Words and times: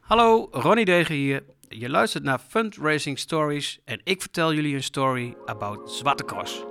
Hallo, 0.00 0.48
Ronnie 0.50 0.84
Degen 0.84 1.14
hier. 1.14 1.44
Je 1.68 1.88
luistert 1.88 2.24
naar 2.24 2.38
Fundraising 2.48 3.18
Stories 3.18 3.78
en 3.84 4.00
ik 4.04 4.20
vertel 4.20 4.54
jullie 4.54 4.74
een 4.74 4.82
story 4.82 5.36
about 5.44 5.92
Zwarte 5.92 6.24
Cross. 6.24 6.64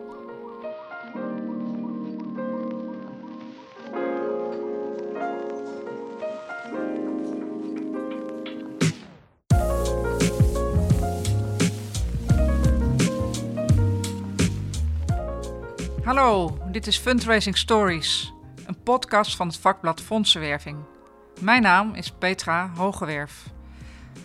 Hallo, 16.03 16.57
dit 16.71 16.87
is 16.87 16.97
Fundraising 16.97 17.57
Stories, 17.57 18.33
een 18.65 18.83
podcast 18.83 19.35
van 19.35 19.47
het 19.47 19.57
vakblad 19.57 20.01
Fondsenwerving. 20.01 20.94
Mijn 21.41 21.61
naam 21.61 21.93
is 21.93 22.11
Petra 22.11 22.71
Hogewerf. 22.75 23.45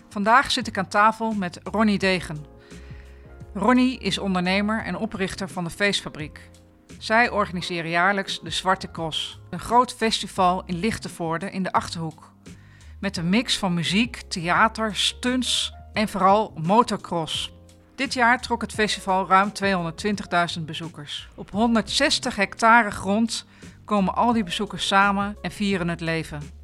Vandaag 0.09 0.51
zit 0.51 0.67
ik 0.67 0.77
aan 0.77 0.87
tafel 0.87 1.33
met 1.33 1.59
Ronnie 1.63 1.97
Degen. 1.97 2.45
Ronnie 3.53 3.99
is 3.99 4.17
ondernemer 4.17 4.83
en 4.83 4.97
oprichter 4.97 5.49
van 5.49 5.63
de 5.63 5.69
Feestfabriek. 5.69 6.49
Zij 6.97 7.29
organiseren 7.29 7.89
jaarlijks 7.89 8.39
de 8.41 8.49
Zwarte 8.49 8.91
Cross, 8.91 9.39
een 9.49 9.59
groot 9.59 9.93
festival 9.93 10.63
in 10.65 10.79
Lichtenvoorde 10.79 11.51
in 11.51 11.63
de 11.63 11.71
Achterhoek. 11.71 12.31
Met 12.99 13.17
een 13.17 13.29
mix 13.29 13.57
van 13.57 13.73
muziek, 13.73 14.21
theater, 14.27 14.95
stunts 14.95 15.73
en 15.93 16.07
vooral 16.07 16.53
motocross. 16.61 17.53
Dit 17.95 18.13
jaar 18.13 18.41
trok 18.41 18.61
het 18.61 18.73
festival 18.73 19.27
ruim 19.27 19.51
220.000 20.59 20.65
bezoekers. 20.65 21.29
Op 21.35 21.51
160 21.51 22.35
hectare 22.35 22.91
grond 22.91 23.45
komen 23.85 24.15
al 24.15 24.33
die 24.33 24.43
bezoekers 24.43 24.87
samen 24.87 25.37
en 25.41 25.51
vieren 25.51 25.87
het 25.87 26.01
leven. 26.01 26.60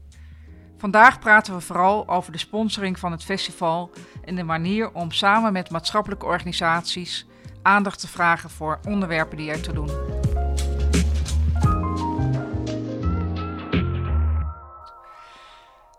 Vandaag 0.77 1.19
praten 1.19 1.53
we 1.53 1.61
vooral 1.61 2.07
over 2.07 2.31
de 2.31 2.37
sponsoring 2.37 2.99
van 2.99 3.11
het 3.11 3.23
festival 3.23 3.91
en 4.23 4.35
de 4.35 4.43
manier 4.43 4.91
om 4.91 5.11
samen 5.11 5.53
met 5.53 5.69
maatschappelijke 5.69 6.25
organisaties 6.25 7.25
aandacht 7.61 7.99
te 7.99 8.07
vragen 8.07 8.49
voor 8.49 8.79
onderwerpen 8.87 9.37
die 9.37 9.51
ertoe 9.51 9.73
doen. 9.73 9.89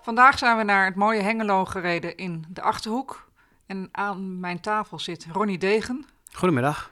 Vandaag 0.02 0.38
zijn 0.38 0.56
we 0.56 0.62
naar 0.62 0.84
het 0.84 0.94
mooie 0.94 1.22
Hengelo 1.22 1.64
gereden 1.64 2.16
in 2.16 2.44
de 2.48 2.62
Achterhoek. 2.62 3.30
En 3.66 3.88
aan 3.92 4.40
mijn 4.40 4.60
tafel 4.60 4.98
zit 4.98 5.26
Ronnie 5.32 5.58
Degen, 5.58 6.06
Goedemiddag. 6.32 6.90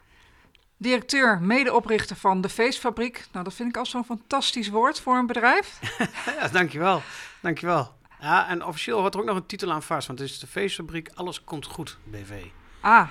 Directeur, 0.77 1.39
medeoprichter 1.41 2.17
van 2.17 2.41
de 2.41 2.49
Feestfabriek. 2.49 3.27
Nou, 3.33 3.45
dat 3.45 3.55
vind 3.55 3.69
ik 3.69 3.77
al 3.77 3.87
zo'n 3.87 4.05
fantastisch 4.05 4.69
woord 4.69 5.01
voor 5.01 5.17
een 5.17 5.27
bedrijf. 5.27 5.79
Ja, 6.41 6.49
dankjewel. 6.49 7.03
Dankjewel. 7.41 7.95
Ja, 8.21 8.49
en 8.49 8.65
officieel 8.65 9.01
hoort 9.01 9.15
er 9.15 9.21
ook 9.21 9.27
nog 9.27 9.37
een 9.37 9.47
titel 9.47 9.73
aan 9.73 9.83
vast, 9.83 10.07
want 10.07 10.19
het 10.19 10.29
is 10.31 10.39
de 10.39 10.47
feestfabriek 10.47 11.11
Alles 11.15 11.45
Komt 11.45 11.67
Goed, 11.67 11.99
BV. 12.05 12.45
Ah, 12.81 13.09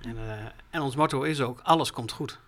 En, 0.00 0.16
eh, 0.16 0.44
en 0.70 0.80
ons 0.80 0.96
motto 0.96 1.22
is 1.22 1.40
ook 1.40 1.60
Alles 1.62 1.90
Komt 1.92 2.12
Goed. 2.12 2.38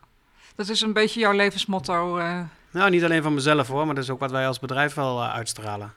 dat 0.54 0.68
is 0.68 0.80
een 0.80 0.92
beetje 0.92 1.20
jouw 1.20 1.32
levensmotto. 1.32 2.16
eh. 2.18 2.40
Nou, 2.70 2.90
niet 2.90 3.04
alleen 3.04 3.22
van 3.22 3.34
mezelf 3.34 3.68
hoor, 3.68 3.86
maar 3.86 3.94
dat 3.94 4.04
is 4.04 4.10
ook 4.10 4.18
wat 4.20 4.30
wij 4.30 4.46
als 4.46 4.58
bedrijf 4.58 4.94
wel 4.94 5.22
eh, 5.22 5.34
uitstralen. 5.34 5.94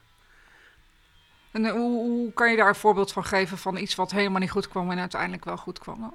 En 1.52 1.70
hoe, 1.70 2.00
hoe 2.00 2.34
kan 2.34 2.52
je 2.52 2.58
daar 2.58 2.68
een 2.68 2.76
voorbeeld 2.76 3.12
van 3.12 3.24
geven 3.26 3.58
van 3.58 3.78
iets 3.78 3.96
wat 3.96 4.12
helemaal 4.12 4.40
niet 4.40 4.52
goed 4.52 4.68
kwam 4.68 4.92
en 4.92 5.00
uiteindelijk 5.00 5.46
wel 5.46 5.58
goed 5.58 5.80
kwam 5.80 6.00
dan? 6.00 6.14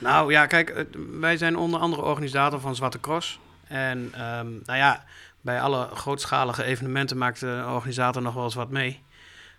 Nou 0.00 0.32
ja, 0.32 0.46
kijk, 0.46 0.86
wij 1.20 1.36
zijn 1.36 1.56
onder 1.56 1.80
andere 1.80 2.02
organisator 2.02 2.60
van 2.60 2.74
Zwarte 2.74 3.00
Cross. 3.00 3.40
En 3.66 4.10
ehm, 4.14 4.50
nou 4.64 4.78
ja, 4.78 5.04
bij 5.40 5.60
alle 5.60 5.88
grootschalige 5.94 6.64
evenementen 6.64 7.18
maakt 7.18 7.40
de 7.40 7.64
organisator 7.66 8.22
nog 8.22 8.34
wel 8.34 8.44
eens 8.44 8.54
wat 8.54 8.70
mee. 8.70 9.02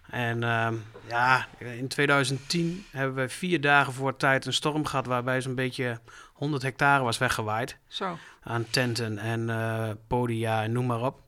En 0.09 0.43
ehm, 0.43 0.75
ja, 1.07 1.47
in 1.57 1.87
2010 1.87 2.85
hebben 2.91 3.15
we 3.15 3.29
vier 3.29 3.61
dagen 3.61 3.93
voor 3.93 4.17
tijd 4.17 4.45
een 4.45 4.53
storm 4.53 4.85
gehad 4.85 5.05
waarbij 5.05 5.41
zo'n 5.41 5.55
beetje 5.55 5.99
100 6.33 6.63
hectare 6.63 7.03
was 7.03 7.17
weggewaaid. 7.17 7.77
Zo. 7.87 8.17
Aan 8.43 8.65
tenten 8.69 9.17
en 9.17 9.49
eh, 9.49 9.89
podia 10.07 10.63
en 10.63 10.71
noem 10.71 10.85
maar 10.85 11.01
op. 11.01 11.19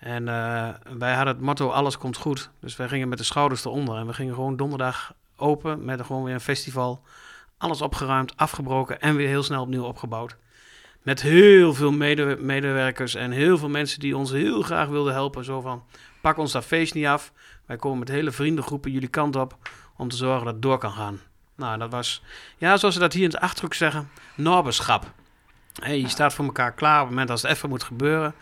En 0.00 0.28
eh, 0.28 0.68
wij 0.98 1.14
hadden 1.14 1.34
het 1.34 1.44
motto 1.44 1.68
alles 1.68 1.98
komt 1.98 2.16
goed. 2.16 2.50
Dus 2.60 2.76
wij 2.76 2.88
gingen 2.88 3.08
met 3.08 3.18
de 3.18 3.24
schouders 3.24 3.64
eronder. 3.64 3.96
En 3.96 4.06
we 4.06 4.12
gingen 4.12 4.34
gewoon 4.34 4.56
donderdag 4.56 5.14
open 5.36 5.84
met 5.84 6.00
gewoon 6.00 6.24
weer 6.24 6.34
een 6.34 6.40
festival. 6.40 7.02
Alles 7.60 7.80
opgeruimd, 7.80 8.36
afgebroken 8.36 9.00
en 9.00 9.16
weer 9.16 9.28
heel 9.28 9.42
snel 9.42 9.62
opnieuw 9.62 9.84
opgebouwd. 9.84 10.36
Met 11.02 11.22
heel 11.22 11.74
veel 11.74 11.90
mede- 11.90 12.36
medewerkers 12.40 13.14
en 13.14 13.30
heel 13.30 13.58
veel 13.58 13.68
mensen 13.68 14.00
die 14.00 14.16
ons 14.16 14.30
heel 14.30 14.62
graag 14.62 14.88
wilden 14.88 15.12
helpen. 15.12 15.44
Zo 15.44 15.60
van, 15.60 15.84
pak 16.20 16.36
ons 16.36 16.52
dat 16.52 16.64
feest 16.64 16.94
niet 16.94 17.06
af. 17.06 17.32
Wij 17.66 17.76
komen 17.76 17.98
met 17.98 18.08
hele 18.08 18.30
vriendengroepen 18.30 18.90
jullie 18.90 19.08
kant 19.08 19.36
op 19.36 19.56
om 19.96 20.08
te 20.08 20.16
zorgen 20.16 20.44
dat 20.44 20.52
het 20.52 20.62
door 20.62 20.78
kan 20.78 20.92
gaan. 20.92 21.20
Nou, 21.56 21.78
dat 21.78 21.90
was, 21.90 22.22
ja, 22.58 22.76
zoals 22.76 22.94
ze 22.94 23.00
dat 23.00 23.12
hier 23.12 23.24
in 23.24 23.30
het 23.30 23.40
Achterhoek 23.40 23.74
zeggen, 23.74 24.10
norberschap. 24.34 25.12
Hey, 25.82 26.00
je 26.00 26.08
staat 26.08 26.34
voor 26.34 26.44
elkaar 26.44 26.72
klaar 26.72 26.96
op 26.96 27.06
het 27.06 27.10
moment 27.10 27.30
als 27.30 27.42
het 27.42 27.50
even 27.50 27.68
moet 27.68 27.82
gebeuren. 27.82 28.34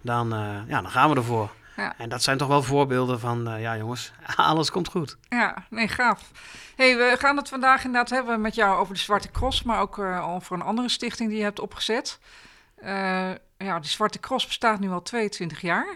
Dan, 0.00 0.32
eh, 0.32 0.68
ja, 0.68 0.82
dan 0.82 0.90
gaan 0.90 1.10
we 1.10 1.16
ervoor. 1.16 1.50
Ja. 1.76 1.94
En 1.98 2.08
dat 2.08 2.22
zijn 2.22 2.38
toch 2.38 2.48
wel 2.48 2.62
voorbeelden 2.62 3.20
van, 3.20 3.48
eh, 3.48 3.60
ja 3.60 3.76
jongens, 3.76 4.12
alles 4.36 4.70
komt 4.70 4.88
goed. 4.88 5.16
Ja, 5.28 5.66
nee, 5.70 5.88
gaaf. 5.88 6.30
hey, 6.76 6.96
we 6.96 7.16
gaan 7.18 7.36
het 7.36 7.48
vandaag 7.48 7.84
inderdaad 7.84 8.10
hebben 8.10 8.40
met 8.40 8.54
jou 8.54 8.78
over 8.78 8.94
de 8.94 9.00
Zwarte 9.00 9.30
Cross, 9.30 9.62
maar 9.62 9.80
ook 9.80 9.98
eh, 9.98 10.28
over 10.28 10.54
een 10.54 10.62
andere 10.62 10.88
stichting 10.88 11.28
die 11.28 11.38
je 11.38 11.44
hebt 11.44 11.60
opgezet. 11.60 12.18
Eh, 12.76 13.30
ja, 13.58 13.80
de 13.80 13.88
Zwarte 13.88 14.20
Cross 14.20 14.46
bestaat 14.46 14.80
nu 14.80 14.90
al 14.90 15.02
22 15.02 15.60
jaar. 15.60 15.86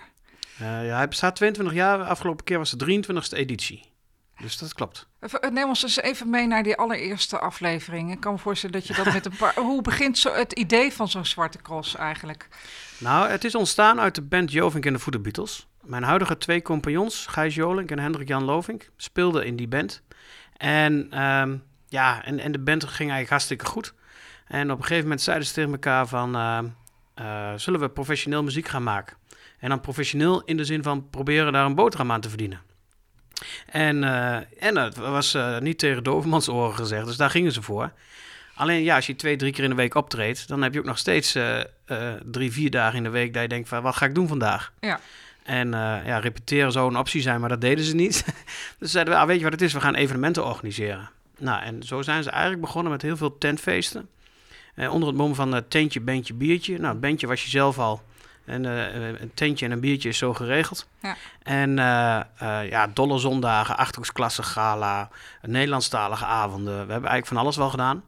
Ja, 0.59 0.97
hij 0.97 1.09
bestaat 1.09 1.37
22 1.37 1.75
jaar, 1.75 2.03
afgelopen 2.03 2.45
keer 2.45 2.59
was 2.59 2.71
de 2.71 2.85
23e 2.85 3.37
editie. 3.37 3.89
Dus 4.41 4.59
dat 4.59 4.75
klopt. 4.75 5.07
Neem 5.51 5.69
ons 5.69 5.83
eens 5.83 6.01
even 6.01 6.31
mee 6.31 6.47
naar 6.47 6.63
die 6.63 6.77
allereerste 6.77 7.39
aflevering. 7.39 8.13
Ik 8.13 8.21
kan 8.21 8.33
me 8.33 8.39
voorstellen 8.39 8.81
dat 8.81 8.87
je 8.87 8.95
dat 8.95 9.13
met 9.13 9.27
een 9.27 9.37
paar... 9.37 9.55
Hoe 9.69 9.83
begint 9.83 10.19
zo 10.19 10.33
het 10.33 10.53
idee 10.53 10.93
van 10.93 11.09
zo'n 11.09 11.25
Zwarte 11.25 11.59
Cross 11.63 11.97
eigenlijk? 11.97 12.49
Nou, 12.99 13.29
het 13.29 13.45
is 13.45 13.55
ontstaan 13.55 14.01
uit 14.01 14.15
de 14.15 14.23
band 14.23 14.53
Jovink 14.53 14.87
en 14.87 14.93
de 14.93 14.99
Voeder 14.99 15.21
Beatles. 15.21 15.68
Mijn 15.89 16.03
huidige 16.03 16.39
twee 16.39 16.63
compagnons, 16.63 17.27
Gijs 17.27 17.55
Jolink 17.55 17.91
en 17.91 17.99
Hendrik 17.99 18.29
Jan 18.29 18.45
Lovink, 18.45 18.91
speelden 18.97 19.47
in 19.47 19.57
die 19.57 19.69
band. 19.69 20.03
En, 20.57 21.07
ehm, 21.11 21.57
ja, 21.89 22.25
en, 22.25 22.39
en 22.39 22.53
de 22.53 22.59
band 22.59 22.83
ging 22.83 22.99
eigenlijk 22.99 23.31
hartstikke 23.31 23.65
goed. 23.65 23.95
En 24.47 24.71
op 24.71 24.77
een 24.77 24.83
gegeven 24.83 25.03
moment 25.03 25.21
zeiden 25.21 25.47
ze 25.47 25.53
tegen 25.53 25.71
elkaar 25.71 26.07
van... 26.07 26.37
ehm, 26.37 26.67
eh, 27.15 27.53
zullen 27.57 27.81
we 27.81 27.89
professioneel 27.89 28.43
muziek 28.43 28.69
gaan 28.69 28.83
maken? 28.83 29.17
En 29.59 29.69
dan 29.69 29.81
professioneel 29.81 30.43
in 30.45 30.57
de 30.57 30.65
zin 30.65 30.83
van 30.83 31.11
proberen 31.11 31.53
daar 31.53 31.67
een 31.67 31.75
boterham 31.75 32.13
aan 32.13 32.21
te 32.21 32.29
verdienen. 32.29 32.61
En, 33.67 34.05
eh, 34.05 34.37
en 34.59 34.75
dat 34.75 34.97
was 34.97 35.35
eh, 35.35 35.59
niet 35.59 35.79
tegen 35.79 36.05
dovermans 36.05 36.49
oren 36.49 36.75
gezegd, 36.75 37.07
dus 37.07 37.17
daar 37.17 37.31
gingen 37.31 37.53
ze 37.53 37.63
voor. 37.63 37.93
Alleen 38.55 38.83
ja, 38.83 38.97
als 38.97 39.07
je 39.07 39.17
twee, 39.17 39.37
drie 39.37 39.53
keer 39.53 39.65
in 39.65 39.71
de 39.71 39.77
week 39.77 39.95
optreedt, 39.95 40.49
dan 40.49 40.63
heb 40.63 40.73
je 40.73 40.79
ook 40.79 40.85
nog 40.85 40.99
steeds 40.99 41.39
drie, 42.25 42.53
vier 42.53 42.71
dagen 42.71 42.97
in 42.97 43.03
de 43.03 43.09
week 43.09 43.33
dat 43.33 43.43
je 43.43 43.49
denkt 43.49 43.69
van 43.69 43.83
wat 43.83 43.97
ga 43.97 44.07
ik 44.07 44.15
doen 44.15 44.29
vandaag? 44.29 44.73
Ja. 44.81 45.01
En 45.49 45.75
eh, 45.75 46.07
ja, 46.07 46.19
repeteren 46.19 46.73
zou 46.73 46.91
een 46.91 46.99
optie 46.99 47.21
zijn, 47.21 47.41
maar 47.41 47.49
dat 47.49 47.61
deden 47.61 47.85
ze 47.85 47.95
niet. 47.95 48.25
dus 48.79 48.91
zeiden 48.91 49.15
we, 49.15 49.21
ah, 49.21 49.27
weet 49.27 49.39
je 49.39 49.43
wat 49.43 49.53
het 49.53 49.63
is, 49.63 49.73
we 49.73 49.81
gaan 49.81 49.95
evenementen 49.95 50.45
organiseren. 50.45 51.11
Nou, 51.39 51.63
en 51.63 51.83
zo 51.83 52.03
zijn 52.03 52.23
ze 52.23 52.31
eigenlijk 52.31 52.61
begonnen 52.61 52.93
met 52.93 53.03
heel 53.03 53.17
veel 53.17 53.39
tentfeesten. 53.39 54.09
Eh, 54.75 54.93
onder 54.93 55.09
het 55.09 55.17
mom 55.17 55.35
van 55.35 55.55
eh, 55.55 55.61
tentje, 55.69 56.01
bandje, 56.01 56.35
biertje. 56.35 56.79
Nou, 56.79 56.93
het 56.93 57.01
bandje 57.01 57.27
was 57.27 57.43
je 57.43 57.49
zelf 57.49 57.79
al. 57.79 58.03
En 58.45 58.65
een 58.65 59.31
tentje 59.35 59.67
en 59.67 59.73
een 59.73 59.81
biertje 59.81 60.09
is 60.09 60.19
zo 60.19 60.35
geregeld. 60.35 60.89
Ja. 61.03 61.17
En 61.43 61.77
ja, 62.69 62.87
dolle 62.95 63.19
zondagen, 63.19 63.77
achterhoeksklasse 63.77 64.43
gala, 64.43 65.09
Nederlandstalige 65.43 66.25
avonden. 66.25 66.73
We 66.73 66.93
hebben 66.93 67.11
eigenlijk 67.11 67.27
van 67.27 67.37
alles 67.37 67.57
wel 67.57 67.71
gedaan. 67.71 68.05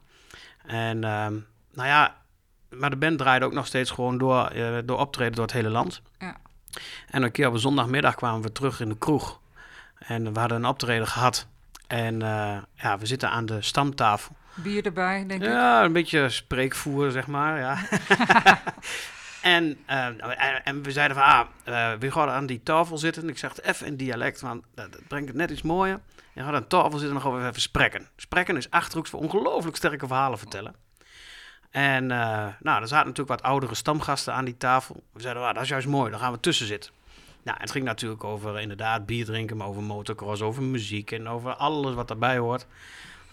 En 0.65 1.03
ehm, 1.03 1.33
nou 1.73 1.87
ja, 1.87 2.15
maar 2.69 2.89
de 2.89 2.95
band 2.95 3.17
draaide 3.17 3.45
ook 3.45 3.53
nog 3.53 3.67
steeds 3.67 3.91
gewoon 3.91 4.17
door, 4.17 4.51
door 4.85 4.99
optreden 4.99 5.35
door 5.35 5.45
het 5.45 5.53
hele 5.53 5.69
land. 5.69 6.01
Ja. 6.19 6.35
En 7.09 7.23
een 7.23 7.31
keer 7.31 7.47
op 7.47 7.53
een 7.53 7.59
zondagmiddag 7.59 8.15
kwamen 8.15 8.41
we 8.41 8.51
terug 8.51 8.79
in 8.79 8.89
de 8.89 8.97
kroeg. 8.97 9.39
En 9.97 10.33
we 10.33 10.39
hadden 10.39 10.57
een 10.57 10.65
optreden 10.65 11.07
gehad. 11.07 11.47
En 11.87 12.21
eh, 12.21 12.57
ja, 12.73 12.97
we 12.97 13.05
zitten 13.05 13.29
aan 13.29 13.45
de 13.45 13.61
stamtafel. 13.61 14.35
Bier 14.53 14.85
erbij, 14.85 15.25
denk 15.27 15.41
ik. 15.41 15.47
Ja, 15.47 15.83
een 15.83 15.93
beetje 15.93 16.29
spreekvoer, 16.29 17.11
zeg 17.11 17.27
maar. 17.27 17.59
Ja. 17.59 17.77
en, 19.55 19.77
eh, 19.85 20.05
en, 20.05 20.63
en 20.63 20.83
we 20.83 20.91
zeiden 20.91 21.17
van, 21.17 21.25
ah, 21.25 21.47
eh, 21.63 21.99
we 21.99 22.11
gaan 22.11 22.29
aan 22.29 22.45
die 22.45 22.63
tafel 22.63 22.97
zitten. 22.97 23.29
Ik 23.29 23.37
zeg 23.37 23.49
het 23.55 23.63
even 23.63 23.87
in 23.87 23.95
dialect, 23.95 24.41
want 24.41 24.63
dat, 24.75 24.91
dat 24.91 25.07
brengt 25.07 25.27
het 25.27 25.37
net 25.37 25.51
iets 25.51 25.61
mooier. 25.61 25.99
Je 26.33 26.43
gaat 26.43 26.53
aan 26.53 26.67
tafel 26.67 26.97
zitten 26.97 27.07
en 27.07 27.13
dan 27.13 27.21
gaan 27.21 27.41
we 27.41 27.47
even 27.47 27.61
spreken. 27.61 28.07
Spreken 28.15 28.57
is 28.57 28.69
Achterhoeks 28.69 29.09
voor 29.09 29.19
ongelooflijk 29.19 29.77
sterke 29.77 30.07
verhalen 30.07 30.37
vertellen. 30.37 30.75
En 31.71 32.11
eh, 32.11 32.47
nou, 32.59 32.81
er 32.81 32.87
zaten 32.87 33.07
natuurlijk 33.07 33.39
wat 33.39 33.41
oudere 33.41 33.75
stamgasten 33.75 34.33
aan 34.33 34.45
die 34.45 34.57
tafel. 34.57 35.03
We 35.13 35.21
zeiden, 35.21 35.43
ah, 35.43 35.53
dat 35.53 35.63
is 35.63 35.69
juist 35.69 35.87
mooi, 35.87 36.11
dan 36.11 36.19
gaan 36.19 36.31
we 36.31 36.39
tussen 36.39 36.67
zitten. 36.67 36.91
Nou, 37.43 37.57
het 37.59 37.71
ging 37.71 37.83
natuurlijk 37.83 38.23
over 38.23 38.59
inderdaad 38.59 39.05
bier 39.05 39.25
drinken, 39.25 39.57
maar 39.57 39.67
over 39.67 39.83
motocross, 39.83 40.41
over 40.41 40.63
muziek 40.63 41.11
en 41.11 41.27
over 41.27 41.53
alles 41.53 41.93
wat 41.93 42.07
daarbij 42.07 42.37
hoort. 42.37 42.65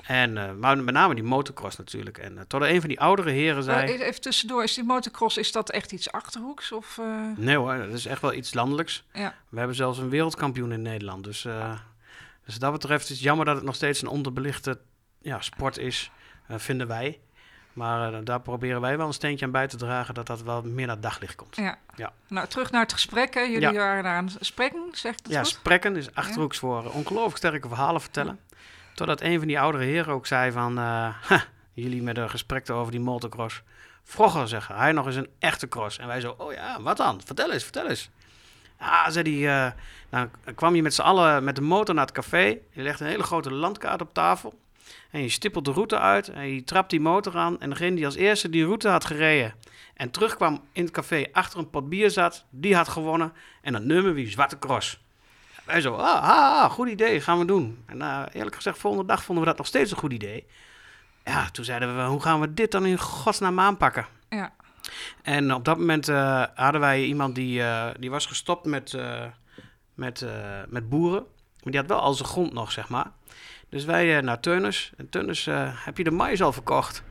En, 0.03 0.39
eh, 0.39 0.53
maar 0.53 0.79
met 0.79 0.95
name 0.95 1.15
die 1.15 1.25
motocross 1.25 1.77
natuurlijk. 1.77 2.19
En 2.19 2.35
uh, 2.35 2.41
tot 2.47 2.63
een 2.63 2.81
van 2.81 2.89
die 2.89 3.01
oudere 3.01 3.31
heren 3.31 3.63
zei... 3.63 3.95
Uh, 3.95 4.07
even 4.07 4.21
tussendoor, 4.21 4.63
is 4.63 4.75
die 4.75 4.85
motocross, 4.85 5.37
is 5.37 5.53
dat 5.53 5.71
echt 5.71 5.93
iets 5.93 6.13
Achterhoeks? 6.13 6.73
Of. 6.73 7.01
Nee 7.37 7.57
hoor, 7.57 7.77
dat 7.77 7.93
is 7.93 8.07
echt 8.07 8.21
wel 8.21 8.33
iets 8.33 8.55
landelijks. 8.55 9.05
Ja. 9.13 9.35
We 9.49 9.59
hebben 9.59 9.77
zelfs 9.77 9.99
een 9.99 10.09
wereldkampioen 10.09 10.73
in 10.73 10.83
Nederland. 10.83 11.25
Dus 11.25 11.43
Dus 12.45 12.53
wat 12.57 12.61
dat 12.61 12.73
betreft 12.73 13.03
is 13.03 13.09
het 13.09 13.21
jammer 13.21 13.47
dat 13.47 13.57
het 13.57 13.65
nog 13.65 13.75
steeds 13.75 14.03
een 14.03 14.09
onderbelichte 14.09 14.79
ja, 15.23 15.41
sport 15.41 15.79
is, 15.79 16.11
vinden 16.49 16.87
wij. 16.87 17.21
Maar 17.79 18.13
eh, 18.15 18.21
daar 18.25 18.41
proberen 18.41 18.81
wij 18.81 18.97
wel 18.97 19.07
een 19.07 19.13
steentje 19.13 19.45
aan 19.45 19.51
bij 19.51 19.67
te 19.67 19.77
dragen 19.77 20.15
dat 20.15 20.27
dat 20.27 20.43
wel 20.43 20.63
meer 20.63 20.87
naar 20.87 21.01
daglicht 21.01 21.35
komt. 21.37 21.57
Ja. 21.57 21.79
Ja. 21.97 22.13
Nou, 22.29 22.47
terug 22.47 22.71
naar 22.71 22.83
het 22.83 22.93
gesprek. 22.93 23.35
Hè. 23.35 23.41
Jullie 23.41 23.61
Ja. 23.61 23.73
waren 23.73 24.11
aan 24.11 24.25
het 24.27 24.37
spreken, 24.41 24.83
zegt 24.93 25.19
het 25.23 25.33
Ja, 25.33 25.39
goed? 25.39 25.49
sprekken 25.49 25.97
is 25.97 26.15
achterhoeks 26.15 26.59
voor 26.59 26.85
eh, 26.85 26.95
ongelooflijk 26.95 27.37
sterke 27.37 27.69
verhalen 27.69 28.01
vertellen. 28.01 28.39
Totdat 28.95 29.21
een 29.21 29.39
van 29.39 29.47
die 29.49 29.61
oudere 29.61 29.85
heren 29.85 30.13
ook 30.15 30.27
zei 30.27 30.53
van... 30.53 30.77
"Ha, 30.77 31.15
jullie 31.73 32.03
met 32.03 32.17
een 32.17 32.31
gesprek 32.31 32.71
over 32.71 32.91
die 32.91 33.01
motocross. 33.01 33.63
Vroeger 34.05 34.49
zeggen 34.49 34.75
hij 34.77 34.93
nog 34.93 35.07
eens 35.07 35.17
een 35.17 35.29
echte 35.39 35.69
cross. 35.69 35.99
En 35.99 36.07
wij 36.07 36.21
zo, 36.21 36.35
oh 36.39 36.53
ja, 36.53 36.83
wat 36.83 36.97
dan? 36.97 37.21
Vertel 37.25 37.53
eens, 37.53 37.63
vertel 37.63 37.89
eens. 37.89 38.11
Ja, 38.81 39.11
zei 39.11 39.45
hij, 39.45 39.67
eh, 39.67 39.73
dan 40.11 40.31
kwam 40.55 40.75
je 40.75 40.83
met 40.83 40.95
z'n 40.95 41.01
allen 41.03 41.45
met 41.45 41.55
de 41.57 41.61
motor 41.63 41.95
naar 41.95 42.05
het 42.07 42.15
café. 42.15 42.59
Je 42.71 42.83
legt 42.83 43.01
een 43.01 43.07
hele 43.07 43.23
grote 43.23 43.53
landkaart 43.53 44.01
op 44.01 44.15
tafel. 44.15 44.59
En 45.11 45.23
je 45.23 45.29
stippelt 45.29 45.65
de 45.65 45.73
route 45.73 45.99
uit 45.99 46.29
en 46.29 46.55
je 46.55 46.65
trapt 46.65 46.91
die 46.91 47.01
motor 47.01 47.37
aan. 47.37 47.61
En 47.61 47.71
degene 47.71 47.97
die 47.97 48.05
als 48.05 48.17
eerste 48.17 48.51
die 48.51 48.65
route 48.65 48.89
had 48.89 49.05
gereden 49.05 49.55
en 49.99 50.11
terugkwam 50.11 50.61
in 50.73 50.83
het 50.83 50.93
café 50.93 51.25
achter 51.33 51.59
een 51.59 51.71
pot 51.71 51.89
bier 51.89 52.11
zat, 52.11 52.45
die 52.51 52.77
had 52.77 52.89
gewonnen. 52.89 53.33
En 53.63 53.73
dat 53.73 53.83
nummer 53.83 54.15
wie 54.15 54.31
Zwarte 54.31 54.59
Cross. 54.59 55.01
Wij 55.65 55.81
zo, 55.81 55.95
ah, 55.95 56.23
ah, 56.23 56.63
ah, 56.63 56.71
goed 56.71 56.89
idee, 56.89 57.21
gaan 57.21 57.39
we 57.39 57.45
doen. 57.45 57.85
En 57.87 58.03
eh, 58.03 58.23
eerlijk 58.33 58.57
gezegd, 58.57 58.79
volgende 58.79 59.07
dag 59.07 59.23
vonden 59.23 59.45
we 59.45 59.51
dat 59.51 59.59
nog 59.59 59.67
steeds 59.67 59.91
een 59.91 59.97
goed 59.97 60.13
idee. 60.13 60.47
Ja, 61.25 61.51
toen 61.51 61.65
zeiden 61.65 61.97
we, 61.97 62.03
hoe 62.03 62.23
gaan 62.23 62.41
we 62.41 62.55
dit 62.55 62.71
dan 62.71 62.87
in 62.87 62.99
godsnaam 62.99 63.61
aanpakken? 63.61 64.07
Ja. 64.29 64.53
En 65.23 65.55
op 65.55 65.65
dat 65.65 65.79
moment 65.79 66.09
eh, 66.09 66.45
hadden 66.55 66.81
wij 66.81 67.05
iemand 67.05 67.35
die, 67.35 67.63
eh, 67.63 67.89
die 67.99 68.11
was 68.11 68.27
gestopt 68.27 68.67
met, 68.67 68.99
met, 69.95 70.27
met 70.69 70.89
boeren. 70.89 71.27
Maar 71.63 71.73
die 71.73 71.81
had 71.81 71.89
wel 71.89 72.01
al 72.01 72.15
zijn 72.15 72.29
grond 72.29 72.53
nog, 72.53 72.73
zeg 72.73 72.89
maar. 72.89 73.11
Dus 73.69 73.85
wij 73.85 74.17
eh, 74.17 74.23
naar 74.23 74.41
Teunis. 74.41 74.93
En 74.97 75.09
Teunis, 75.09 75.47
eh, 75.47 75.85
heb 75.85 75.97
je 75.97 76.05
de 76.05 76.11
mais 76.11 76.43
al 76.43 76.53
verkocht? 76.53 77.03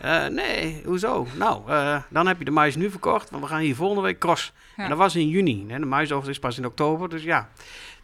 Eh, 0.00 0.26
nee, 0.26 0.82
hoezo? 0.84 1.26
Nou, 1.36 1.62
dan 2.08 2.26
heb 2.26 2.38
je 2.38 2.44
de 2.44 2.50
mais 2.50 2.76
nu 2.76 2.90
verkocht, 2.90 3.30
want 3.30 3.42
we 3.42 3.48
gaan 3.48 3.60
hier 3.60 3.74
volgende 3.74 4.02
week 4.02 4.18
cross. 4.18 4.52
Ja. 4.76 4.82
En 4.82 4.88
dat 4.88 4.98
was 4.98 5.16
in 5.16 5.28
juni. 5.28 5.64
Hè? 5.68 5.78
De 5.78 5.86
maisoogst 5.86 6.28
is 6.28 6.38
pas 6.38 6.58
in 6.58 6.66
oktober, 6.66 7.08
dus 7.08 7.22
ja, 7.22 7.48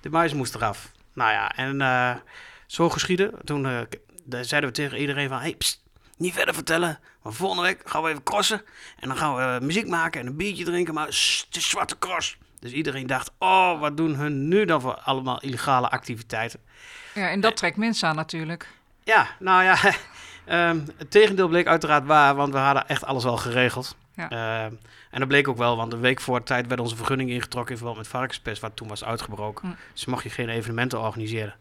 de 0.01 0.11
mais 0.11 0.35
moest 0.35 0.55
eraf. 0.55 0.93
Nou 1.13 1.31
ja, 1.31 1.57
en 1.57 2.23
zo 2.67 2.91
geschieden. 2.91 3.35
Toen 3.45 3.87
zeiden 4.29 4.71
we 4.71 4.77
tegen 4.77 4.99
iedereen 4.99 5.29
van, 5.29 5.39
hey, 5.39 5.55
pst, 5.55 5.83
niet 6.17 6.35
verder 6.35 6.55
vertellen. 6.55 6.99
Maar 7.23 7.33
volgende 7.33 7.63
week 7.63 7.81
gaan 7.85 8.03
we 8.03 8.09
even 8.09 8.23
crossen. 8.23 8.63
En 9.01 9.09
dan 9.09 9.17
gaan 9.17 9.37
we 9.37 9.65
muziek 9.65 9.89
maken 9.89 10.21
en 10.21 10.27
een 10.27 10.37
biertje 10.37 10.65
drinken, 10.65 10.95
maar 10.95 11.09
is 11.09 11.47
zwarte 11.51 11.99
cross. 11.99 12.39
Dus 12.61 12.73
iedereen 12.73 13.07
dacht, 13.07 13.31
oh, 13.39 13.81
wat 13.81 13.97
doen 13.97 14.15
hun 14.15 14.49
nu 14.49 14.65
dan 14.65 14.81
voor 14.81 14.95
allemaal 14.95 15.41
illegale 15.41 15.91
activiteiten? 15.91 16.61
ja, 17.15 17.29
en 17.29 17.41
dat 17.41 17.57
trekt 17.57 17.77
mensen 17.77 18.09
aan 18.09 18.17
natuurlijk. 18.17 18.69
Ja, 19.05 19.29
nou 19.39 19.65
ja, 19.65 19.77
ehm, 20.45 20.81
het 20.97 21.11
tegendeel 21.11 21.49
bleek 21.49 21.67
uiteraard 21.67 22.07
waar, 22.07 22.35
want 22.35 22.53
we 22.53 22.59
hadden 22.59 22.89
echt 22.89 23.05
alles 23.05 23.25
al 23.25 23.37
geregeld. 23.37 23.97
Ja. 24.15 24.31
Ehm, 24.31 24.75
en 25.11 25.19
dat 25.19 25.29
bleek 25.29 25.49
ook 25.49 25.57
wel, 25.57 25.77
want 25.77 25.93
een 25.93 26.01
week 26.01 26.21
voor 26.21 26.39
de 26.39 26.45
tijd 26.45 26.67
werd 26.67 26.81
onze 26.81 26.97
vergunning 26.97 27.31
ingetrokken 27.31 27.71
in 27.71 27.77
verband 27.77 27.99
met 27.99 28.09
varkenspest, 28.09 28.61
wat 28.61 28.77
toen 28.77 28.89
was 28.89 29.05
uitgebroken. 29.05 29.69
Hm. 29.69 29.75
Dus 29.93 30.05
mocht 30.05 30.23
je 30.23 30.31
geen 30.31 30.49
evenementen 30.49 31.01
organiseren. 31.01 31.55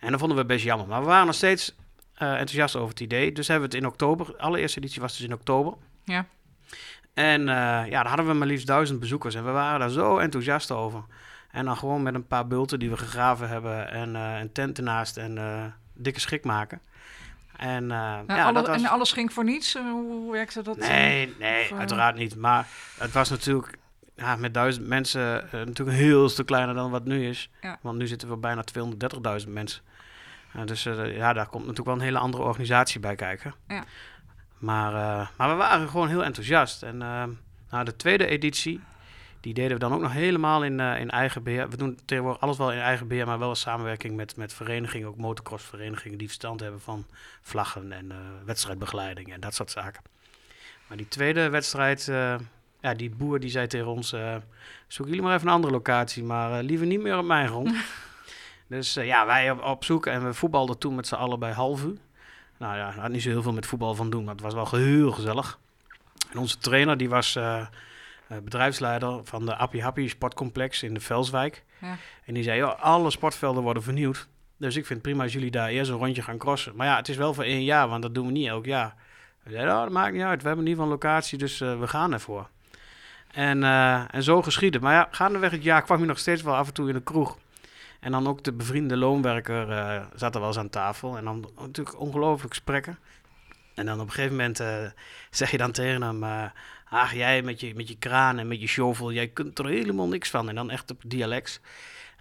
En 0.00 0.10
dat 0.10 0.20
vonden 0.20 0.38
we 0.38 0.44
best 0.44 0.64
jammer. 0.64 0.86
Maar 0.86 1.00
we 1.00 1.06
waren 1.06 1.26
nog 1.26 1.34
steeds 1.34 1.74
eh, 2.14 2.30
enthousiast 2.30 2.76
over 2.76 2.88
het 2.88 3.00
idee. 3.00 3.32
Dus 3.32 3.48
hebben 3.48 3.68
we 3.68 3.76
het 3.76 3.84
in 3.84 3.90
oktober, 3.90 4.26
de 4.26 4.38
allereerste 4.38 4.78
editie 4.78 5.00
was 5.00 5.16
dus 5.16 5.26
in 5.26 5.32
oktober. 5.32 5.74
Ja. 6.04 6.26
En 7.16 7.40
eh, 7.48 7.54
ja, 7.90 8.02
daar 8.02 8.06
hadden 8.06 8.26
we 8.26 8.32
maar 8.32 8.46
liefst 8.46 8.66
duizend 8.66 9.00
bezoekers. 9.00 9.34
En 9.34 9.44
we 9.44 9.50
waren 9.50 9.80
daar 9.80 9.90
zo 9.90 10.18
enthousiast 10.18 10.70
over. 10.70 11.04
En 11.50 11.64
dan 11.64 11.76
gewoon 11.76 12.02
met 12.02 12.14
een 12.14 12.26
paar 12.26 12.46
bulten 12.46 12.78
die 12.78 12.90
we 12.90 12.96
gegraven 12.96 13.48
hebben 13.48 13.90
en 13.90 14.16
eh, 14.16 14.38
een 14.40 14.52
tent 14.52 14.78
ernaast 14.78 15.16
en 15.16 15.38
eh, 15.38 15.64
dikke 15.94 16.20
schik 16.20 16.44
maken. 16.44 16.80
En 17.56 17.86
Nou, 17.86 18.24
ja, 18.26 18.44
alle- 18.44 18.52
dat 18.52 18.66
was... 18.66 18.82
En 18.82 18.88
alles 18.88 19.12
ging 19.12 19.32
voor 19.32 19.44
niets? 19.44 19.74
Hoe, 19.74 20.32
werkte 20.32 20.62
dat? 20.62 20.76
Nee, 20.76 21.34
nee, 21.38 21.70
Of, 21.72 21.78
uiteraard 21.78 22.16
niet. 22.16 22.36
Maar 22.36 22.66
het 22.98 23.12
was 23.12 23.30
natuurlijk 23.30 23.78
ja, 24.16 24.36
met 24.36 24.54
duizend 24.54 24.86
mensen 24.86 25.48
natuurlijk 25.52 25.78
een 25.88 26.04
heel 26.04 26.28
stuk 26.28 26.46
kleiner 26.46 26.74
dan 26.74 26.90
wat 26.90 27.04
nu 27.04 27.28
is. 27.28 27.50
Ja. 27.60 27.78
Want 27.80 27.98
nu 27.98 28.06
zitten 28.06 28.28
we 28.28 28.36
bijna 28.36 28.64
230.000 29.42 29.48
mensen. 29.48 29.82
Dus 30.64 30.82
ja, 30.82 31.32
daar 31.32 31.46
komt 31.46 31.62
natuurlijk 31.62 31.86
wel 31.86 31.94
een 31.96 32.00
hele 32.12 32.18
andere 32.18 32.42
organisatie 32.42 33.00
bij 33.00 33.14
kijken. 33.14 33.54
Ja. 33.68 33.84
Maar, 34.58 34.94
eh, 34.94 35.28
maar 35.36 35.48
we 35.48 35.54
waren 35.54 35.88
gewoon 35.88 36.08
heel 36.08 36.24
enthousiast. 36.24 36.82
En 36.82 37.02
eh, 37.02 37.24
nou, 37.70 37.84
de 37.84 37.96
tweede 37.96 38.26
editie, 38.26 38.80
die 39.46 39.54
deden 39.54 39.72
we 39.72 39.78
dan 39.78 39.92
ook 39.92 40.00
nog 40.00 40.12
helemaal 40.12 40.64
in, 40.64 40.80
eh, 40.80 41.00
in 41.00 41.10
eigen 41.10 41.42
beheer. 41.42 41.68
We 41.68 41.76
doen 41.76 41.98
tegenwoordig 42.04 42.42
alles 42.42 42.56
wel 42.56 42.72
in 42.72 42.78
eigen 42.78 43.08
beheer, 43.08 43.26
maar 43.26 43.38
wel 43.38 43.48
in 43.48 43.56
samenwerking 43.56 44.16
met, 44.16 44.36
met 44.36 44.52
verenigingen, 44.52 45.08
ook 45.08 45.16
motocrossverenigingen 45.16 46.18
die 46.18 46.26
verstand 46.26 46.60
hebben 46.60 46.80
van 46.80 47.06
vlaggen 47.42 47.92
en 47.92 48.10
eh, 48.10 48.16
wedstrijdbegeleiding 48.44 49.32
en 49.32 49.40
dat 49.40 49.54
soort 49.54 49.70
zaken. 49.70 50.02
Maar 50.86 50.96
die 50.96 51.08
tweede 51.08 51.48
wedstrijd, 51.48 52.04
ja, 52.80 52.94
die 52.96 53.10
boer 53.10 53.40
die 53.40 53.50
zei 53.50 53.66
tegen 53.66 53.86
ons, 53.86 54.14
zoek 54.86 55.06
jullie 55.06 55.22
maar 55.22 55.34
even 55.34 55.46
een 55.46 55.54
andere 55.54 55.72
locatie, 55.72 56.24
maar 56.24 56.62
liever 56.62 56.86
niet 56.86 57.00
meer 57.00 57.18
op 57.18 57.24
mijn 57.24 57.48
grond. 57.48 57.74
dus 58.66 58.94
ja, 58.94 59.26
wij 59.26 59.50
op, 59.50 59.62
op 59.62 59.84
zoek 59.84 60.06
en 60.06 60.24
we 60.24 60.34
voetbalden 60.34 60.78
toen 60.78 60.94
met 60.94 61.06
z'n 61.06 61.14
allen 61.14 61.38
bij 61.38 61.52
Halvu. 61.52 61.98
Nou 62.58 62.76
ja, 62.76 62.90
had 62.90 63.10
niet 63.10 63.22
zo 63.22 63.28
heel 63.28 63.42
veel 63.42 63.52
met 63.52 63.66
voetbal 63.66 63.94
van 63.94 64.10
doen, 64.10 64.24
maar 64.24 64.34
het 64.34 64.42
was 64.42 64.54
wel 64.54 64.68
heel 64.70 65.10
gezellig. 65.12 65.58
En 66.32 66.38
onze 66.38 66.58
trainer 66.58 66.96
die 66.96 67.08
was 67.08 67.36
eh, 67.36 67.60
eh, 68.26 68.38
bedrijfsleider 68.44 69.20
van 69.24 69.46
de 69.46 69.56
Appie 69.56 69.82
Happy 69.82 70.08
sportcomplex 70.08 70.82
in 70.82 70.94
de 70.94 71.00
Velswijk. 71.00 71.64
Ja. 71.80 71.96
En 72.24 72.34
die 72.34 72.42
zei, 72.42 72.58
joh, 72.58 72.80
alle 72.82 73.10
sportvelden 73.10 73.62
worden 73.62 73.82
vernieuwd. 73.82 74.28
Dus 74.56 74.76
ik 74.76 74.86
vind 74.86 74.98
het 74.98 75.08
prima 75.08 75.22
als 75.22 75.32
jullie 75.32 75.50
daar 75.50 75.68
eerst 75.68 75.90
een 75.90 75.96
rondje 75.96 76.22
gaan 76.22 76.38
crossen. 76.38 76.76
Maar 76.76 76.86
ja, 76.86 76.96
het 76.96 77.08
is 77.08 77.16
wel 77.16 77.34
voor 77.34 77.44
één 77.44 77.64
jaar, 77.64 77.88
want 77.88 78.02
dat 78.02 78.14
doen 78.14 78.26
we 78.26 78.32
niet 78.32 78.48
elk 78.48 78.64
jaar. 78.64 78.94
We 79.42 79.50
zeiden, 79.50 79.74
oh, 79.74 79.80
dat 79.80 79.90
maakt 79.90 80.12
niet 80.12 80.22
uit. 80.22 80.42
We 80.42 80.46
hebben 80.46 80.64
in 80.64 80.70
ieder 80.70 80.84
geval 80.84 80.84
een 80.84 81.10
locatie, 81.10 81.38
dus 81.38 81.60
eh, 81.60 81.78
we 81.80 81.86
gaan 81.86 82.12
ervoor. 82.12 82.48
En, 83.32 83.62
en 84.10 84.22
zo 84.22 84.42
geschieden. 84.42 84.80
Maar 84.80 84.94
ja, 84.94 85.08
gaandeweg 85.10 85.50
het 85.50 85.62
jaar 85.62 85.82
kwam 85.82 86.00
je 86.00 86.06
nog 86.06 86.18
steeds 86.18 86.42
wel 86.42 86.54
af 86.54 86.66
en 86.66 86.74
toe 86.74 86.88
in 86.88 86.94
de 86.94 87.02
kroeg. 87.02 87.38
En 88.06 88.12
dan 88.12 88.26
ook 88.26 88.42
de 88.42 88.52
bevriende 88.52 88.96
loonwerker 88.96 89.70
eh, 89.70 90.02
zat 90.14 90.34
er 90.34 90.40
wel 90.40 90.48
eens 90.48 90.58
aan 90.58 90.68
tafel. 90.68 91.16
En 91.16 91.24
dan 91.24 91.50
natuurlijk 91.60 92.00
ongelooflijk 92.00 92.54
gesprekken. 92.54 92.98
En 93.74 93.86
dan 93.86 94.00
op 94.00 94.06
een 94.06 94.12
gegeven 94.12 94.36
moment 94.36 94.60
eh, 94.60 94.84
zeg 95.30 95.50
je 95.50 95.56
dan 95.56 95.72
tegen 95.72 96.02
hem... 96.02 96.22
eh, 96.22 96.44
Ach, 96.90 97.14
jij 97.14 97.42
met 97.42 97.60
je, 97.60 97.74
met 97.74 97.88
je 97.88 97.96
kraan 97.98 98.38
en 98.38 98.48
met 98.48 98.60
je 98.60 98.66
shovel, 98.66 99.12
jij 99.12 99.28
kunt 99.28 99.58
er 99.58 99.66
helemaal 99.66 100.08
niks 100.08 100.30
van. 100.30 100.48
En 100.48 100.54
dan 100.54 100.70
echt 100.70 100.90
op 100.90 101.02
dialect. 101.06 101.60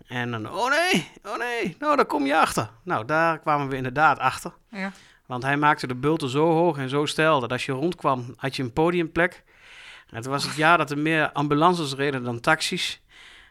En 0.08 0.32
dan, 0.32 0.52
oh 0.52 0.70
nee, 0.70 1.12
oh 1.24 1.38
nee, 1.38 1.76
nou 1.80 1.96
daar 1.96 2.06
kom 2.06 2.26
je 2.26 2.38
achter. 2.38 2.70
Nou, 2.84 3.06
daar 3.06 3.40
kwamen 3.40 3.68
we 3.68 3.76
inderdaad 3.76 4.20
achter. 4.20 4.54
Ja. 4.70 4.92
Want 5.26 5.44
hij 5.44 5.58
maakte 5.58 5.88
de 5.88 5.96
bulten 5.96 6.30
zo 6.30 6.52
hoog 6.52 6.78
en 6.78 6.90
zo 6.90 7.06
steil 7.06 7.40
dat 7.40 7.52
als 7.52 7.66
je 7.66 7.72
rondkwam, 7.72 8.34
had 8.36 8.56
je 8.56 8.64
een 8.64 8.74
podiumplek. 8.74 9.44
En 10.10 10.16
het 10.16 10.26
was 10.26 10.44
het 10.44 10.56
jaar 10.56 10.78
dat 10.78 10.92
er 10.92 10.98
meer 10.98 11.32
ambulances 11.32 11.94
reden 11.94 12.24
dan 12.24 12.40
taxis. 12.40 13.02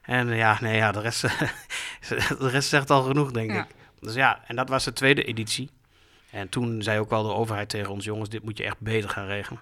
En 0.07 0.31
eh, 0.31 0.37
ja, 0.37 0.59
nee, 0.61 0.77
ja, 0.77 0.93
de 0.93 1.01
rest, 1.01 1.21
de 2.39 2.49
rest 2.49 2.69
zegt 2.69 2.91
al 2.91 3.03
genoeg, 3.03 3.31
denk 3.31 3.51
Ja. 3.51 3.61
ik. 3.63 3.67
Dus 4.01 4.15
ja, 4.15 4.41
en 4.47 4.57
dat 4.57 4.69
was 4.69 4.85
de 4.85 4.93
tweede 4.93 5.25
editie. 5.25 5.71
En 6.31 6.49
toen 6.49 6.83
zei 6.83 6.99
ook 6.99 7.11
wel 7.11 7.23
de 7.23 7.33
overheid 7.33 7.69
tegen 7.69 7.93
ons, 7.93 8.05
jongens, 8.05 8.29
dit 8.29 8.43
moet 8.45 8.59
je 8.59 8.65
echt 8.65 8.79
beter 8.81 9.11
gaan 9.11 9.27
regelen. 9.27 9.61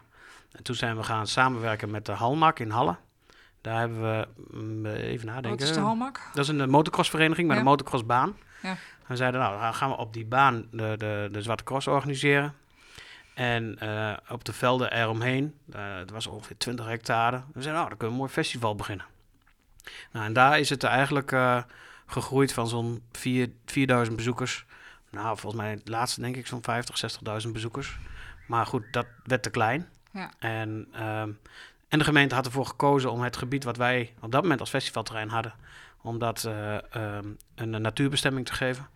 En 0.52 0.62
toen 0.62 0.74
zijn 0.74 0.96
we 0.96 1.02
gaan 1.02 1.26
samenwerken 1.26 1.90
met 1.90 2.06
de 2.06 2.12
Halmak 2.12 2.58
in 2.58 2.70
Halle. 2.70 2.96
Daar 3.60 3.78
hebben 3.78 4.00
we, 4.02 4.28
mm, 4.56 4.86
even 4.86 5.26
nadenken. 5.26 5.50
Wat 5.50 5.60
is 5.68 5.72
de 5.74 5.80
halmak? 5.80 6.20
Dat 6.34 6.44
is 6.44 6.48
een 6.50 6.60
eh, 6.60 6.66
motocrossvereniging 6.66 7.46
met 7.46 7.56
Ja. 7.56 7.62
een 7.62 7.68
motocrossbaan. 7.68 8.36
Ja. 8.62 8.76
We 9.06 9.16
zeiden, 9.16 9.40
nou, 9.40 9.60
dan 9.60 9.74
gaan 9.74 9.90
we 9.90 9.96
op 9.96 10.12
die 10.12 10.26
baan 10.26 10.66
de, 10.70 10.94
de, 10.98 11.28
de 11.32 11.42
Zwarte 11.42 11.64
Cross 11.64 11.86
organiseren. 11.86 12.54
En 13.34 13.78
eh, 13.78 14.12
op 14.28 14.44
de 14.44 14.52
velden 14.52 14.92
eromheen, 14.92 15.54
eh 15.72 15.96
het 15.96 16.10
was 16.10 16.26
ongeveer 16.26 16.56
20 16.56 16.86
hectare. 16.86 17.36
We 17.36 17.62
zeiden, 17.62 17.72
nou, 17.74 17.88
dan 17.88 17.98
kunnen 17.98 18.06
we 18.06 18.12
een 18.12 18.18
mooi 18.28 18.30
festival 18.30 18.74
beginnen. 18.74 19.06
Nou, 20.12 20.26
en 20.26 20.32
daar 20.32 20.58
is 20.58 20.70
het 20.70 20.84
eigenlijk 20.84 21.32
eh, 21.32 21.62
gegroeid 22.06 22.52
van 22.52 22.68
zo'n 22.68 23.02
4 23.12 23.50
4000 23.66 24.16
bezoekers. 24.16 24.64
Nou, 25.10 25.38
volgens 25.38 25.62
mij 25.62 25.70
het 25.70 25.88
laatste 25.88 26.20
denk 26.20 26.36
ik 26.36 26.46
zo'n 26.46 26.62
50, 26.62 27.18
60.000 27.44 27.48
bezoekers. 27.52 27.98
Maar 28.46 28.66
goed, 28.66 28.84
dat 28.90 29.06
werd 29.24 29.42
te 29.42 29.50
klein. 29.50 29.88
Ja. 30.10 30.30
En, 30.38 30.88
ehm, 30.92 31.30
en 31.88 31.98
de 31.98 32.04
gemeente 32.04 32.34
had 32.34 32.46
ervoor 32.46 32.66
gekozen 32.66 33.10
om 33.10 33.20
het 33.20 33.36
gebied 33.36 33.64
wat 33.64 33.76
wij 33.76 34.14
op 34.20 34.32
dat 34.32 34.42
moment 34.42 34.60
als 34.60 34.70
festivalterrein 34.70 35.28
hadden, 35.28 35.54
om 36.02 36.18
dat 36.18 36.44
eh, 36.44 36.74
ehm, 36.74 37.26
een, 37.54 37.72
een 37.72 37.82
natuurbestemming 37.82 38.46
te 38.46 38.52
geven. 38.52 38.86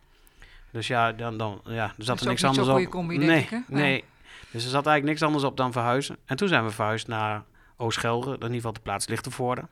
Dus 0.71 0.87
ja, 0.87 1.13
dan, 1.13 1.39
dan 1.39 1.61
ja, 1.65 1.85
er 1.99 2.05
zat 2.05 2.21
er 2.21 2.27
niks 2.27 2.45
anders 2.45 2.69
op. 2.69 2.91
combi, 2.91 3.19
denk 3.19 3.31
nee, 3.31 3.61
ik. 3.61 3.69
Nee. 3.69 4.05
Dus 4.51 4.65
er 4.65 4.71
zat 4.71 4.87
eigenlijk 4.87 5.05
niks 5.05 5.23
anders 5.23 5.45
op 5.45 5.57
dan 5.57 5.73
verhuizen. 5.73 6.17
En 6.25 6.37
toen 6.37 6.49
zijn 6.49 6.65
we 6.65 6.71
verhuisd 6.71 7.07
naar 7.07 7.43
Oost-Gelre, 7.77 8.31
in 8.31 8.41
ieder 8.41 8.55
geval 8.55 8.73
de 8.73 8.81
plaats 8.81 9.07
Lichtenvoorde. 9.07 9.63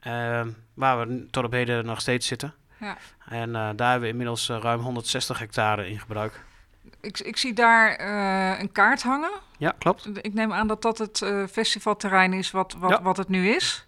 Ehm, 0.00 0.48
waar 0.74 0.98
we 1.08 1.26
tot 1.30 1.44
op 1.44 1.52
heden 1.52 1.84
nog 1.84 2.00
steeds 2.00 2.26
zitten. 2.26 2.54
Ja. 2.80 2.96
En 3.28 3.56
eh, 3.56 3.70
daar 3.76 3.90
hebben 3.90 4.00
we 4.00 4.08
inmiddels 4.08 4.48
eh, 4.48 4.58
ruim 4.60 4.80
160 4.80 5.38
hectare 5.38 5.88
in 5.88 5.98
gebruik. 6.00 6.40
Ik, 7.00 7.18
ik 7.18 7.36
zie 7.36 7.52
daar 7.52 7.90
eh, 7.94 8.60
een 8.60 8.72
kaart 8.72 9.02
hangen. 9.02 9.30
Ja, 9.58 9.74
klopt. 9.78 10.08
Ik 10.22 10.34
neem 10.34 10.52
aan 10.52 10.66
dat 10.66 10.82
dat 10.82 10.98
het 10.98 11.24
festivalterrein 11.50 12.32
is 12.32 12.50
wat, 12.50 12.72
wat, 12.78 12.90
Ja. 12.90 13.02
wat 13.02 13.16
het 13.16 13.28
nu 13.28 13.48
is. 13.48 13.86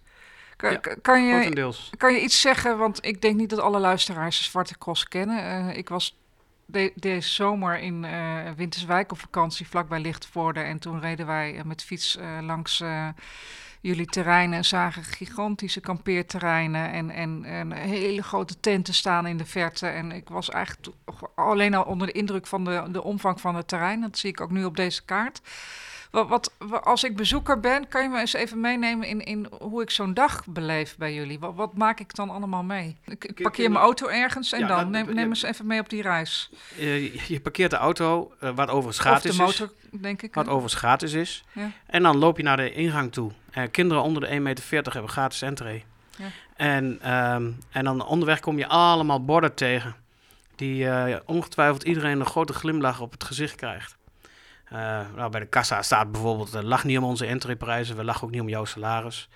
Kan, 0.55 0.71
Ja, 0.71 0.77
kan, 1.01 1.23
je, 1.25 1.73
kan 1.97 2.13
je 2.13 2.21
iets 2.21 2.41
zeggen? 2.41 2.77
Want 2.77 3.05
ik 3.05 3.21
denk 3.21 3.35
niet 3.35 3.49
dat 3.49 3.59
alle 3.59 3.79
luisteraars 3.79 4.37
de 4.37 4.43
Zwarte 4.43 4.77
Cross 4.77 5.07
kennen. 5.07 5.75
Ik 5.77 5.89
was 5.89 6.17
de- 6.65 6.91
deze 6.95 7.29
zomer 7.29 7.79
in 7.79 8.05
Winterswijk 8.55 9.11
op 9.11 9.19
vakantie 9.19 9.67
vlakbij 9.67 9.99
Lichtenvoorde. 9.99 10.59
En 10.59 10.79
toen 10.79 10.99
reden 10.99 11.25
wij 11.25 11.61
met 11.65 11.83
fiets 11.83 12.17
langs 12.41 12.83
jullie 13.81 14.05
terreinen 14.05 14.57
en 14.57 14.65
zagen 14.65 15.03
gigantische 15.03 15.79
kampeerterreinen. 15.79 16.91
En, 16.91 17.09
en, 17.09 17.43
en 17.45 17.71
hele 17.71 18.23
grote 18.23 18.59
tenten 18.59 18.93
staan 18.93 19.27
in 19.27 19.37
de 19.37 19.45
verte. 19.45 19.87
En 19.87 20.11
ik 20.11 20.29
was 20.29 20.49
eigenlijk 20.49 20.87
alleen 21.35 21.73
al 21.73 21.83
onder 21.83 22.07
de 22.07 22.13
indruk 22.13 22.47
van 22.47 22.63
de, 22.65 22.83
de 22.91 23.03
omvang 23.03 23.41
van 23.41 23.55
het 23.55 23.67
terrein. 23.67 24.01
Dat 24.01 24.17
zie 24.17 24.29
ik 24.29 24.41
ook 24.41 24.51
nu 24.51 24.65
op 24.65 24.75
deze 24.75 25.05
kaart. 25.05 25.41
Wat, 26.11 26.27
wat, 26.27 26.53
wa- 26.57 26.77
als 26.77 27.03
ik 27.03 27.15
bezoeker 27.15 27.59
ben, 27.59 27.87
kan 27.87 28.03
je 28.03 28.09
me 28.09 28.19
eens 28.19 28.33
even 28.33 28.59
meenemen 28.61 29.07
in, 29.07 29.21
in 29.23 29.47
hoe 29.59 29.81
ik 29.81 29.89
zo'n 29.89 30.13
dag 30.13 30.45
beleef 30.47 30.97
bij 30.97 31.13
jullie? 31.13 31.39
Wat, 31.39 31.55
wat 31.55 31.77
maak 31.77 31.99
ik 31.99 32.15
dan 32.15 32.29
allemaal 32.29 32.63
mee? 32.63 32.97
Ik, 33.05 33.39
parkeer 33.41 33.71
mijn 33.71 33.83
auto 33.83 34.07
ergens 34.07 34.51
en 34.51 34.59
Ja, 34.59 34.67
dan 34.67 34.89
neem, 34.89 35.13
neem 35.13 35.27
eens 35.29 35.43
even 35.43 35.67
mee 35.67 35.79
op 35.79 35.89
die 35.89 36.01
reis. 36.01 36.49
Eh, 36.77 37.03
je- 37.13 37.21
je 37.27 37.39
parkeert 37.39 37.71
de 37.71 37.77
auto, 37.77 38.33
eh, 38.39 38.49
wat 38.55 38.69
overigens 38.69 38.97
Of 38.97 39.03
gratis 39.05 39.23
de 39.23 39.29
is. 39.29 39.37
motor, 39.59 39.73
denk 39.91 40.21
ik. 40.21 40.33
Wat 40.33 40.47
overigens 40.47 40.73
gratis 40.73 41.13
is. 41.13 41.43
Ja. 41.51 41.71
En 41.85 42.03
dan 42.03 42.17
loop 42.17 42.37
je 42.37 42.43
naar 42.43 42.57
de 42.57 42.71
ingang 42.73 43.11
toe. 43.11 43.31
Eh, 43.51 43.63
kinderen 43.71 44.03
onder 44.03 44.21
de 44.21 44.27
1,40 44.27 44.41
meter 44.41 44.93
hebben 44.93 45.11
gratis 45.11 45.41
entree. 45.41 45.83
Ja. 46.17 46.25
En, 46.55 46.99
ehm, 47.01 47.51
en 47.71 47.83
dan 47.83 48.05
onderweg 48.05 48.39
kom 48.39 48.57
je 48.57 48.67
allemaal 48.67 49.25
borden 49.25 49.53
tegen. 49.53 49.95
Die 50.55 50.89
eh, 50.89 51.19
ongetwijfeld 51.25 51.83
iedereen 51.83 52.19
een 52.19 52.25
grote 52.25 52.53
glimlach 52.53 53.01
op 53.01 53.11
het 53.11 53.23
gezicht 53.23 53.55
krijgt. 53.55 53.97
Eh, 54.65 55.01
nou, 55.15 55.29
bij 55.29 55.39
de 55.39 55.45
kassa 55.45 55.81
staat 55.81 56.11
bijvoorbeeld, 56.11 56.63
lach 56.63 56.83
niet 56.83 56.97
om 56.97 57.03
onze 57.03 57.25
entreeprijzen, 57.25 57.95
we 57.95 58.03
lachen 58.03 58.23
ook 58.23 58.31
niet 58.31 58.41
om 58.41 58.49
jouw 58.49 58.65
salaris. 58.65 59.29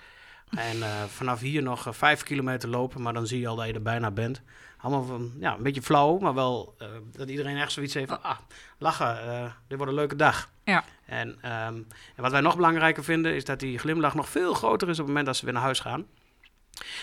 En 0.56 0.82
eh, 0.82 1.04
vanaf 1.04 1.40
hier 1.40 1.62
nog 1.62 1.86
eh, 1.86 1.92
vijf 1.92 2.22
kilometer 2.22 2.68
lopen, 2.68 3.02
maar 3.02 3.12
dan 3.12 3.26
zie 3.26 3.40
je 3.40 3.48
al 3.48 3.56
dat 3.56 3.66
je 3.66 3.72
er 3.72 3.82
bijna 3.82 4.10
bent. 4.10 4.42
Allemaal 4.78 5.04
van, 5.04 5.32
ja, 5.38 5.54
een 5.54 5.62
beetje 5.62 5.82
flauw, 5.82 6.18
maar 6.18 6.34
wel 6.34 6.74
eh, 6.78 6.88
dat 7.12 7.28
iedereen 7.28 7.56
echt 7.56 7.72
zoiets 7.72 7.94
heeft 7.94 8.08
van, 8.08 8.22
ah, 8.22 8.38
lachen, 8.78 9.54
dit 9.68 9.76
wordt 9.76 9.92
een 9.92 9.98
leuke 9.98 10.16
dag. 10.16 10.50
Ja. 10.64 10.84
En, 11.06 11.38
ehm, 11.40 11.74
en 12.14 12.22
wat 12.22 12.30
wij 12.30 12.40
nog 12.40 12.56
belangrijker 12.56 13.04
vinden, 13.04 13.34
is 13.34 13.44
dat 13.44 13.60
die 13.60 13.78
glimlach 13.78 14.14
nog 14.14 14.28
veel 14.28 14.54
groter 14.54 14.88
is 14.88 14.94
op 14.94 14.98
het 14.98 15.06
moment 15.06 15.26
dat 15.26 15.36
ze 15.36 15.44
weer 15.44 15.54
naar 15.54 15.62
huis 15.62 15.80
gaan. 15.80 16.06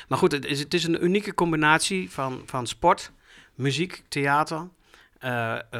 Maar 0.07 0.17
goed, 0.17 0.31
het 0.31 0.45
is, 0.45 0.59
het 0.59 0.73
is 0.73 0.83
een 0.83 1.03
unieke 1.03 1.33
combinatie 1.33 2.11
van, 2.11 2.41
van 2.45 2.67
sport, 2.67 3.11
muziek, 3.55 4.03
theater, 4.07 4.67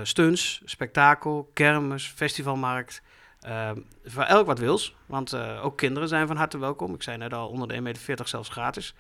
stunts, 0.03 0.61
spektakel, 0.65 1.51
kermis, 1.53 2.13
festivalmarkt. 2.15 3.01
Eh, 3.41 3.71
voor 4.05 4.23
elk 4.23 4.45
wat 4.45 4.59
wils, 4.59 4.95
want 5.05 5.33
eh, 5.33 5.65
ook 5.65 5.77
kinderen 5.77 6.07
zijn 6.07 6.27
van 6.27 6.37
harte 6.37 6.57
welkom. 6.57 6.93
Ik 6.93 7.03
zei 7.03 7.17
net 7.17 7.33
al, 7.33 7.47
onder 7.47 7.67
de 7.67 7.73
1,40 7.75 7.81
meter 7.81 8.27
zelfs 8.27 8.49
gratis. 8.49 8.93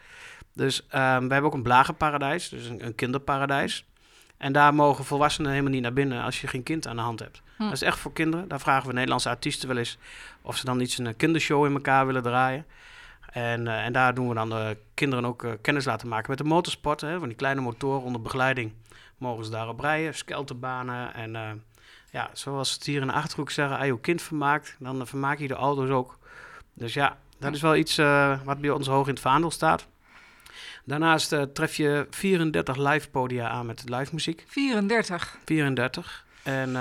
Dus 0.53 0.87
ehm, 0.87 1.27
we 1.27 1.33
hebben 1.33 1.43
ook 1.43 1.53
een 1.53 1.63
blagenparadijs, 1.63 2.49
dus 2.49 2.65
een, 2.65 2.85
een 2.85 2.95
kinderparadijs. 2.95 3.85
En 4.37 4.53
daar 4.53 4.73
mogen 4.73 5.05
volwassenen 5.05 5.51
helemaal 5.51 5.71
niet 5.71 5.81
naar 5.81 5.93
binnen 5.93 6.23
als 6.23 6.41
je 6.41 6.47
geen 6.47 6.63
kind 6.63 6.87
aan 6.87 6.95
de 6.95 7.01
hand 7.01 7.19
hebt. 7.19 7.41
Hm. 7.57 7.63
Dat 7.63 7.73
is 7.73 7.81
echt 7.81 7.99
voor 7.99 8.13
kinderen. 8.13 8.47
Daar 8.47 8.59
vragen 8.59 8.87
we 8.87 8.93
Nederlandse 8.93 9.29
artiesten 9.29 9.67
wel 9.67 9.77
eens 9.77 9.97
of 10.41 10.57
ze 10.57 10.65
dan 10.65 10.79
iets 10.79 10.97
een 10.97 11.15
kindershow 11.15 11.65
in 11.65 11.73
elkaar 11.73 12.05
willen 12.05 12.23
draaien. 12.23 12.65
En, 13.31 13.67
eh, 13.67 13.85
en 13.85 13.93
daar 13.93 14.13
doen 14.13 14.27
we 14.27 14.33
dan 14.33 14.49
de 14.49 14.77
kinderen 14.93 15.25
ook 15.25 15.43
eh, 15.43 15.51
kennis 15.61 15.85
laten 15.85 16.07
maken 16.07 16.29
met 16.29 16.37
de 16.37 16.43
motorsport. 16.43 17.01
Hè, 17.01 17.19
van 17.19 17.27
die 17.27 17.37
kleine 17.37 17.61
motoren 17.61 18.01
onder 18.01 18.21
begeleiding 18.21 18.73
mogen 19.17 19.45
ze 19.45 19.51
daarop 19.51 19.79
rijden. 19.79 20.15
Skelterbanen 20.15 21.13
en 21.13 21.35
eh, 21.35 21.49
ja, 22.11 22.29
zoals 22.33 22.73
het 22.73 22.83
hier 22.83 23.01
in 23.01 23.07
de 23.07 23.13
Achterhoek 23.13 23.51
zeggen, 23.51 23.77
als 23.77 23.87
je 23.87 23.99
kind 23.99 24.21
vermaakt, 24.21 24.75
dan 24.79 25.01
eh, 25.01 25.07
vermaak 25.07 25.39
je 25.39 25.47
de 25.47 25.53
auto's 25.53 25.89
ook. 25.89 26.17
Dus 26.73 26.93
ja, 26.93 27.17
dat 27.39 27.53
is 27.53 27.61
wel 27.61 27.75
iets 27.75 27.97
eh, 27.97 28.41
wat 28.43 28.61
bij 28.61 28.69
ons 28.69 28.87
hoog 28.87 29.07
in 29.07 29.13
het 29.13 29.21
vaandel 29.21 29.51
staat. 29.51 29.87
Daarnaast 30.85 31.31
eh, 31.31 31.41
tref 31.41 31.75
je 31.75 32.07
34 32.09 32.77
live 32.77 33.09
podia 33.09 33.49
aan 33.49 33.65
met 33.65 33.89
live 33.89 34.13
muziek. 34.13 34.43
34. 34.47 35.37
34. 35.45 36.25
En, 36.43 36.75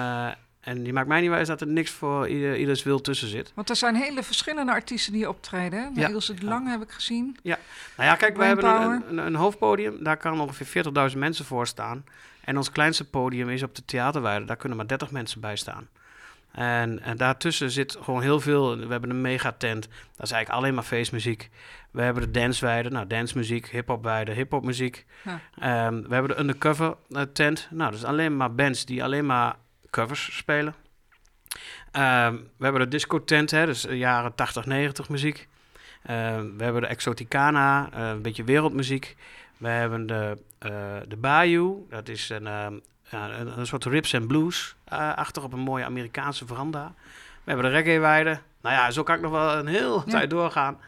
en 0.60 0.82
die 0.82 0.92
maakt 0.92 1.08
mij 1.08 1.20
niet 1.20 1.30
wijs 1.30 1.48
dat 1.48 1.60
er 1.60 1.66
niks 1.66 1.90
voor 1.90 2.28
ieder, 2.28 2.56
ieders 2.56 2.82
wil 2.82 3.00
tussen 3.00 3.28
zit. 3.28 3.52
Want 3.54 3.70
er 3.70 3.76
zijn 3.76 3.94
hele 3.94 4.22
verschillende 4.22 4.72
artiesten 4.72 5.12
die 5.12 5.28
optreden. 5.28 5.78
Hè? 5.78 6.00
Ja. 6.00 6.08
Ilse 6.08 6.34
de 6.34 6.44
Lange 6.44 6.70
heb 6.70 6.82
ik 6.82 6.90
gezien. 6.90 7.36
Nou 7.42 7.58
ja, 7.96 8.14
kijk, 8.14 8.36
we 8.36 8.44
hebben 8.44 8.64
een, 8.64 9.02
een, 9.08 9.26
een 9.26 9.34
hoofdpodium. 9.34 10.04
Daar 10.04 10.16
kan 10.16 10.40
ongeveer 10.40 10.84
40.000 11.12 11.18
mensen 11.18 11.44
voor 11.44 11.66
staan. 11.66 12.04
En 12.44 12.56
ons 12.56 12.70
kleinste 12.70 13.10
podium 13.10 13.48
is 13.48 13.62
op 13.62 13.74
de 13.74 13.84
theaterweide. 13.84 14.44
Daar 14.44 14.56
kunnen 14.56 14.76
maar 14.78 14.86
30 14.86 15.10
mensen 15.10 15.40
bij 15.40 15.56
staan. 15.56 15.88
En, 16.52 17.02
en 17.02 17.16
daartussen 17.16 17.70
zit 17.70 17.96
gewoon 18.00 18.22
heel 18.22 18.40
veel. 18.40 18.76
We 18.76 18.86
hebben 18.90 19.10
een 19.10 19.20
megatent. 19.20 19.88
Dat 20.16 20.26
is 20.26 20.32
eigenlijk 20.32 20.62
alleen 20.62 20.74
maar 20.74 20.84
feestmuziek. 20.84 21.50
We 21.90 22.02
hebben 22.02 22.22
de 22.22 22.30
danceweide. 22.30 22.90
Nou, 22.90 23.06
dancemuziek. 23.06 23.66
Hip-hopweide. 23.68 24.32
Hip-hopmuziek. 24.32 25.06
Ja. 25.24 25.40
Ehm, 25.58 26.02
we 26.02 26.14
hebben 26.14 26.30
de 26.30 26.38
undercover 26.40 26.96
eh, 27.10 27.22
tent. 27.22 27.68
Nou, 27.70 27.90
dus 27.90 28.04
alleen 28.04 28.36
maar 28.36 28.54
bands 28.54 28.84
die 28.84 29.04
alleen 29.04 29.26
maar 29.26 29.56
covers 29.90 30.36
spelen. 30.36 30.74
Ehm, 31.92 32.34
we 32.56 32.64
hebben 32.64 32.80
de 32.80 32.88
disco 32.88 33.24
tent, 33.24 33.50
hè, 33.50 33.66
dus 33.66 33.86
eh, 33.86 33.98
jaren 33.98 34.34
80, 34.34 34.66
90 34.66 35.08
muziek. 35.08 35.48
Ehm, 36.02 36.56
we 36.56 36.64
hebben 36.64 36.82
de 36.82 36.88
Exoticana, 36.88 37.88
eh, 37.92 38.08
een 38.08 38.22
beetje 38.22 38.44
wereldmuziek. 38.44 39.16
We 39.56 39.68
hebben 39.68 40.06
de, 40.06 40.38
eh 40.58 40.70
de 41.08 41.16
Bayou, 41.16 41.86
dat 41.90 42.08
is 42.08 42.28
een, 42.28 42.46
ehm, 42.46 42.74
een, 43.10 43.58
een 43.58 43.66
soort 43.66 43.84
rips 43.84 44.12
en 44.12 44.26
blues 44.26 44.74
achter 45.14 45.42
op 45.42 45.52
een 45.52 45.58
mooie 45.60 45.84
Amerikaanse 45.84 46.46
veranda. 46.46 46.92
We 47.44 47.50
hebben 47.52 47.64
de 47.64 47.76
reggae-weide. 47.78 48.38
Nou 48.62 48.74
ja, 48.74 48.90
zo 48.90 49.02
kan 49.02 49.14
ik 49.14 49.20
nog 49.20 49.30
wel 49.30 49.54
een 49.56 49.66
heel 49.66 50.02
Ja. 50.06 50.10
tijd 50.10 50.30
doorgaan. 50.30 50.78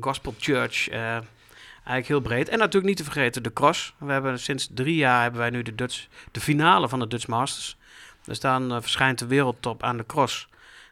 Gospel 0.00 0.34
Church, 0.38 0.88
eigenlijk 0.88 2.06
heel 2.06 2.20
breed. 2.20 2.48
En 2.48 2.58
natuurlijk 2.58 2.86
niet 2.86 2.96
te 2.96 3.04
vergeten 3.04 3.42
de 3.42 3.52
cross. 3.52 3.94
We 3.98 4.12
hebben 4.12 4.38
sinds 4.38 4.68
drie 4.74 4.96
jaar 4.96 5.22
hebben 5.22 5.40
wij 5.40 5.50
nu 5.50 5.62
de, 5.62 5.74
Dutch, 5.74 6.06
de 6.30 6.40
finale 6.40 6.88
van 6.88 6.98
de 6.98 7.06
Dutch 7.06 7.26
Masters. 7.26 7.76
Dus 8.30 8.40
dan 8.40 8.72
eh, 8.72 8.80
verschijnt 8.80 9.18
de 9.18 9.26
wereldtop 9.26 9.82
aan 9.82 9.96
de 9.96 10.06
cross. 10.06 10.48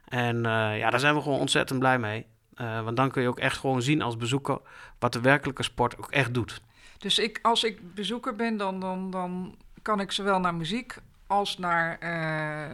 En 0.08 0.46
eh, 0.46 0.78
ja, 0.78 0.90
daar 0.90 1.00
zijn 1.00 1.14
we 1.14 1.22
gewoon 1.22 1.38
ontzettend 1.38 1.78
blij 1.78 1.98
mee. 1.98 2.26
Eh, 2.54 2.80
want 2.82 2.96
dan 2.96 3.10
kun 3.10 3.22
je 3.22 3.28
ook 3.28 3.38
echt 3.38 3.58
gewoon 3.58 3.82
zien 3.82 4.02
als 4.02 4.16
bezoeker 4.16 4.58
wat 4.98 5.12
de 5.12 5.20
werkelijke 5.20 5.62
sport 5.62 5.98
ook 5.98 6.10
echt 6.10 6.34
doet. 6.34 6.60
Dus 6.98 7.18
ik, 7.18 7.38
als 7.42 7.64
ik 7.64 7.94
bezoeker 7.94 8.36
ben, 8.36 8.56
dan, 8.56 8.80
dan, 8.80 9.10
dan 9.10 9.56
kan 9.82 10.00
ik 10.00 10.12
zowel 10.12 10.40
naar 10.40 10.54
muziek 10.54 10.96
als 11.26 11.58
naar 11.58 11.98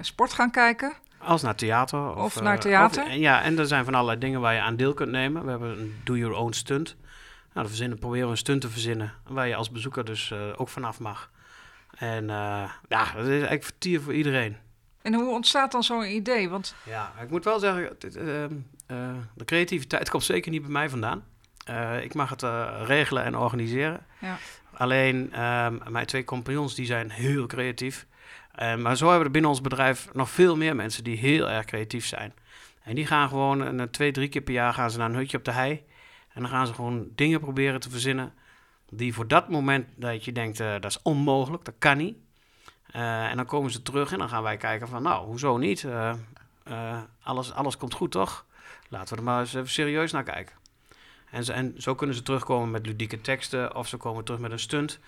sport 0.01 0.33
gaan 0.33 0.51
kijken. 0.51 0.93
Als 1.19 1.43
naar 1.43 1.55
theater. 1.55 2.17
Of, 2.17 2.37
Of 2.37 2.43
naar 2.43 2.61
theater. 2.61 3.03
of- 3.05 3.13
ja, 3.13 3.43
en 3.43 3.59
er 3.59 3.67
zijn 3.67 3.85
van 3.85 3.95
allerlei 3.95 4.19
dingen 4.19 4.41
waar 4.41 4.55
je 4.55 4.61
aan 4.61 4.77
deel 4.77 4.95
kunt 4.95 5.11
nemen. 5.11 5.45
We 5.45 5.51
hebben 5.51 5.79
een 5.79 6.01
do 6.05 6.17
your 6.17 6.35
own 6.35 6.53
stunt. 6.53 6.97
Nou, 6.99 7.07
dan 7.53 7.67
verzinnen, 7.67 7.99
proberen 7.99 8.25
we 8.27 8.31
een 8.31 8.37
stunt 8.39 8.61
te 8.61 8.69
verzinnen 8.69 9.13
waar 9.27 9.49
je 9.49 9.55
als 9.57 9.71
bezoeker 9.71 10.05
dus 10.05 10.31
eh, 10.31 10.39
ook 10.57 10.69
vanaf 10.69 11.01
mag. 11.01 11.31
En 11.97 12.31
eh, 12.31 12.71
ja, 12.89 13.13
dat 13.15 13.25
is 13.25 13.29
eigenlijk 13.29 13.65
vertier 13.65 14.01
voor 14.01 14.15
iedereen. 14.15 14.57
En 15.03 15.15
hoe 15.15 15.31
ontstaat 15.31 15.73
dan 15.73 15.83
zo'n 15.83 16.15
idee? 16.15 16.49
Want 16.49 16.75
Ja, 16.85 17.13
ik 17.23 17.31
moet 17.31 17.45
wel 17.45 17.59
zeggen, 17.59 17.99
ehm, 18.01 18.55
eh, 18.87 19.17
de 19.35 19.45
creativiteit 19.45 20.11
komt 20.11 20.25
zeker 20.25 20.51
niet 20.51 20.63
bij 20.63 20.71
mij 20.71 20.89
vandaan. 20.89 21.25
Eh, 21.65 22.03
ik 22.03 22.15
mag 22.15 22.31
het 22.31 22.43
regelen 22.87 23.25
en 23.25 23.37
organiseren. 23.37 24.07
Ja. 24.21 24.37
Alleen 24.73 25.33
ehm, 25.33 25.79
mijn 25.89 26.07
twee 26.07 26.25
compagnons 26.25 26.75
die 26.75 26.87
zijn 26.87 27.11
heel 27.11 27.47
creatief. 27.47 28.07
Eh, 28.55 28.77
maar 28.77 28.97
zo 28.97 29.09
hebben 29.09 29.27
we 29.27 29.33
binnen 29.33 29.51
ons 29.51 29.61
bedrijf 29.61 30.09
nog 30.13 30.31
veel 30.31 30.57
meer 30.57 30.77
mensen 30.77 31.05
die 31.05 31.17
heel 31.17 31.51
erg 31.51 31.65
creatief 31.65 32.07
zijn. 32.07 32.35
En 32.83 32.95
die 32.95 33.07
gaan 33.07 33.29
gewoon 33.29 33.61
een, 33.61 33.91
twee, 33.91 34.13
drie 34.13 34.29
keer 34.29 34.43
per 34.43 34.55
jaar 34.55 34.75
gaan 34.75 34.91
ze 34.91 34.99
naar 34.99 35.09
een 35.09 35.17
hutje 35.17 35.37
op 35.37 35.45
de 35.45 35.51
hei. 35.51 35.83
En 36.33 36.43
dan 36.43 36.51
gaan 36.51 36.67
ze 36.67 36.75
gewoon 36.75 37.09
dingen 37.15 37.41
proberen 37.41 37.81
te 37.81 37.91
verzinnen. 37.91 38.33
Die 38.97 39.15
voor 39.15 39.29
dat 39.29 39.49
moment 39.49 39.87
dat 39.97 40.25
je 40.25 40.33
denkt, 40.33 40.61
eh, 40.61 40.73
dat 40.73 40.85
is 40.85 41.03
onmogelijk, 41.03 41.65
dat 41.65 41.75
kan 41.79 41.97
niet. 41.97 42.17
Eh, 42.87 43.31
en 43.31 43.37
dan 43.37 43.47
komen 43.47 43.71
ze 43.71 43.83
terug 43.83 44.13
en 44.13 44.19
dan 44.19 44.29
gaan 44.29 44.43
wij 44.43 44.57
kijken 44.57 44.89
van, 44.89 45.03
nou, 45.03 45.27
hoezo 45.27 45.57
niet? 45.57 45.85
Eh, 45.85 47.03
alles, 47.23 47.53
alles 47.53 47.77
komt 47.77 47.95
goed, 47.95 48.11
toch? 48.11 48.47
Laten 48.89 49.15
we 49.15 49.21
er 49.21 49.27
maar 49.27 49.41
eens 49.41 49.55
even 49.55 49.69
serieus 49.69 50.13
naar 50.13 50.23
kijken. 50.23 50.57
En, 51.31 51.45
ze, 51.45 51.53
en 51.53 51.75
zo 51.79 51.95
kunnen 51.95 52.17
ze 52.17 52.23
terugkomen 52.23 52.71
met 52.71 52.87
ludieke 52.87 53.21
teksten 53.21 53.77
of 53.77 53.89
ze 53.89 53.97
komen 53.97 54.25
terug 54.25 54.41
met 54.41 54.51
een 54.51 54.59
stunt. 54.59 54.99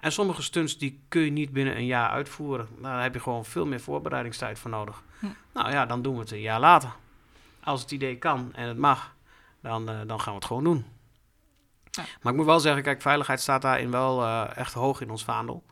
En 0.00 0.12
sommige 0.12 0.42
stunts 0.42 0.78
die 0.78 1.00
kun 1.08 1.20
je 1.22 1.30
niet 1.30 1.52
binnen 1.52 1.76
een 1.76 1.86
jaar 1.86 2.08
uitvoeren. 2.10 2.68
Daar 2.82 3.02
heb 3.02 3.14
je 3.14 3.20
gewoon 3.20 3.44
veel 3.44 3.66
meer 3.66 3.80
voorbereidingstijd 3.80 4.58
voor 4.58 4.70
nodig. 4.70 5.02
Hm. 5.18 5.26
Nou 5.52 5.70
ja, 5.70 5.86
dan 5.86 6.02
doen 6.02 6.14
we 6.14 6.20
het 6.20 6.30
een 6.30 6.40
jaar 6.40 6.60
later. 6.60 6.90
Als 7.60 7.80
het 7.80 7.90
idee 7.90 8.16
kan 8.18 8.54
en 8.54 8.68
het 8.68 8.78
mag, 8.78 9.14
dan, 9.60 9.86
dan 9.86 10.20
gaan 10.20 10.32
we 10.32 10.38
het 10.38 10.44
gewoon 10.44 10.64
doen. 10.64 10.84
Ja. 11.96 12.02
Maar 12.22 12.32
ik 12.32 12.38
moet 12.38 12.46
wel 12.46 12.60
zeggen, 12.60 12.82
kijk, 12.82 13.02
veiligheid 13.02 13.40
staat 13.40 13.62
daarin 13.62 13.90
wel 13.90 14.22
eh, 14.22 14.56
echt 14.56 14.72
hoog 14.72 15.00
in 15.00 15.10
ons 15.10 15.24
vaandel. 15.24 15.64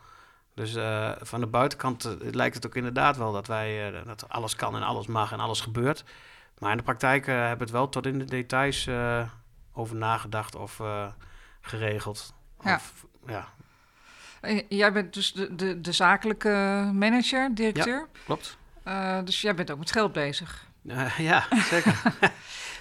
Dus 0.55 0.75
eh, 0.75 1.11
van 1.21 1.41
de 1.41 1.47
buitenkant 1.47 2.05
eh, 2.05 2.13
lijkt 2.19 2.55
het 2.55 2.67
ook 2.67 2.75
inderdaad 2.75 3.17
wel 3.17 3.33
dat 3.33 3.47
wij 3.47 4.03
dat 4.05 4.29
alles 4.29 4.57
kan 4.57 4.77
en 4.77 4.83
alles 4.83 5.07
mag 5.07 5.33
en 5.33 5.41
alles 5.41 5.61
gebeurt. 5.61 6.05
Maar 6.59 6.71
in 6.71 6.77
de 6.77 6.83
praktijk 6.83 7.27
hebben 7.27 7.59
we 7.59 7.63
het 7.65 7.73
wel 7.73 7.89
tot 7.89 8.07
in 8.07 8.19
de 8.19 8.25
details 8.25 8.89
over 9.73 9.97
nagedacht 9.97 10.55
of 10.55 10.81
geregeld. 11.61 12.35
Ja. 12.61 12.75
Of, 12.75 13.07
ja, 13.27 13.49
jij 14.69 14.93
bent 14.93 15.15
dus 15.15 15.33
de, 15.33 15.55
de, 15.55 15.81
de 15.81 15.93
zakelijke 15.93 16.49
manager, 16.93 17.55
directeur. 17.55 18.09
klopt. 18.25 18.57
Eh, 18.85 19.19
dus 19.25 19.41
jij 19.41 19.55
bent 19.55 19.71
ook 19.71 19.79
met 19.79 19.93
geld 19.93 20.13
bezig. 20.13 20.67
Ja, 21.19 21.47
zeker. 21.71 22.03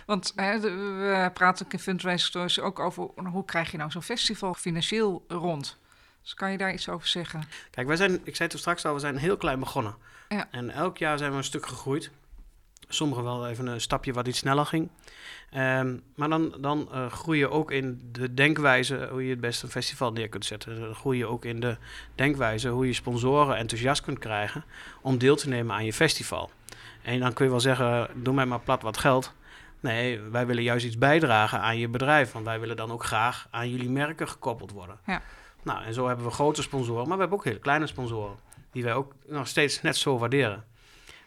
Want 0.06 0.34
hè, 0.36 0.60
we 0.60 1.30
praten 1.34 1.66
ook 1.66 1.74
in 1.74 1.80
Fundraising 1.80 2.30
Stories 2.30 2.60
ook 2.60 2.80
over 2.80 3.10
hoe 3.16 3.46
krijg 3.46 3.72
je 3.72 3.78
nou 3.78 3.92
zo'n 3.92 4.02
festival 4.02 4.54
financieel 4.54 5.26
rond. 5.28 5.78
Dus 6.22 6.34
kan 6.34 6.52
je 6.52 6.58
daar 6.58 6.74
iets 6.74 6.90
over 6.90 7.08
zeggen? 7.08 7.44
Kijk, 7.72 7.88
wij 7.88 7.96
zijn, 7.96 8.22
ik 8.24 8.36
zei 8.36 8.50
toen 8.50 8.60
straks 8.60 8.86
al, 8.86 8.94
we 8.94 9.00
zijn 9.00 9.18
heel 9.18 9.38
klein 9.38 9.60
begonnen. 9.60 9.96
Ja. 10.30 10.48
En 10.52 10.70
elk 10.70 10.98
jaar 10.98 11.18
zijn 11.18 11.32
we 11.32 11.38
een 11.38 11.44
stuk 11.44 11.66
gegroeid. 11.66 12.12
Sommigen 12.88 13.24
wel 13.24 13.48
even 13.48 13.68
een 13.68 13.82
stapje 13.82 14.14
wat 14.14 14.28
iets 14.28 14.38
sneller 14.38 14.66
ging. 14.66 14.90
Ehm, 15.50 15.98
maar 16.16 16.30
dan, 16.30 16.56
dan 16.60 16.90
eh, 16.92 17.12
groei 17.12 17.40
je 17.40 17.50
ook 17.50 17.72
in 17.72 18.10
de 18.12 18.34
denkwijze 18.34 19.08
hoe 19.12 19.24
je 19.24 19.30
het 19.30 19.40
beste 19.40 19.66
een 19.66 19.72
festival 19.72 20.12
neer 20.12 20.30
kunt 20.30 20.46
zetten. 20.46 20.80
Dan 20.80 20.96
groei 20.96 21.18
je 21.18 21.26
ook 21.26 21.46
in 21.46 21.60
de 21.60 21.78
denkwijze 22.16 22.70
hoe 22.70 22.88
je 22.88 22.94
sponsoren 22.94 23.58
enthousiast 23.58 24.02
kunt 24.02 24.20
krijgen 24.20 24.64
om 25.02 25.18
deel 25.18 25.36
te 25.36 25.50
nemen 25.50 25.76
aan 25.76 25.86
je 25.86 25.94
festival. 25.94 26.52
En 27.02 27.20
dan 27.20 27.34
kun 27.34 27.46
je 27.46 27.52
wel 27.52 27.60
zeggen, 27.60 28.10
doe 28.16 28.34
mij 28.34 28.46
maar 28.46 28.60
plat 28.60 28.82
wat 28.82 28.98
geld. 28.98 29.34
Nee, 29.84 30.20
wij 30.22 30.46
willen 30.46 30.64
juist 30.64 30.86
iets 30.86 30.98
bijdragen 30.98 31.60
aan 31.60 31.78
je 31.78 31.88
bedrijf. 31.88 32.32
Want 32.32 32.46
wij 32.46 32.60
willen 32.60 32.76
dan 32.76 32.92
ook 32.92 33.04
graag 33.04 33.48
aan 33.52 33.70
jullie 33.70 33.90
merken 33.90 34.28
gekoppeld 34.28 34.72
worden. 34.72 34.98
Ja. 35.06 35.22
Nou, 35.64 35.84
en 35.84 35.94
zo 35.94 36.08
hebben 36.08 36.26
we 36.26 36.32
grote 36.32 36.62
sponsoren, 36.62 37.08
maar 37.08 37.16
we 37.16 37.22
hebben 37.22 37.38
ook 37.40 37.46
hele 37.46 37.60
kleine 37.60 37.88
sponsoren. 37.88 38.36
Die 38.72 38.84
wij 38.84 38.94
ook 38.94 39.14
nog 39.28 39.48
steeds 39.48 39.82
net 39.82 39.96
zo 39.98 40.18
waarderen. 40.18 40.64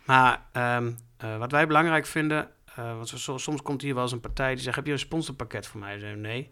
Maar 0.04 0.42
ehm, 0.52 0.90
eh, 1.16 1.36
wat 1.38 1.50
wij 1.50 1.66
belangrijk 1.66 2.06
vinden, 2.06 2.48
eh, 2.74 2.96
want 2.96 3.08
zo- 3.08 3.38
soms 3.38 3.62
komt 3.62 3.82
hier 3.82 3.94
wel 3.94 4.02
eens 4.02 4.12
een 4.12 4.20
partij 4.20 4.54
die 4.54 4.62
zegt: 4.62 4.76
Heb 4.76 4.86
je 4.86 4.92
een 4.92 4.98
sponsorpakket 4.98 5.66
voor 5.66 5.80
mij? 5.80 5.90
Dan 5.90 6.00
zeggen 6.00 6.20
nee, 6.20 6.50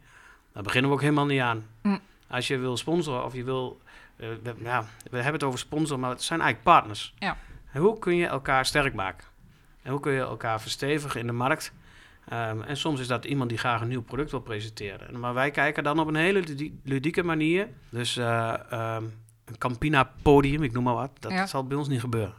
daar 0.52 0.62
beginnen 0.62 0.90
we 0.90 0.96
ook 0.96 1.02
helemaal 1.02 1.26
niet 1.26 1.40
aan. 1.40 1.66
Hm. 1.82 1.98
Als 2.28 2.46
je 2.48 2.58
wil 2.58 2.76
sponsoren 2.76 3.24
of 3.24 3.34
je 3.34 3.44
wil. 3.44 3.80
eh, 4.16 4.28
we, 4.42 4.54
ja, 4.62 4.80
we 5.10 5.16
hebben 5.16 5.32
het 5.32 5.42
over 5.44 5.58
sponsoren, 5.58 6.00
maar 6.00 6.10
het 6.10 6.22
zijn 6.22 6.40
eigenlijk 6.40 6.70
partners. 6.70 7.14
Ja. 7.18 7.36
En 7.72 7.80
hoe 7.80 7.98
kun 7.98 8.16
je 8.16 8.26
elkaar 8.26 8.66
sterk 8.66 8.94
maken? 8.94 9.26
En 9.82 9.90
hoe 9.90 10.00
kun 10.00 10.12
je 10.12 10.20
elkaar 10.20 10.60
verstevigen 10.60 11.20
in 11.20 11.26
de 11.26 11.32
markt? 11.32 11.72
Ehm, 12.28 12.60
en 12.62 12.76
soms 12.76 13.00
is 13.00 13.06
dat 13.06 13.24
iemand 13.24 13.48
die 13.48 13.58
graag 13.58 13.80
een 13.80 13.88
nieuw 13.88 14.02
product 14.02 14.30
wil 14.30 14.40
presenteren. 14.40 15.08
En- 15.08 15.20
Maar 15.20 15.34
wij 15.34 15.50
kijken 15.50 15.84
dan 15.84 15.98
op 15.98 16.06
een 16.08 16.14
hele 16.14 16.40
ludi- 16.40 16.78
ludieke 16.84 17.22
manier. 17.22 17.68
Dus 17.88 18.16
eh, 18.16 18.54
ehm, 18.70 19.04
een 19.44 19.58
Campina-podium, 19.58 20.62
ik 20.62 20.72
noem 20.72 20.84
maar 20.84 20.94
wat. 20.94 21.10
Dat 21.20 21.32
Ja. 21.32 21.46
zal 21.46 21.66
bij 21.66 21.76
ons 21.76 21.88
niet 21.88 22.00
gebeuren. 22.00 22.34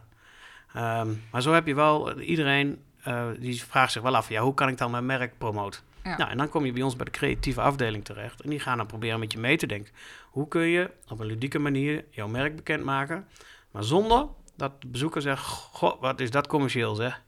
Ehm, 0.74 1.10
maar 1.32 1.42
zo 1.42 1.54
heb 1.54 1.68
je 1.68 1.76
wel 1.76 2.12
eh, 2.12 2.28
iedereen 2.30 2.84
eh, 3.04 3.28
die 3.40 3.64
vraagt 3.64 3.92
zich 3.92 4.02
wel 4.02 4.16
af: 4.16 4.30
ja, 4.30 4.42
hoe 4.42 4.54
kan 4.54 4.68
ik 4.68 4.78
dan 4.78 4.92
mijn 4.92 5.06
merk 5.06 5.38
promoten? 5.38 5.82
Ja. 6.04 6.18
Nou, 6.18 6.30
en 6.30 6.38
dan 6.38 6.50
kom 6.50 6.66
je 6.66 6.72
bij 6.74 6.82
ons 6.82 6.96
bij 6.96 7.06
de 7.06 7.12
creatieve 7.12 7.62
afdeling 7.62 8.06
terecht. 8.06 8.42
En 8.42 8.50
die 8.50 8.60
gaan 8.60 8.78
dan 8.78 8.86
proberen 8.86 9.20
met 9.20 9.32
je 9.32 9.40
mee 9.40 9.58
te 9.58 9.68
denken. 9.68 9.94
Hoe 10.30 10.48
kun 10.48 10.62
je 10.62 10.92
op 11.10 11.20
een 11.20 11.26
ludieke 11.26 11.60
manier 11.60 12.06
jouw 12.10 12.28
merk 12.28 12.56
bekendmaken, 12.56 13.28
maar 13.72 13.84
zonder 13.84 14.28
dat 14.58 14.82
de 14.82 14.88
bezoeker 14.88 15.22
zegt: 15.22 15.44
Goh, 15.46 16.02
wat 16.02 16.20
is 16.20 16.32
dat 16.32 16.48
commercieel 16.48 16.96
zeg? 16.96 17.22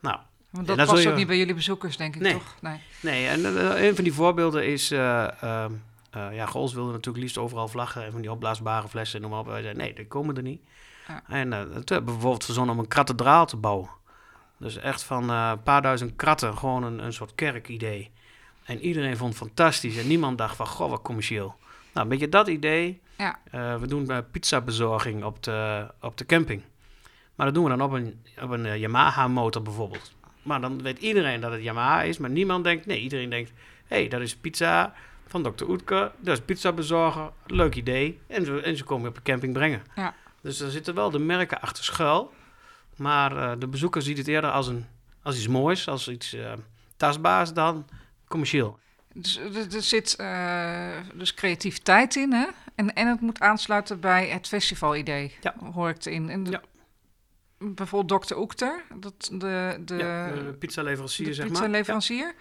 Nou, 0.00 0.18
Want 0.56 0.66
dat 0.66 0.76
past 0.88 1.02
je- 1.02 1.08
ook 1.10 1.16
niet 1.16 1.26
bij 1.26 1.38
jullie 1.38 1.54
bezoekers, 1.54 1.96
denk 1.96 2.14
ik, 2.14 2.20
Nee. 2.20 2.32
toch? 2.32 2.54
Nee. 2.60 2.80
Nee, 3.00 3.26
en 3.26 3.44
eh, 3.58 3.82
een 3.86 3.94
van 3.94 4.04
die 4.04 4.12
voorbeelden 4.12 4.66
is... 4.66 4.90
eh 4.90 5.42
ehm, 5.42 5.72
eh, 6.10 6.34
ja, 6.34 6.46
Gols 6.46 6.72
wilde 6.74 6.92
natuurlijk 6.92 7.24
liefst 7.24 7.38
overal 7.38 7.68
vlaggen... 7.68 8.04
en 8.04 8.12
van 8.12 8.20
die 8.20 8.30
opblaasbare 8.30 8.88
flessen, 8.88 9.20
noem 9.20 9.30
maar 9.30 9.38
op. 9.40 9.46
Wij 9.46 9.62
zeiden, 9.62 9.82
nee, 9.82 9.94
die 9.94 10.06
komen 10.06 10.36
er 10.36 10.42
niet. 10.42 10.60
Ja. 11.08 11.22
En 11.28 11.52
eh, 11.52 11.60
toen 11.60 11.70
hebben 11.74 11.96
we 11.98 12.02
bijvoorbeeld 12.02 12.44
verzonnen 12.44 12.74
om 12.74 12.80
een 12.80 12.88
kathedraal 12.88 13.46
te 13.46 13.56
bouwen. 13.56 13.88
Dus 14.58 14.76
echt 14.76 15.02
van 15.02 15.30
eh, 15.30 15.48
een 15.52 15.62
paar 15.62 15.82
duizend 15.82 16.16
kratten, 16.16 16.58
gewoon 16.58 16.82
een, 16.82 16.98
een 17.04 17.12
soort 17.12 17.34
kerkidee. 17.34 18.10
En 18.64 18.80
iedereen 18.80 19.16
vond 19.16 19.30
het 19.30 19.42
fantastisch. 19.42 19.96
En 19.96 20.06
niemand 20.06 20.38
dacht 20.38 20.56
van, 20.56 20.66
goh, 20.66 20.90
wat 20.90 21.02
commercieel. 21.02 21.54
Nou, 21.92 22.06
een 22.06 22.08
beetje 22.08 22.28
dat 22.28 22.48
idee. 22.48 23.00
Ja. 23.16 23.38
Eh, 23.50 23.76
we 23.76 23.86
doen 23.86 24.10
uh, 24.10 24.18
pizzabezorging 24.30 25.24
op 25.24 25.42
de, 25.42 25.86
op 26.00 26.16
de 26.18 26.26
camping. 26.26 26.62
Maar 27.34 27.46
dat 27.46 27.54
doen 27.54 27.64
we 27.64 27.70
dan 27.70 27.82
op 27.82 27.92
een, 27.92 28.22
op 28.42 28.50
een 28.50 28.66
eh, 28.66 28.76
Yamaha-motor 28.76 29.62
bijvoorbeeld. 29.62 30.12
Maar 30.46 30.60
dan 30.60 30.82
weet 30.82 30.98
iedereen 30.98 31.40
dat 31.40 31.52
het 31.52 31.62
Yamaha 31.62 32.02
is, 32.02 32.18
maar 32.18 32.30
niemand 32.30 32.64
denkt... 32.64 32.86
Nee, 32.86 33.00
iedereen 33.00 33.30
denkt, 33.30 33.52
hé, 33.86 33.96
hey, 33.96 34.08
dat 34.08 34.20
is 34.20 34.36
pizza 34.36 34.94
van 35.26 35.42
Dr. 35.42 35.64
Oetker. 35.68 36.12
Dat 36.18 36.38
is 36.38 36.44
pizzabezorger, 36.44 37.30
leuk 37.46 37.74
idee. 37.74 38.18
En 38.26 38.44
ze, 38.44 38.60
en 38.60 38.76
ze 38.76 38.84
komen 38.84 39.02
je 39.02 39.08
op 39.08 39.14
de 39.14 39.22
camping 39.22 39.52
brengen. 39.52 39.82
Ja. 39.96 40.14
Dus 40.40 40.60
er 40.60 40.70
zitten 40.70 40.94
wel 40.94 41.10
de 41.10 41.18
merken 41.18 41.60
achter 41.60 41.84
schuil. 41.84 42.32
Maar 42.96 43.36
eh, 43.36 43.52
de 43.58 43.66
bezoeker 43.66 44.02
ziet 44.02 44.18
het 44.18 44.28
eerder 44.28 44.50
als, 44.50 44.66
een, 44.66 44.86
als 45.22 45.36
iets 45.36 45.48
moois, 45.48 45.88
als 45.88 46.08
iets 46.08 46.32
eh, 46.32 46.52
tastbaars 46.96 47.52
dan 47.52 47.86
commercieel. 48.28 48.78
Dus 49.14 49.36
er, 49.38 49.74
er 49.74 49.82
zit 49.82 50.16
eh, 50.16 50.88
dus 51.14 51.34
creativiteit 51.34 52.16
in, 52.16 52.32
hè? 52.32 52.46
En, 52.74 52.94
en 52.94 53.08
het 53.08 53.20
moet 53.20 53.40
aansluiten 53.40 54.00
bij 54.00 54.26
het 54.28 54.46
festivalidee, 54.48 55.34
Ja. 55.40 55.54
hoor 55.72 55.88
ik 55.88 56.04
erin. 56.04 56.30
En 56.30 56.42
de- 56.44 56.50
Ja. 56.50 56.60
Bijvoorbeeld 57.58 58.26
Dr. 58.28 58.36
Oekter, 58.36 58.82
dat 58.94 59.28
de, 59.32 59.80
de, 59.84 59.96
ja, 59.96 60.30
de 60.30 60.56
pizzaleverancier, 60.58 61.26
de 61.26 61.34
zeg 61.34 61.44
maar. 61.44 61.52
pizzaleverancier. 61.52 62.34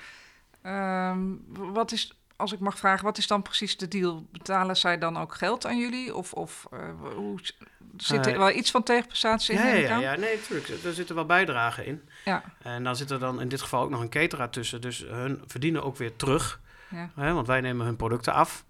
Ehm, 0.62 1.20
wat 1.48 1.92
is, 1.92 2.18
als 2.36 2.54
ik 2.54 2.60
mag 2.60 2.78
vragen, 2.78 3.06
wat 3.06 3.18
is 3.18 3.28
dan 3.28 3.42
precies 3.42 3.78
de 3.78 3.88
deal? 3.88 4.26
Betalen 4.32 4.78
zij 4.78 4.98
dan 4.98 5.18
ook 5.18 5.36
geld 5.36 5.66
aan 5.66 5.78
jullie? 5.80 6.16
Of, 6.16 6.34
of 6.34 6.68
eh, 6.72 6.80
hoe, 7.16 7.40
zit 7.98 8.26
er 8.26 8.32
Eh, 8.32 8.38
wel 8.38 8.52
iets 8.52 8.72
van 8.72 8.84
tegenprestatie 8.84 9.56
in? 9.56 9.66
Ja, 9.66 9.74
ja, 9.74 10.00
ja, 10.00 10.16
nee, 10.16 10.36
natuurlijk. 10.36 10.84
Er 10.84 10.94
zitten 10.94 11.16
wel 11.16 11.26
bijdragen 11.26 11.86
in. 11.86 12.10
Ja. 12.26 12.44
En 12.62 12.84
dan 12.84 12.96
zit 12.96 13.12
er 13.12 13.20
dan 13.20 13.42
in 13.42 13.48
dit 13.50 13.62
geval 13.62 13.84
ook 13.84 13.90
nog 13.90 14.02
een 14.02 14.10
cateraar 14.10 14.50
tussen. 14.50 14.82
Dus 14.82 15.06
hun 15.08 15.44
verdienen 15.46 15.84
ook 15.84 15.98
weer 15.98 16.16
terug. 16.16 16.62
Ja. 16.90 17.10
Hè, 17.16 17.34
want 17.34 17.48
wij 17.48 17.62
nemen 17.62 17.86
hun 17.86 17.96
producten 17.96 18.34
af. 18.34 18.66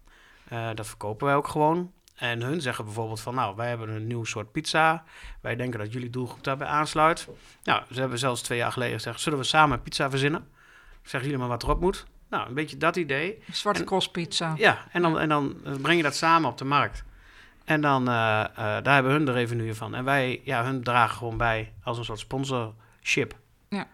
Eh, 0.48 0.70
dat 0.74 0.88
verkopen 0.88 1.28
wij 1.28 1.36
ook 1.36 1.48
gewoon. 1.48 1.92
En 2.16 2.42
hun 2.42 2.62
zeggen 2.62 2.86
bijvoorbeeld 2.86 3.22
van, 3.22 3.36
nou, 3.36 3.56
wij 3.56 3.68
hebben 3.68 3.90
een 3.90 4.08
nieuw 4.08 4.24
soort 4.24 4.52
pizza. 4.52 5.04
Wij 5.42 5.56
denken 5.56 5.80
dat 5.80 5.94
jullie 5.94 6.10
doelgroep 6.10 6.44
daarbij 6.44 6.68
aansluit. 6.68 7.28
Nou, 7.64 7.84
ze 7.92 8.00
hebben 8.00 8.20
zelfs 8.20 8.42
twee 8.42 8.58
jaar 8.58 8.72
geleden 8.72 8.94
gezegd, 8.96 9.20
zullen 9.20 9.40
we 9.40 9.46
samen 9.46 9.82
pizza 9.82 10.10
verzinnen? 10.10 10.48
Zeggen 11.02 11.24
jullie 11.24 11.38
maar 11.38 11.48
wat 11.48 11.64
erop 11.64 11.80
moet? 11.80 12.06
Nou, 12.30 12.48
een 12.48 12.54
beetje 12.54 12.78
dat 12.78 12.96
idee. 12.96 13.44
Zwarte 13.52 13.80
En- 13.80 13.86
cross 13.86 14.12
pizza. 14.12 14.54
Ja, 14.58 14.86
en 14.92 15.02
dan, 15.02 15.20
en 15.20 15.30
dan 15.30 15.56
eh, 15.66 15.74
breng 15.82 15.98
je 15.98 16.04
dat 16.04 16.16
samen 16.16 16.50
op 16.50 16.58
de 16.58 16.66
markt. 16.66 17.04
En 17.66 17.82
dan, 17.82 18.08
eh, 18.08 18.44
eh, 18.44 18.56
daar 18.56 18.94
hebben 18.94 19.12
hun 19.12 19.26
de 19.26 19.32
revenue 19.32 19.74
van. 19.74 19.96
En 19.96 20.04
wij, 20.04 20.42
ja, 20.44 20.64
hun 20.64 20.84
dragen 20.84 21.18
gewoon 21.18 21.38
bij 21.38 21.74
als 21.84 21.98
een 21.98 22.06
soort 22.06 22.20
sponsorship. 22.20 23.34
Ja. 23.70 23.88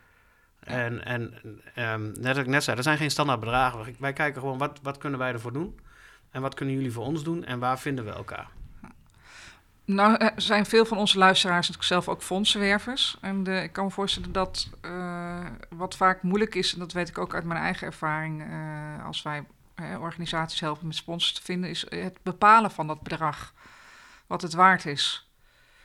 En, 0.59 1.05
en 1.05 1.33
ehm, 1.75 2.11
net 2.11 2.27
als 2.27 2.37
ik 2.37 2.47
net 2.47 2.63
zei, 2.63 2.77
er 2.77 2.83
zijn 2.83 2.97
geen 2.97 3.11
standaard 3.11 3.39
bedragen. 3.39 3.95
Wij 3.99 4.13
kijken 4.13 4.41
gewoon, 4.41 4.57
wat, 4.57 4.79
wat 4.83 4.97
kunnen 4.97 5.19
wij 5.19 5.31
ervoor 5.31 5.53
doen? 5.53 5.79
En 6.31 6.41
wat 6.41 6.53
kunnen 6.53 6.75
jullie 6.75 6.91
voor 6.91 7.05
ons 7.05 7.23
doen? 7.23 7.43
En 7.45 7.59
waar 7.59 7.79
vinden 7.79 8.05
we 8.05 8.11
elkaar? 8.11 8.49
Nou, 9.85 10.15
er 10.15 10.33
zijn 10.35 10.65
veel 10.65 10.85
van 10.85 10.97
onze 10.97 11.17
luisteraars 11.17 11.67
natuurlijk 11.67 11.87
zelf 11.87 12.07
ook 12.07 12.21
fondsenwervers. 12.21 13.17
En 13.21 13.43
de, 13.43 13.63
ik 13.63 13.73
kan 13.73 13.85
me 13.85 13.91
voorstellen 13.91 14.31
dat 14.31 14.69
eh, 14.81 15.45
wat 15.69 15.95
vaak 15.95 16.21
moeilijk 16.21 16.55
is, 16.55 16.73
en 16.73 16.79
dat 16.79 16.91
weet 16.91 17.09
ik 17.09 17.17
ook 17.17 17.33
uit 17.33 17.43
mijn 17.43 17.59
eigen 17.59 17.87
ervaring, 17.87 18.41
eh, 18.41 19.05
als 19.05 19.21
wij 19.21 19.43
organisaties 19.99 20.59
helpen 20.59 20.87
met 20.87 20.95
sponsors 20.95 21.33
te 21.33 21.41
vinden, 21.41 21.69
is 21.69 21.85
het 21.89 22.17
bepalen 22.23 22.71
van 22.71 22.87
dat 22.87 23.01
bedrag. 23.01 23.53
Wat 24.27 24.41
het 24.41 24.53
waard 24.53 24.85
is. 24.85 25.29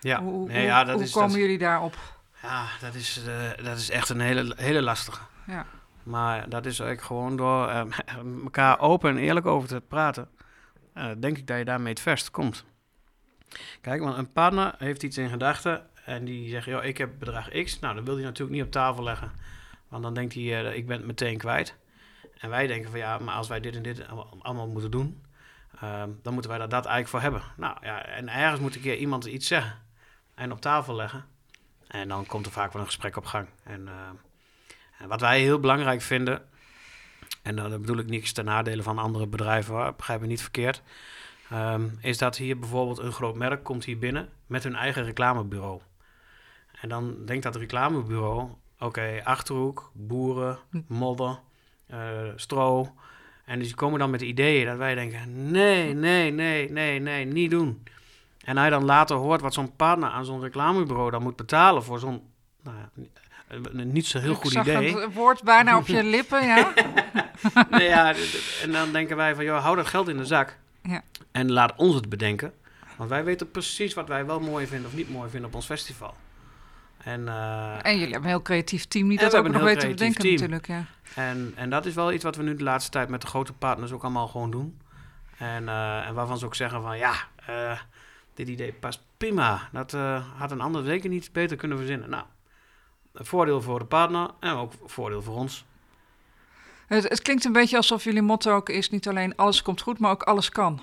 Ja, 0.00 0.22
hoe 0.22 0.46
nee, 0.46 0.56
hoe, 0.56 0.66
ja, 0.66 0.84
dat, 0.84 0.94
hoe 0.94 1.04
is, 1.04 1.12
komen 1.12 1.30
dat, 1.30 1.38
jullie 1.38 1.58
daarop? 1.58 1.96
ja 2.42 2.66
dat, 2.80 2.94
is, 2.94 3.22
eh, 3.26 3.64
dat 3.64 3.78
is 3.78 3.90
echt 3.90 4.08
een 4.08 4.20
hele, 4.20 4.52
hele 4.56 4.82
lastige. 4.82 5.20
Ja. 5.46 5.66
Maar 6.02 6.48
dat 6.48 6.66
is 6.66 6.78
eigenlijk 6.78 7.02
gewoon 7.02 7.36
door 7.36 7.68
elkaar 8.44 8.80
open 8.80 9.10
en 9.10 9.16
eerlijk 9.16 9.46
over 9.46 9.68
te 9.68 9.82
praten. 9.88 10.28
Eh, 10.96 11.10
denk 11.18 11.38
ik 11.38 11.46
dat 11.46 11.58
je 11.58 11.64
daarmee 11.64 11.92
het 11.92 12.00
verst 12.00 12.30
komt. 12.30 12.64
Kijk, 13.80 14.00
want 14.00 14.16
een 14.16 14.32
partner 14.32 14.74
heeft 14.78 15.02
iets 15.02 15.18
in 15.18 15.28
gedachten 15.28 15.86
en 16.04 16.24
die 16.24 16.50
zegt, 16.50 16.66
joh, 16.66 16.84
ik 16.84 16.98
heb 16.98 17.10
bedrag 17.18 17.48
X. 17.48 17.78
Nou, 17.80 17.94
dan 17.94 18.04
wil 18.04 18.14
hij 18.14 18.24
natuurlijk 18.24 18.56
niet 18.56 18.66
op 18.66 18.70
tafel 18.70 19.02
leggen. 19.02 19.32
Want 19.88 20.02
dan 20.02 20.14
denkt 20.14 20.34
hij, 20.34 20.64
eh, 20.64 20.76
ik 20.76 20.86
ben 20.86 20.96
het 20.96 21.06
meteen 21.06 21.38
kwijt. 21.38 21.76
En 22.38 22.50
wij 22.50 22.66
denken 22.66 22.90
van, 22.90 22.98
ja, 22.98 23.18
maar 23.18 23.34
als 23.34 23.48
wij 23.48 23.60
dit 23.60 23.76
en 23.76 23.82
dit 23.82 24.08
allemaal- 24.42 24.68
moeten 24.68 24.90
doen, 24.90 25.22
ehm, 25.80 26.10
dan 26.22 26.32
moeten 26.32 26.50
wij 26.50 26.58
daar 26.58 26.68
dat 26.68 26.84
eigenlijk 26.86 27.08
voor 27.08 27.20
hebben. 27.20 27.42
Nou 27.56 27.76
ja, 27.82 28.04
en 28.04 28.28
ergens 28.28 28.60
moet 28.60 28.74
een 28.74 28.80
keer 28.80 28.96
iemand 28.96 29.24
iets 29.24 29.46
zeggen 29.46 29.78
en 30.34 30.52
op 30.52 30.60
tafel 30.60 30.94
leggen. 30.94 31.24
En 31.86 32.08
dan 32.08 32.26
komt 32.26 32.46
er 32.46 32.52
vaak 32.52 32.72
wel 32.72 32.80
een 32.82 32.88
gesprek 32.88 33.16
op 33.16 33.24
gang. 33.24 33.48
En, 33.64 33.88
eh, 33.88 33.94
en 34.98 35.08
wat 35.08 35.20
wij 35.20 35.40
heel 35.40 35.60
belangrijk 35.60 36.02
vinden, 36.02 36.48
en 37.46 37.56
dan 37.56 37.70
bedoel 37.70 37.98
ik 37.98 38.08
niks 38.08 38.32
ten 38.32 38.44
nadele 38.44 38.82
van 38.82 38.98
andere 38.98 39.26
bedrijven, 39.26 39.94
begrijp 39.96 40.20
me 40.20 40.26
niet 40.26 40.42
verkeerd, 40.42 40.82
ehm, 41.50 41.88
is 42.00 42.18
dat 42.18 42.36
hier 42.36 42.58
bijvoorbeeld 42.58 42.98
een 42.98 43.12
groot 43.12 43.34
merk 43.34 43.64
komt 43.64 43.84
hier 43.84 43.98
binnen 43.98 44.28
met 44.46 44.62
hun 44.62 44.74
eigen 44.74 45.04
reclamebureau. 45.04 45.80
En 46.80 46.88
dan 46.88 47.24
denkt 47.24 47.42
dat 47.42 47.56
reclamebureau, 47.56 48.48
oké, 48.78 49.20
Achterhoek, 49.24 49.90
boeren, 49.94 50.58
modder, 50.86 51.38
eh, 51.86 51.98
stro. 52.36 52.94
En 53.44 53.58
dus 53.58 53.66
die 53.66 53.76
komen 53.76 53.98
dan 53.98 54.10
met 54.10 54.22
ideeën 54.22 54.66
dat 54.66 54.76
wij 54.76 54.94
denken, 54.94 55.50
nee, 55.50 55.94
nee, 55.94 56.30
nee, 56.30 56.70
nee, 56.70 57.00
nee, 57.00 57.24
niet 57.24 57.50
doen. 57.50 57.82
En 58.44 58.56
hij 58.56 58.70
dan 58.70 58.84
later 58.84 59.16
hoort 59.16 59.40
wat 59.40 59.54
zo'n 59.54 59.76
partner 59.76 60.08
aan 60.08 60.24
zo'n 60.24 60.40
reclamebureau 60.40 61.10
dan 61.10 61.22
moet 61.22 61.36
betalen 61.36 61.82
voor 61.82 61.98
zo'n, 61.98 62.22
nou 62.62 62.76
ja, 62.76 62.90
niet 63.72 64.06
zo 64.06 64.18
heel 64.18 64.32
ik 64.32 64.36
goed 64.36 64.52
zag 64.52 64.66
idee. 64.66 64.96
het 64.96 65.14
woord 65.14 65.42
bijna 65.42 65.76
op 65.76 65.86
je 65.86 66.02
lippen, 66.16 66.46
ja. 66.46 66.72
ja, 67.78 68.14
en 68.62 68.72
dan 68.72 68.92
denken 68.92 69.16
wij 69.16 69.34
van, 69.34 69.44
joh, 69.44 69.62
hou 69.62 69.76
dat 69.76 69.86
geld 69.86 70.08
in 70.08 70.16
de 70.16 70.24
zak. 70.24 70.56
Ja. 70.82 71.02
En 71.32 71.52
laat 71.52 71.76
ons 71.76 71.94
het 71.94 72.08
bedenken. 72.08 72.52
Want 72.96 73.10
wij 73.10 73.24
weten 73.24 73.50
precies 73.50 73.94
wat 73.94 74.08
wij 74.08 74.26
wel 74.26 74.40
mooi 74.40 74.66
vinden 74.66 74.86
of 74.86 74.96
niet 74.96 75.10
mooi 75.10 75.30
vinden 75.30 75.48
op 75.48 75.54
ons 75.54 75.66
festival. 75.66 76.14
En, 76.96 77.28
eh, 77.28 77.72
En 77.82 77.92
jullie 77.92 78.12
hebben 78.12 78.22
een 78.22 78.28
heel 78.36 78.42
creatief 78.42 78.84
team 78.84 79.08
die 79.08 79.18
dat 79.18 79.36
ook 79.36 79.48
nog 79.48 79.62
weten 79.62 79.80
te 79.80 79.86
bedenken 79.86 80.20
creatief 80.20 80.48
natuurlijk. 80.48 80.66
Ja. 80.66 80.84
En, 81.14 81.52
en 81.56 81.70
dat 81.70 81.86
is 81.86 81.94
wel 81.94 82.12
iets 82.12 82.24
wat 82.24 82.36
we 82.36 82.42
nu 82.42 82.54
de 82.54 82.64
laatste 82.64 82.90
tijd 82.90 83.08
met 83.08 83.20
de 83.20 83.26
grote 83.26 83.52
partners 83.52 83.92
ook 83.92 84.02
allemaal 84.02 84.28
gewoon 84.28 84.50
doen. 84.50 84.78
En, 85.38 85.68
eh, 85.68 86.06
en 86.06 86.14
waarvan 86.14 86.38
ze 86.38 86.44
ook 86.44 86.54
zeggen 86.54 86.82
van 86.82 86.98
ja, 86.98 87.14
eh, 87.46 87.78
dit 88.34 88.48
idee 88.48 88.72
past 88.72 89.02
prima. 89.16 89.68
Dat 89.72 89.92
had 90.36 90.50
een 90.50 90.60
ander 90.60 90.84
zeker 90.84 91.08
niet 91.08 91.32
beter 91.32 91.56
kunnen 91.56 91.78
verzinnen. 91.78 92.10
Nou, 92.10 92.24
voordeel 93.18 93.62
voor 93.62 93.78
de 93.78 93.84
partner 93.84 94.30
en 94.40 94.52
ook 94.52 94.72
een 94.72 94.88
voordeel 94.88 95.22
voor 95.22 95.34
ons. 95.34 95.64
Het, 96.86 97.08
het 97.08 97.22
klinkt 97.22 97.44
een 97.44 97.52
beetje 97.52 97.76
alsof 97.76 98.04
jullie 98.04 98.22
motto 98.22 98.54
ook 98.54 98.68
is 98.68 98.90
niet 98.90 99.08
alleen 99.08 99.36
alles 99.36 99.62
komt 99.62 99.80
goed, 99.80 99.98
maar 99.98 100.10
ook 100.10 100.22
alles 100.22 100.48
kan. 100.48 100.80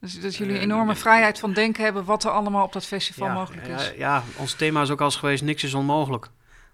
Dus 0.00 0.20
dat 0.20 0.36
jullie 0.36 0.56
Eh, 0.56 0.62
enorme 0.62 0.94
vrijheid 0.94 1.38
van 1.38 1.52
denken 1.52 1.84
hebben 1.84 2.04
wat 2.04 2.24
er 2.24 2.30
allemaal 2.30 2.64
op 2.64 2.72
dat 2.72 2.86
festival 2.86 3.26
ja, 3.26 3.34
mogelijk 3.34 3.66
is. 3.66 3.86
Ja, 3.86 3.92
ja, 3.96 4.22
ons 4.36 4.54
thema 4.54 4.82
is 4.82 4.90
ook 4.90 4.98
al 5.00 5.04
eens 5.04 5.16
geweest, 5.16 5.42
niks 5.42 5.64
is 5.64 5.74
onmogelijk. 5.74 6.28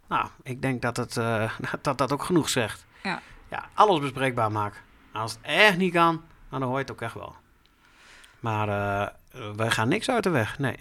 Nou, 0.08 0.26
ik 0.42 0.62
denk 0.62 0.82
dat 0.82 0.96
het, 0.96 1.16
eh, 1.16 1.52
dat, 1.82 1.98
dat 1.98 2.12
ook 2.12 2.22
genoeg 2.22 2.48
zegt. 2.48 2.84
Ja. 3.02 3.20
ja, 3.48 3.68
alles 3.74 4.00
bespreekbaar 4.00 4.52
maken. 4.52 4.80
Als 5.12 5.32
het 5.32 5.40
echt 5.42 5.76
niet 5.76 5.92
kan, 5.92 6.22
dan 6.50 6.62
hoor 6.62 6.72
je 6.72 6.78
het 6.78 6.90
ook 6.90 7.00
echt 7.00 7.14
wel. 7.14 7.34
Maar 8.40 8.68
eh, 8.68 9.08
wij 9.56 9.70
gaan 9.70 9.88
niks 9.88 10.10
uit 10.10 10.22
de 10.22 10.30
weg, 10.30 10.58
nee. 10.58 10.76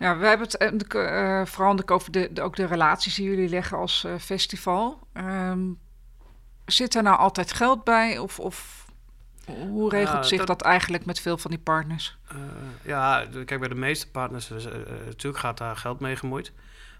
Ja, 0.00 0.16
we 0.16 0.26
hebben 0.26 0.46
het 0.46 0.56
eh, 0.94 1.40
eh, 1.40 1.46
vooral 1.46 1.78
over 1.86 2.12
de, 2.12 2.28
de- 2.32 2.42
ook 2.42 2.56
de 2.56 2.64
relaties 2.66 3.14
die 3.14 3.24
jullie 3.30 3.48
leggen 3.48 3.76
als 3.78 4.04
eh, 4.04 4.14
festival. 4.18 4.98
Ehm, 5.12 5.60
zit 6.66 6.94
er 6.94 7.02
nou 7.02 7.18
altijd 7.18 7.52
geld 7.52 7.84
bij? 7.84 8.18
Of, 8.18 8.38
of 8.38 8.86
hoe 9.46 9.90
regelt 9.90 10.16
Ja, 10.16 10.22
zich 10.22 10.38
dat- 10.38 10.46
dat 10.46 10.62
eigenlijk 10.62 11.04
met 11.04 11.20
veel 11.20 11.38
van 11.38 11.50
die 11.50 11.60
partners? 11.60 12.18
Eh, 12.28 12.36
ja, 12.82 13.26
kijk, 13.44 13.60
bij 13.60 13.68
de 13.68 13.74
meeste 13.74 14.10
partners, 14.10 14.48
natuurlijk 15.04 15.38
gaat 15.42 15.58
daar 15.58 15.76
geld 15.76 16.00
mee 16.00 16.16
gemoeid. 16.16 16.52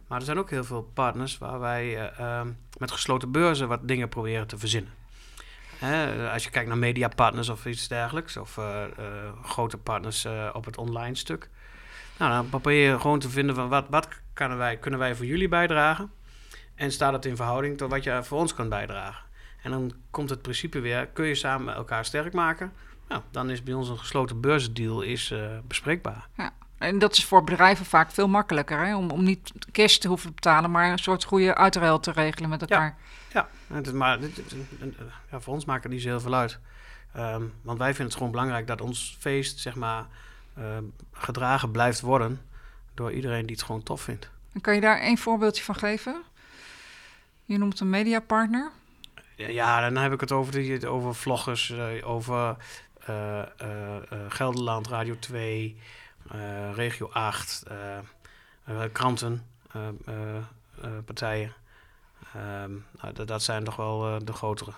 Maar 0.06 0.18
er 0.18 0.24
zijn 0.24 0.38
ook 0.38 0.50
heel 0.50 0.64
veel 0.64 0.82
partners 0.94 1.38
waar 1.38 1.60
wij 1.60 2.08
eh, 2.10 2.18
ehm, 2.38 2.48
met 2.78 2.90
gesloten 2.90 3.30
beurzen 3.30 3.68
wat 3.68 3.88
dingen 3.88 4.08
proberen 4.08 4.46
te 4.46 4.58
verzinnen. 4.58 4.92
Hè, 5.78 6.30
als 6.32 6.44
je 6.44 6.50
kijkt 6.50 6.68
naar 6.68 6.78
mediapartners 6.78 7.48
of 7.48 7.66
iets 7.66 7.88
dergelijks, 7.88 8.36
of 8.36 8.58
grote 9.42 9.76
partners 9.78 10.26
op 10.52 10.64
het 10.64 10.76
online 10.78 11.14
stuk. 11.14 11.50
Nou, 12.20 12.33
dan 12.33 12.48
probeer 12.48 12.90
je 12.90 13.00
gewoon 13.00 13.18
te 13.18 13.28
vinden 13.30 13.54
van 13.54 13.68
wat, 13.68 13.87
wat 13.90 14.09
kunnen, 14.33 14.59
wij, 14.59 14.76
kunnen 14.76 15.00
wij 15.00 15.14
voor 15.14 15.26
jullie 15.26 15.48
bijdragen. 15.48 16.11
En 16.74 16.92
staat 16.92 17.12
het 17.12 17.24
in 17.26 17.37
verhouding 17.37 17.78
tot 17.78 17.90
wat 17.90 18.04
je 18.04 18.20
voor 18.22 18.38
ons 18.38 18.54
kan 18.54 18.68
bijdragen. 18.68 19.24
En 19.62 19.70
dan 19.70 19.92
komt 20.11 20.30
het 20.30 20.42
principe 20.42 20.80
weer, 20.80 21.06
kun 21.06 21.24
je 21.26 21.35
samen 21.35 21.74
elkaar 21.74 22.04
sterk 22.04 22.33
maken? 22.33 22.72
Nou, 23.09 23.22
dan 23.30 23.50
is 23.50 23.62
bij 23.62 23.74
ons 23.74 23.88
een 23.88 23.98
gesloten 23.98 24.40
beursdeal 24.40 25.00
is, 25.02 25.30
eh, 25.30 25.59
bespreekbaar. 25.64 26.28
En 26.78 26.98
dat 26.98 27.16
is 27.16 27.24
voor 27.24 27.44
bedrijven 27.44 27.87
vaak 27.87 28.11
veel 28.11 28.28
makkelijker, 28.28 28.78
hè? 28.87 28.96
Om, 28.96 29.11
om 29.11 29.22
niet 29.24 29.52
cash 29.72 29.96
te 29.96 30.09
hoeven 30.09 30.35
betalen, 30.35 30.70
maar 30.70 30.90
een 30.90 30.98
soort 30.98 31.24
goede 31.24 31.54
uitruil 31.54 32.00
te 32.00 32.12
regelen 32.12 32.48
met 32.48 32.61
elkaar. 32.61 32.96
Ja, 33.33 33.48
het 33.72 33.87
is 33.87 33.92
maar 33.92 34.20
dit- 34.20 34.37
dit- 34.37 34.50
dit- 34.50 34.94
ja, 35.30 35.40
voor 35.40 35.54
ons 35.54 35.64
maakt 35.64 35.83
het 35.83 35.92
niet 35.92 36.02
zo 36.02 36.09
heel 36.09 36.20
veel 36.20 36.35
uit. 36.35 36.59
Ehm, 37.12 37.42
want 37.62 37.78
wij 37.78 37.88
vinden 37.88 38.04
het 38.06 38.14
gewoon 38.14 38.30
belangrijk 38.30 38.66
dat 38.66 38.80
ons 38.80 39.16
feest, 39.18 39.59
zeg 39.59 39.74
maar, 39.74 40.06
ehm, 40.60 40.84
gedragen 41.12 41.70
blijft 41.70 42.00
worden 42.00 42.40
door 42.94 43.12
iedereen 43.12 43.46
die 43.46 43.56
het 43.56 43.64
gewoon 43.64 43.82
tof 43.82 44.00
vindt. 44.02 44.30
En 44.52 44.60
kan 44.60 44.74
je 44.74 44.80
daar 44.80 44.98
één 45.00 45.18
voorbeeldje 45.18 45.62
van 45.64 45.74
geven? 45.74 46.22
Je 47.44 47.58
noemt 47.58 47.80
een 47.80 47.90
mediapartner. 47.90 48.70
Ja, 49.36 49.80
dan 49.90 50.02
heb 50.02 50.12
ik 50.12 50.20
het 50.20 50.32
over, 50.32 50.52
die, 50.52 50.88
over 50.88 51.14
vloggers, 51.14 51.70
eh, 51.70 52.08
over 52.08 52.56
eh, 53.06 53.40
eh, 53.40 53.46
Gelderland, 54.28 54.86
Radio 54.88 55.18
2, 55.18 55.76
eh, 56.30 56.38
Regio 56.74 57.08
8, 57.12 57.62
eh, 57.68 57.98
eh, 58.64 58.80
kranten, 58.92 59.46
partijen. 61.04 61.52
Ehm, 62.34 62.70
nou, 63.00 63.24
dat- 63.26 63.42
zijn 63.42 63.64
toch 63.64 63.76
wel 63.76 64.24
de 64.24 64.32
grotere. 64.32 64.72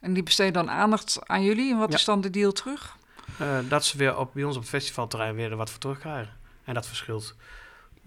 En 0.00 0.12
die 0.12 0.22
besteden 0.22 0.52
dan 0.52 0.70
aandacht 0.70 1.18
aan 1.28 1.42
jullie. 1.42 1.72
En 1.72 1.78
wat 1.78 1.90
Ja. 1.90 1.96
is 1.96 2.04
dan 2.04 2.20
de 2.20 2.30
deal 2.30 2.52
terug? 2.52 2.96
Eh, 3.38 3.58
dat 3.68 3.84
ze 3.84 3.96
weer 3.96 4.18
op, 4.18 4.30
bij 4.34 4.44
ons 4.44 4.56
op 4.56 4.60
het 4.60 4.70
festivalterrein 4.70 5.34
weer 5.34 5.50
er 5.50 5.56
wat 5.56 5.70
voor 5.70 5.80
terugkrijgen. 5.80 6.32
En 6.64 6.74
dat 6.74 6.86
verschilt. 6.86 7.34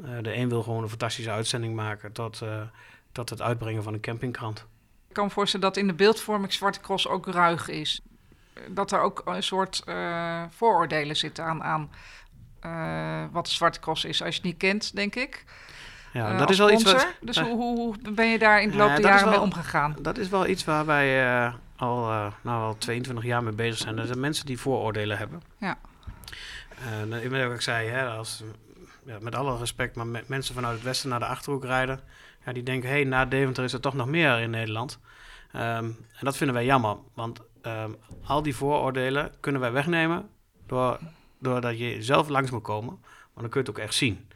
Eh, 0.03 0.09
de 0.21 0.35
een 0.35 0.49
wil 0.49 0.63
gewoon 0.63 0.83
een 0.83 0.89
fantastische 0.89 1.31
uitzending 1.31 1.75
maken 1.75 2.11
tot, 2.11 2.41
tot 3.11 3.29
het 3.29 3.41
uitbrengen 3.41 3.83
van 3.83 3.93
een 3.93 3.99
campingkrant. 3.99 4.65
Ik 5.07 5.13
kan 5.13 5.25
me 5.25 5.31
voorstellen 5.31 5.65
dat 5.65 5.77
in 5.77 5.87
de 5.87 5.93
beeldvorming 5.93 6.53
Zwarte 6.53 6.79
Cross 6.79 7.07
ook 7.07 7.27
ruig 7.27 7.67
is. 7.67 8.01
Dat 8.69 8.91
er 8.91 8.99
ook 8.99 9.21
een 9.25 9.43
soort 9.43 9.83
vooroordelen 10.49 11.15
zitten 11.15 11.43
aan, 11.43 11.63
aan 11.63 11.89
wat 13.31 13.45
de 13.45 13.51
Zwarte 13.51 13.79
Cross 13.79 14.05
is. 14.05 14.21
Als 14.21 14.35
je 14.35 14.41
het 14.41 14.49
niet 14.49 14.57
kent, 14.57 14.95
denk 14.95 15.15
ik. 15.15 15.43
Ja, 16.13 16.37
dat 16.37 16.49
is 16.49 16.57
wel 16.57 16.71
iets 16.71 16.83
wat, 16.83 17.07
Dus 17.21 17.39
hoe, 17.39 17.55
hoe, 17.55 17.95
ben 18.13 18.27
je 18.27 18.39
daar 18.39 18.61
in 18.61 18.71
de 18.71 18.77
loop 18.77 18.89
der 18.89 18.99
jaren 18.99 19.29
mee 19.29 19.39
omgegaan? 19.39 19.95
dat 19.99 20.17
is 20.17 20.29
wel 20.29 20.47
iets 20.47 20.63
waar 20.63 20.85
wij 20.85 21.51
al, 21.77 22.09
eh, 22.09 22.31
nou, 22.43 22.63
al 22.63 22.77
22 22.77 23.25
jaar 23.25 23.43
mee 23.43 23.53
bezig 23.53 23.77
zijn. 23.77 23.97
Er 23.97 24.05
zijn 24.05 24.19
mensen 24.19 24.45
die 24.45 24.59
vooroordelen 24.59 25.17
hebben. 25.17 25.41
Ja. 25.57 25.77
En 26.85 27.13
ik 27.13 27.29
weet 27.29 27.45
ook, 27.45 27.53
ik 27.53 27.61
zei, 27.61 27.89
hè, 27.89 28.07
als, 28.07 28.43
ja, 29.05 29.17
met 29.21 29.35
alle 29.35 29.57
respect, 29.57 29.95
maar 29.95 30.07
met 30.07 30.27
mensen 30.27 30.55
vanuit 30.55 30.75
het 30.75 30.83
westen 30.83 31.09
naar 31.09 31.19
de 31.19 31.25
Achterhoek 31.25 31.63
rijden, 31.63 31.99
ja, 32.45 32.53
die 32.53 32.63
denken, 32.63 32.89
hé, 32.89 32.95
hey, 32.95 33.03
na 33.03 33.25
Deventer 33.25 33.63
is 33.63 33.73
er 33.73 33.81
toch 33.81 33.93
nog 33.93 34.07
meer 34.07 34.39
in 34.39 34.49
Nederland. 34.49 34.99
Ehm, 35.51 35.85
en 35.85 36.19
dat 36.19 36.37
vinden 36.37 36.55
wij 36.55 36.65
jammer, 36.65 36.97
want 37.13 37.41
ehm, 37.61 37.91
al 38.25 38.41
die 38.41 38.55
vooroordelen 38.55 39.31
kunnen 39.39 39.61
wij 39.61 39.71
wegnemen 39.71 40.29
door, 40.65 40.99
doordat 41.39 41.77
je 41.77 42.03
zelf 42.03 42.27
langs 42.27 42.51
moet 42.51 42.61
komen, 42.61 42.89
want 42.89 43.33
dan 43.33 43.49
kun 43.49 43.61
je 43.61 43.67
het 43.67 43.69
ook 43.69 43.83
echt 43.83 43.93
zien. 43.93 44.27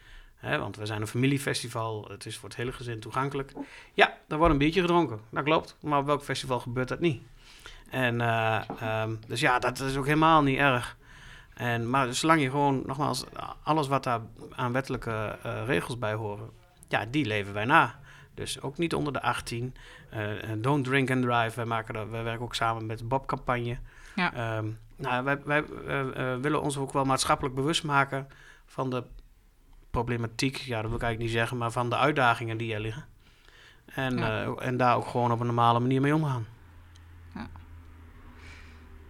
Hè, 0.41 0.59
want 0.59 0.75
we 0.75 0.85
zijn 0.85 1.01
een 1.01 1.07
familiefestival, 1.07 2.07
het 2.09 2.25
is 2.25 2.37
voor 2.37 2.49
het 2.49 2.57
hele 2.57 2.71
gezin 2.71 2.99
toegankelijk. 2.99 3.53
Ja, 3.93 4.17
er 4.27 4.37
wordt 4.37 4.51
een 4.53 4.59
biertje 4.59 4.81
gedronken, 4.81 5.19
dat 5.29 5.43
klopt, 5.43 5.77
maar 5.81 5.99
op 5.99 6.05
welk 6.05 6.23
festival 6.23 6.59
gebeurt 6.59 6.87
dat 6.87 6.99
niet? 6.99 7.21
En 7.89 8.21
eh, 8.21 8.61
ehm, 8.79 9.15
dus 9.27 9.39
ja, 9.39 9.59
dat 9.59 9.79
is 9.79 9.97
ook 9.97 10.05
helemaal 10.05 10.43
niet 10.43 10.57
erg. 10.57 10.97
En, 11.53 11.89
maar 11.89 12.13
zolang 12.13 12.41
je 12.41 12.49
gewoon, 12.49 12.83
nogmaals, 12.85 13.23
alles 13.63 13.87
wat 13.87 14.03
daar 14.03 14.21
aan 14.51 14.71
wettelijke 14.71 15.37
eh, 15.43 15.65
regels 15.65 15.99
bij 15.99 16.13
horen, 16.13 16.49
ja, 16.87 17.05
die 17.05 17.25
leven 17.25 17.53
wij 17.53 17.65
na. 17.65 17.99
Dus 18.33 18.61
ook 18.61 18.77
niet 18.77 18.93
onder 18.93 19.13
de 19.13 19.21
18. 19.21 19.75
Eh, 20.09 20.21
don't 20.57 20.85
drink 20.85 21.11
and 21.11 21.21
drive. 21.21 21.55
Wij, 21.55 21.65
maken 21.65 21.93
dat, 21.93 22.09
wij 22.09 22.23
werken 22.23 22.43
ook 22.43 22.55
samen 22.55 22.85
met 22.85 22.97
de 22.97 23.05
Bob-campagne. 23.05 23.77
Ja. 24.15 24.33
Ehm, 24.33 24.67
nou, 24.95 25.23
wij, 25.23 25.41
wij 25.43 25.65
willen 26.41 26.61
ons 26.61 26.77
ook 26.77 26.93
wel 26.93 27.05
maatschappelijk 27.05 27.55
bewust 27.55 27.83
maken 27.83 28.27
van 28.65 28.89
de 28.89 29.03
problematiek. 29.91 30.55
Ja, 30.57 30.75
dat 30.81 30.85
wil 30.89 30.95
ik 30.99 31.03
eigenlijk 31.03 31.19
niet 31.31 31.39
zeggen, 31.39 31.57
maar 31.57 31.71
van 31.71 31.89
de 31.89 31.97
uitdagingen 31.97 32.57
die 32.57 32.73
er 32.73 32.79
liggen. 32.79 33.05
En, 33.85 34.17
Ja. 34.17 34.41
eh, 34.43 34.51
en 34.67 34.77
daar 34.77 34.95
ook 34.95 35.07
gewoon 35.07 35.31
op 35.31 35.39
een 35.39 35.45
normale 35.45 35.79
manier 35.79 36.01
mee 36.01 36.15
omgaan. 36.15 36.45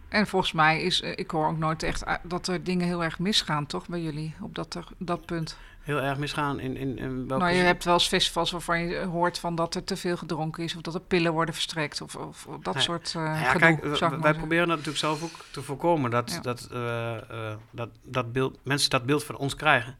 En 0.10 0.28
volgens 0.28 0.52
mij 0.52 0.82
is, 0.82 1.02
eh, 1.02 1.12
ik 1.15 1.32
hoor 1.32 1.48
ook 1.48 1.58
nooit 1.58 1.84
echt 1.84 2.06
uit- 2.06 2.20
dat 2.24 2.48
er 2.48 2.63
dingen 2.63 2.88
heel 2.88 3.04
erg 3.04 3.20
misgaan, 3.20 3.65
toch, 3.65 3.88
bij 3.88 4.02
jullie 4.02 4.36
op 4.41 4.56
dat, 4.56 4.80
dat 4.98 5.26
punt. 5.26 5.58
Heel 5.82 6.02
erg 6.02 6.17
misgaan 6.17 6.60
in, 6.60 6.78
in, 6.78 6.98
in 6.98 7.28
welke 7.28 7.44
Nou, 7.44 7.56
je 7.56 7.62
hebt 7.63 7.84
wel 7.84 7.94
eens 7.94 8.08
festivals 8.08 8.52
waarvan 8.52 8.80
je 8.80 8.98
hoort 9.06 9.39
van 9.39 9.56
dat 9.56 9.76
er 9.76 9.84
te 9.84 9.98
veel 9.98 10.17
gedronken 10.17 10.63
is, 10.63 10.76
of 10.76 10.82
dat 10.82 10.94
er 10.94 11.00
pillen 11.02 11.34
worden 11.34 11.54
verstrekt, 11.54 12.02
of, 12.02 12.15
of 12.15 12.48
dat 12.62 12.74
Nee. 12.74 12.84
soort 12.84 13.08
eh 13.15 13.24
Nou 13.24 13.38
ja, 13.38 13.44
gedoe, 13.52 13.98
kijk, 13.98 14.22
wij 14.22 14.34
proberen 14.34 14.67
dat 14.67 14.78
natuurlijk 14.78 14.98
zelf 14.98 15.24
ook 15.24 15.46
te 15.52 15.62
voorkomen. 15.62 16.12
Dat, 16.12 16.32
Ja. 16.32 16.39
dat, 16.39 16.67
eh, 16.72 17.15
eh, 17.52 17.56
dat, 17.72 17.89
dat 18.04 18.32
beeld, 18.34 18.58
mensen 18.63 18.89
dat 18.89 19.06
beeld 19.06 19.24
van 19.24 19.36
ons 19.38 19.56
krijgen. 19.56 19.96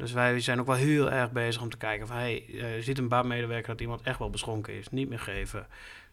Dus 0.00 0.12
wij 0.12 0.40
zijn 0.40 0.60
ook 0.60 0.66
wel 0.66 0.76
heel 0.76 1.10
erg 1.10 1.30
bezig 1.30 1.62
om 1.62 1.70
te 1.70 1.76
kijken 1.76 2.06
van... 2.06 2.16
hey, 2.16 2.44
eh, 2.48 2.82
ziet 2.82 2.98
een 2.98 3.08
baanmedewerker 3.08 3.68
dat 3.68 3.80
iemand 3.80 4.02
echt 4.02 4.18
wel 4.18 4.30
beschonken 4.30 4.74
is. 4.74 4.90
Niet 4.90 5.08
meer 5.08 5.20
geven. 5.20 5.66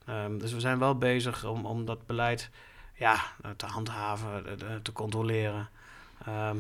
Ehm, 0.06 0.38
dus 0.38 0.54
we 0.54 0.60
zijn 0.60 0.80
wel 0.80 0.97
bezig 0.97 1.45
om, 1.45 1.65
om 1.65 1.86
dat 1.86 2.06
beleid 2.06 2.50
ja, 2.97 3.15
eh, 3.41 3.52
te 3.52 3.65
handhaven, 3.65 4.60
eh, 4.60 4.76
te 4.82 4.91
controleren. 4.91 5.69
Ehm, 6.26 6.58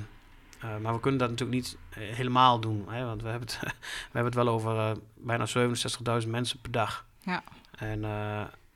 eh, 0.61 0.77
maar 0.77 0.93
we 0.93 0.99
kunnen 0.99 1.19
dat 1.19 1.29
natuurlijk 1.29 1.57
niet 1.57 1.77
helemaal 1.89 2.59
doen. 2.59 2.85
Hè, 2.89 3.05
want 3.05 3.21
we 3.21 3.29
hebben 3.29 3.47
het, 3.47 3.59
we 4.11 4.19
hebben 4.19 4.25
het 4.25 4.43
wel 4.43 4.53
over 4.53 4.97
bijna 5.13 5.45
67.000 5.45 6.29
mensen 6.29 6.59
per 6.61 6.71
dag. 6.71 7.05
Ja. 7.19 7.43
En 7.77 8.01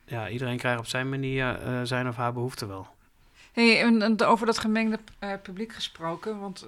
ja, 0.04 0.28
iedereen 0.28 0.56
krijgt 0.56 0.78
op 0.78 0.86
zijn 0.86 1.08
manier 1.08 1.58
zijn 1.82 2.08
of 2.08 2.16
haar 2.16 2.32
behoefte 2.32 2.66
wel. 2.66 2.86
Hey, 3.52 3.82
en, 3.82 4.02
en 4.02 4.22
over 4.22 4.46
dat 4.46 4.58
gemengde 4.58 4.98
publiek 5.42 5.72
gesproken, 5.72 6.40
want 6.40 6.66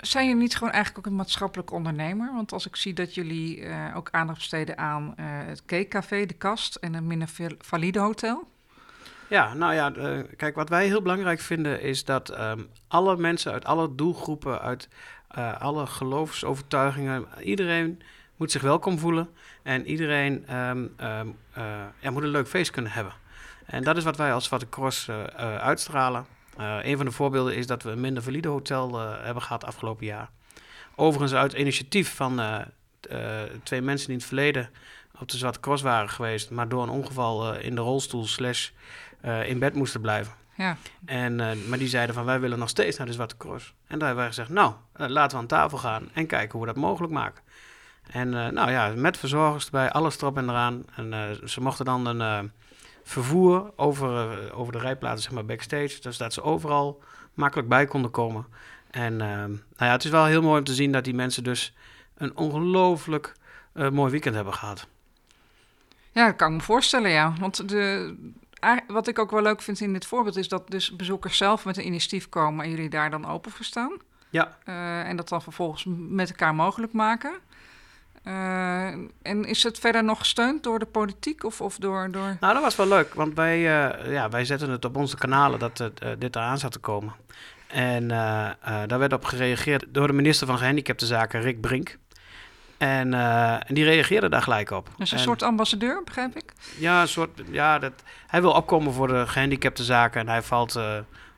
zijn 0.00 0.26
jullie 0.26 0.40
niet 0.40 0.56
gewoon 0.56 0.72
eigenlijk 0.72 1.06
ook 1.06 1.12
een 1.12 1.18
maatschappelijk 1.18 1.72
ondernemer? 1.72 2.34
Want 2.34 2.52
als 2.52 2.66
ik 2.66 2.76
zie 2.76 2.94
dat 2.94 3.14
jullie 3.14 3.64
eh, 3.64 3.96
ook 3.96 4.08
aandacht 4.10 4.38
besteden 4.38 4.78
aan 4.78 5.14
eh, 5.16 5.24
het 5.26 5.64
Cake 5.64 6.26
de 6.26 6.34
Kast 6.34 6.74
en 6.74 6.94
een 6.94 7.06
minder 7.06 7.28
val- 7.28 7.56
valide 7.58 7.98
hotel. 7.98 8.48
Ja, 9.28 9.54
nou 9.54 9.74
ja, 9.74 9.94
eh, 9.94 10.18
kijk, 10.36 10.54
wat 10.54 10.68
wij 10.68 10.86
heel 10.86 11.02
belangrijk 11.02 11.40
vinden 11.40 11.82
is 11.82 12.04
dat 12.04 12.28
ehm, 12.28 12.60
alle 12.88 13.16
mensen 13.16 13.52
uit 13.52 13.64
alle 13.64 13.94
doelgroepen, 13.94 14.60
uit 14.60 14.88
alle 15.58 15.86
geloofsovertuigingen, 15.86 17.26
iedereen 17.42 18.02
moet 18.36 18.50
zich 18.50 18.62
welkom 18.62 18.98
voelen 18.98 19.28
en 19.62 19.86
iedereen 19.86 20.46
ehm, 20.46 20.86
ehm, 20.96 21.28
eh, 21.52 22.10
moet 22.10 22.22
een 22.22 22.28
leuk 22.28 22.48
feest 22.48 22.70
kunnen 22.70 22.90
hebben. 22.90 23.12
En 23.66 23.84
dat 23.84 23.96
is 23.96 24.04
wat 24.04 24.16
wij 24.16 24.32
als 24.32 24.44
Zwarte 24.44 24.66
uitstralen. 25.60 26.26
Eh, 26.56 26.76
een 26.82 26.96
van 26.96 27.06
de 27.06 27.12
voorbeelden 27.12 27.56
is 27.56 27.66
dat 27.66 27.82
we 27.82 27.90
een 27.90 28.00
minder 28.00 28.22
valide 28.22 28.48
hotel 28.48 29.00
eh, 29.00 29.24
hebben 29.24 29.42
gehad 29.42 29.64
afgelopen 29.64 30.06
jaar. 30.06 30.30
overigens 30.94 31.34
uit 31.40 31.52
initiatief 31.52 32.14
van 32.14 32.40
eh, 32.40 33.42
twee 33.62 33.82
mensen 33.82 34.06
die 34.06 34.14
in 34.14 34.20
het 34.20 34.28
verleden 34.28 34.70
op 35.20 35.28
de 35.28 35.36
Zwarte 35.36 35.60
Cross 35.60 35.82
waren 35.82 36.10
geweest, 36.10 36.50
maar 36.50 36.68
door 36.68 36.82
een 36.82 36.88
ongeval 36.88 37.54
in 37.54 37.74
de 37.74 37.80
rolstoel 37.80 38.26
slash 38.26 38.70
in 39.44 39.58
bed 39.58 39.74
moesten 39.74 40.00
blijven. 40.00 40.32
Ja. 40.56 40.76
En, 41.04 41.36
maar 41.68 41.78
die 41.78 41.88
zeiden 41.88 42.14
van 42.14 42.24
wij 42.24 42.40
willen 42.40 42.58
nog 42.58 42.68
steeds 42.68 42.98
naar 42.98 43.06
de 43.06 43.12
Zwarte 43.12 43.36
Cross. 43.36 43.74
En 43.86 43.98
daar 43.98 44.06
hebben 44.06 44.16
wij 44.16 44.26
gezegd, 44.26 44.48
nou, 44.48 44.74
laten 44.92 45.36
we 45.36 45.42
aan 45.42 45.48
tafel 45.48 45.78
gaan 45.78 46.08
en 46.12 46.26
kijken 46.26 46.52
hoe 46.58 46.60
we 46.60 46.72
dat 46.72 46.82
mogelijk 46.82 47.12
maken. 47.12 47.42
En 48.10 48.28
nou 48.30 48.70
ja, 48.70 48.92
met 48.96 49.18
verzorgers 49.18 49.64
erbij, 49.64 49.90
alles 49.90 50.20
erop 50.20 50.36
en 50.36 50.48
eraan. 50.48 50.84
En 50.94 51.38
ze 51.44 51.60
mochten 51.60 51.84
dan 51.84 52.06
een 52.06 52.52
vervoer 53.02 53.72
over, 53.76 54.30
eh, 54.30 54.58
over 54.58 54.72
de 54.72 54.78
rijplaatsen, 54.78 55.22
zeg 55.22 55.32
maar 55.32 55.44
backstage. 55.44 56.00
Dus 56.00 56.16
dat 56.16 56.32
ze 56.32 56.42
overal 56.42 57.02
makkelijk 57.34 57.68
bij 57.68 57.86
konden 57.86 58.10
komen. 58.10 58.46
En 58.90 59.20
eh, 59.20 59.28
nou 59.28 59.58
ja, 59.76 59.90
het 59.90 60.04
is 60.04 60.10
wel 60.10 60.24
heel 60.24 60.42
mooi 60.42 60.58
om 60.58 60.64
te 60.64 60.74
zien 60.74 60.92
dat 60.92 61.04
die 61.04 61.14
mensen 61.14 61.44
dus 61.44 61.74
een 62.16 62.36
ongelooflijk 62.36 63.34
eh, 63.72 63.90
mooi 63.90 64.10
weekend 64.10 64.34
hebben 64.34 64.54
gehad. 64.54 64.86
Ja, 66.12 66.26
dat 66.26 66.36
kan 66.36 66.48
ik 66.48 66.56
me 66.56 66.62
voorstellen, 66.62 67.10
ja. 67.10 67.32
Want 67.40 67.68
de, 67.68 68.14
wat 68.86 69.08
ik 69.08 69.18
ook 69.18 69.30
wel 69.30 69.42
leuk 69.42 69.62
vind 69.62 69.80
in 69.80 69.92
dit 69.92 70.06
voorbeeld 70.06 70.36
is 70.36 70.48
dat 70.48 70.70
dus 70.70 70.96
bezoekers 70.96 71.36
zelf 71.36 71.64
met 71.64 71.76
een 71.76 71.86
initiatief 71.86 72.28
komen 72.28 72.64
en 72.64 72.70
jullie 72.70 72.90
daar 72.90 73.10
dan 73.10 73.26
open 73.26 73.50
voor 73.50 73.64
staan. 73.64 73.92
Ja. 74.30 74.58
En 75.04 75.16
dat 75.16 75.28
dan 75.28 75.42
vervolgens 75.42 75.84
met 75.88 76.30
elkaar 76.30 76.54
mogelijk 76.54 76.92
maken. 76.92 77.32
Eh, 78.22 78.86
en 79.22 79.44
is 79.44 79.62
het 79.62 79.78
verder 79.78 80.04
nog 80.04 80.18
gesteund 80.18 80.62
door 80.62 80.78
de 80.78 80.86
politiek 80.86 81.44
of, 81.44 81.60
of 81.60 81.76
door, 81.76 82.10
door... 82.10 82.36
Nou, 82.40 82.54
dat 82.54 82.62
was 82.62 82.76
wel 82.76 82.88
leuk, 82.88 83.14
want 83.14 83.34
wij, 83.34 83.56
eh, 83.56 84.12
ja, 84.12 84.28
wij 84.28 84.44
zetten 84.44 84.70
het 84.70 84.84
op 84.84 84.96
onze 84.96 85.16
kanalen 85.16 85.58
dat 85.58 85.78
het, 85.78 86.00
eh, 86.00 86.10
dit 86.18 86.36
eraan 86.36 86.58
zat 86.58 86.72
te 86.72 86.78
komen. 86.78 87.12
En 87.66 88.08
daar 88.88 88.98
werd 88.98 89.12
op 89.12 89.24
gereageerd 89.24 89.84
door 89.88 90.06
de 90.06 90.12
minister 90.12 90.46
van 90.46 90.58
Gehandicaptenzaken, 90.58 91.40
Rick 91.40 91.60
Brink. 91.60 91.98
En, 92.78 93.14
en 93.66 93.74
die 93.74 93.84
reageerde 93.84 94.28
daar 94.28 94.42
gelijk 94.42 94.70
op. 94.70 94.88
Dus 94.96 95.10
een 95.10 95.16
En- 95.18 95.22
soort 95.24 95.42
ambassadeur, 95.42 96.02
begrijp 96.04 96.36
ik? 96.36 96.52
Ja, 96.78 97.00
een 97.00 97.08
soort, 97.08 97.40
ja 97.50 97.78
dat, 97.78 97.92
hij 98.26 98.40
wil 98.40 98.50
opkomen 98.52 98.92
voor 98.92 99.08
de 99.08 99.26
gehandicaptenzaken 99.26 100.20
en 100.20 100.28
hij 100.28 100.42
valt 100.42 100.80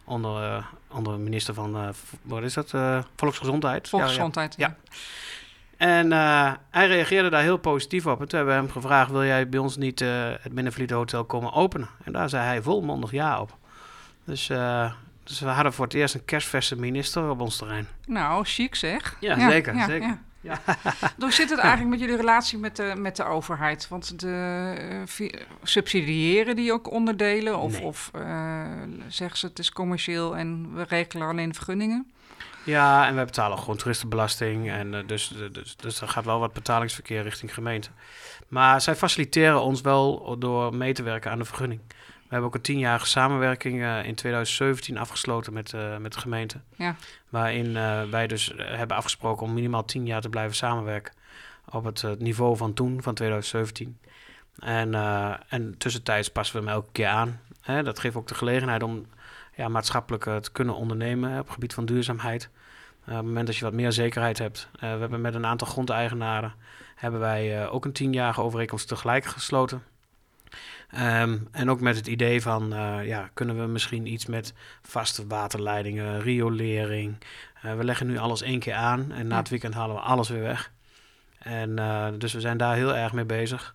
onder, 0.05 0.65
onder 0.91 1.13
de 1.13 1.19
minister 1.19 1.55
van, 1.55 1.95
wat 2.23 2.43
is 2.43 2.55
dat, 2.55 2.75
Eh, 2.75 2.99
Volksgezondheid. 3.17 3.75
Ja, 3.89 3.91
ja. 3.91 3.99
Volksgezondheid. 3.99 4.55
Ja. 4.57 4.77
En 5.83 6.13
eh, 6.13 6.53
hij 6.71 6.87
reageerde 6.87 7.29
daar 7.29 7.43
heel 7.43 7.57
positief 7.57 8.07
op. 8.07 8.21
En 8.21 8.29
toen 8.29 8.39
hebben 8.39 8.57
we 8.57 8.63
hem 8.63 8.71
gevraagd: 8.71 9.11
wil 9.11 9.25
jij 9.25 9.49
bij 9.49 9.59
ons 9.61 9.77
niet 9.77 10.01
eh, 10.01 10.09
het 10.41 10.53
Binnenvliet 10.53 10.91
Hotel 10.91 11.25
komen 11.25 11.53
openen? 11.53 11.89
En 12.05 12.13
daar 12.13 12.29
zei 12.29 12.45
hij 12.45 12.63
volmondig 12.63 13.11
ja 13.11 13.41
op. 13.41 13.57
Dus, 14.25 14.51
eh, 14.51 14.93
dus 15.25 15.41
we 15.41 15.49
hadden 15.49 15.73
voor 15.73 15.85
het 15.85 15.95
eerst 15.95 16.15
een 16.15 16.25
kerstverse 16.25 16.77
minister 16.77 17.31
op 17.31 17.41
ons 17.41 17.57
terrein. 17.57 17.89
Nou, 18.07 18.45
chic 18.45 18.75
zeg. 18.75 19.17
Ja, 19.21 19.51
zeker, 19.51 19.85
zeker. 19.87 20.19
Ja. 20.41 20.61
Hoe 21.19 21.33
zit 21.33 21.51
het 21.51 21.59
eigenlijk 21.59 21.91
met 21.91 22.01
jullie 22.01 22.17
relatie 22.17 22.59
met 22.59 22.77
de, 22.77 22.93
met 22.97 23.17
de 23.17 23.25
overheid? 23.25 23.89
Want 23.89 24.21
de, 24.21 25.05
subsidiëren 25.63 26.57
die 26.57 26.73
ook 26.73 26.91
onderdelen? 26.91 27.59
Of, 27.59 27.73
Nee. 27.73 27.83
of 27.83 28.11
zeggen 29.09 29.39
ze 29.39 29.47
het 29.47 29.59
is 29.59 29.73
commercieel 29.73 30.37
en 30.37 30.75
we 30.75 30.83
regelen 30.83 31.29
alleen 31.29 31.55
vergunningen? 31.55 32.13
Ja, 32.65 33.07
en 33.07 33.15
wij 33.15 33.25
betalen 33.25 33.59
gewoon 33.59 33.77
toeristenbelasting. 33.77 34.71
En 34.71 34.95
eh, 34.95 35.07
dus, 35.07 35.35
dus, 35.53 35.77
dus 35.77 36.01
er 36.01 36.09
gaat 36.09 36.25
wel 36.25 36.39
wat 36.39 36.53
betalingsverkeer 36.53 37.23
richting 37.23 37.55
gemeente. 37.55 37.89
Maar 38.49 38.81
zij 38.81 38.97
faciliteren 38.97 39.63
ons 39.63 39.81
wel 39.81 40.37
door 40.39 40.75
mee 40.75 40.93
te 40.93 41.03
werken 41.03 41.31
aan 41.31 41.39
de 41.39 41.45
vergunning. 41.45 41.81
We 41.89 42.39
hebben 42.39 42.49
ook 42.49 42.55
een 42.55 42.73
tienjarige 42.73 43.07
samenwerking 43.07 43.83
eh, 43.83 44.05
in 44.05 44.15
2017 44.15 44.99
afgesloten 44.99 45.53
met, 45.53 45.73
eh, 45.73 45.97
met 45.97 46.13
de 46.13 46.21
gemeente. 46.21 46.61
Ja. 46.77 46.97
Waarin 47.29 47.73
wij 48.11 48.27
dus 48.27 48.53
hebben 48.57 48.97
afgesproken 48.97 49.47
om 49.47 49.55
minimaal 49.55 49.85
tien 49.85 50.07
jaar 50.07 50.21
te 50.21 50.29
blijven 50.29 50.57
samenwerken. 50.57 51.13
Op 51.71 51.85
het 51.85 52.05
niveau 52.19 52.57
van 52.57 52.75
toen, 52.75 53.03
van 53.03 53.15
2017. 53.15 53.99
En, 54.59 54.95
en 55.49 55.75
tussentijds 55.79 56.31
passen 56.31 56.57
we 56.57 56.65
hem 56.65 56.75
elke 56.75 56.93
keer 56.93 57.07
aan. 57.07 57.41
Hè, 57.61 57.83
dat 57.83 57.99
geeft 57.99 58.17
ook 58.17 58.29
de 58.29 58.35
gelegenheid 58.35 58.83
om 58.83 59.07
ja, 59.55 59.69
maatschappelijk 59.69 60.27
eh, 60.27 60.37
te 60.37 60.53
kunnen 60.53 60.75
ondernemen 60.75 61.39
op 61.39 61.45
het 61.45 61.55
gebied 61.55 61.75
van 61.75 61.85
duurzaamheid. 61.85 62.51
Eh, 63.05 63.11
op 63.11 63.17
het 63.17 63.27
moment 63.27 63.47
dat 63.47 63.57
je 63.57 63.65
wat 63.65 63.73
meer 63.73 63.93
zekerheid 63.93 64.39
hebt. 64.39 64.69
Eh, 64.75 64.81
we 64.81 64.87
hebben 64.87 65.21
met 65.21 65.35
een 65.35 65.47
aantal 65.47 65.67
grondeigenaren 65.67 66.55
hebben 66.95 67.21
wij 67.21 67.69
ook 67.69 67.85
een 67.85 67.93
tienjarige 67.93 68.41
overeenkomst 68.41 68.89
tegelijk 68.89 69.25
gesloten. 69.25 69.83
Ehm, 70.91 71.39
en 71.51 71.71
ook 71.71 71.81
met 71.81 71.97
het 71.97 72.07
idee 72.07 72.43
van, 72.43 72.69
ja, 73.05 73.31
kunnen 73.35 73.61
we 73.61 73.67
misschien 73.67 74.07
iets 74.07 74.27
met 74.27 74.55
vaste 74.83 75.27
waterleidingen, 75.27 76.21
riolering. 76.21 77.17
We 77.63 77.85
leggen 77.85 78.07
nu 78.07 78.19
alles 78.19 78.43
één 78.43 78.59
keer 78.59 78.75
aan 78.75 79.13
en 79.13 79.27
na 79.27 79.37
het 79.37 79.49
weekend 79.49 79.75
halen 79.75 79.97
we 79.97 80.03
alles 80.03 80.29
weer 80.29 80.43
weg. 80.43 80.73
En 81.39 81.75
dus 82.19 82.33
we 82.33 82.41
zijn 82.41 82.57
daar 82.57 82.75
heel 82.75 82.95
erg 82.95 83.13
mee 83.13 83.25
bezig. 83.25 83.75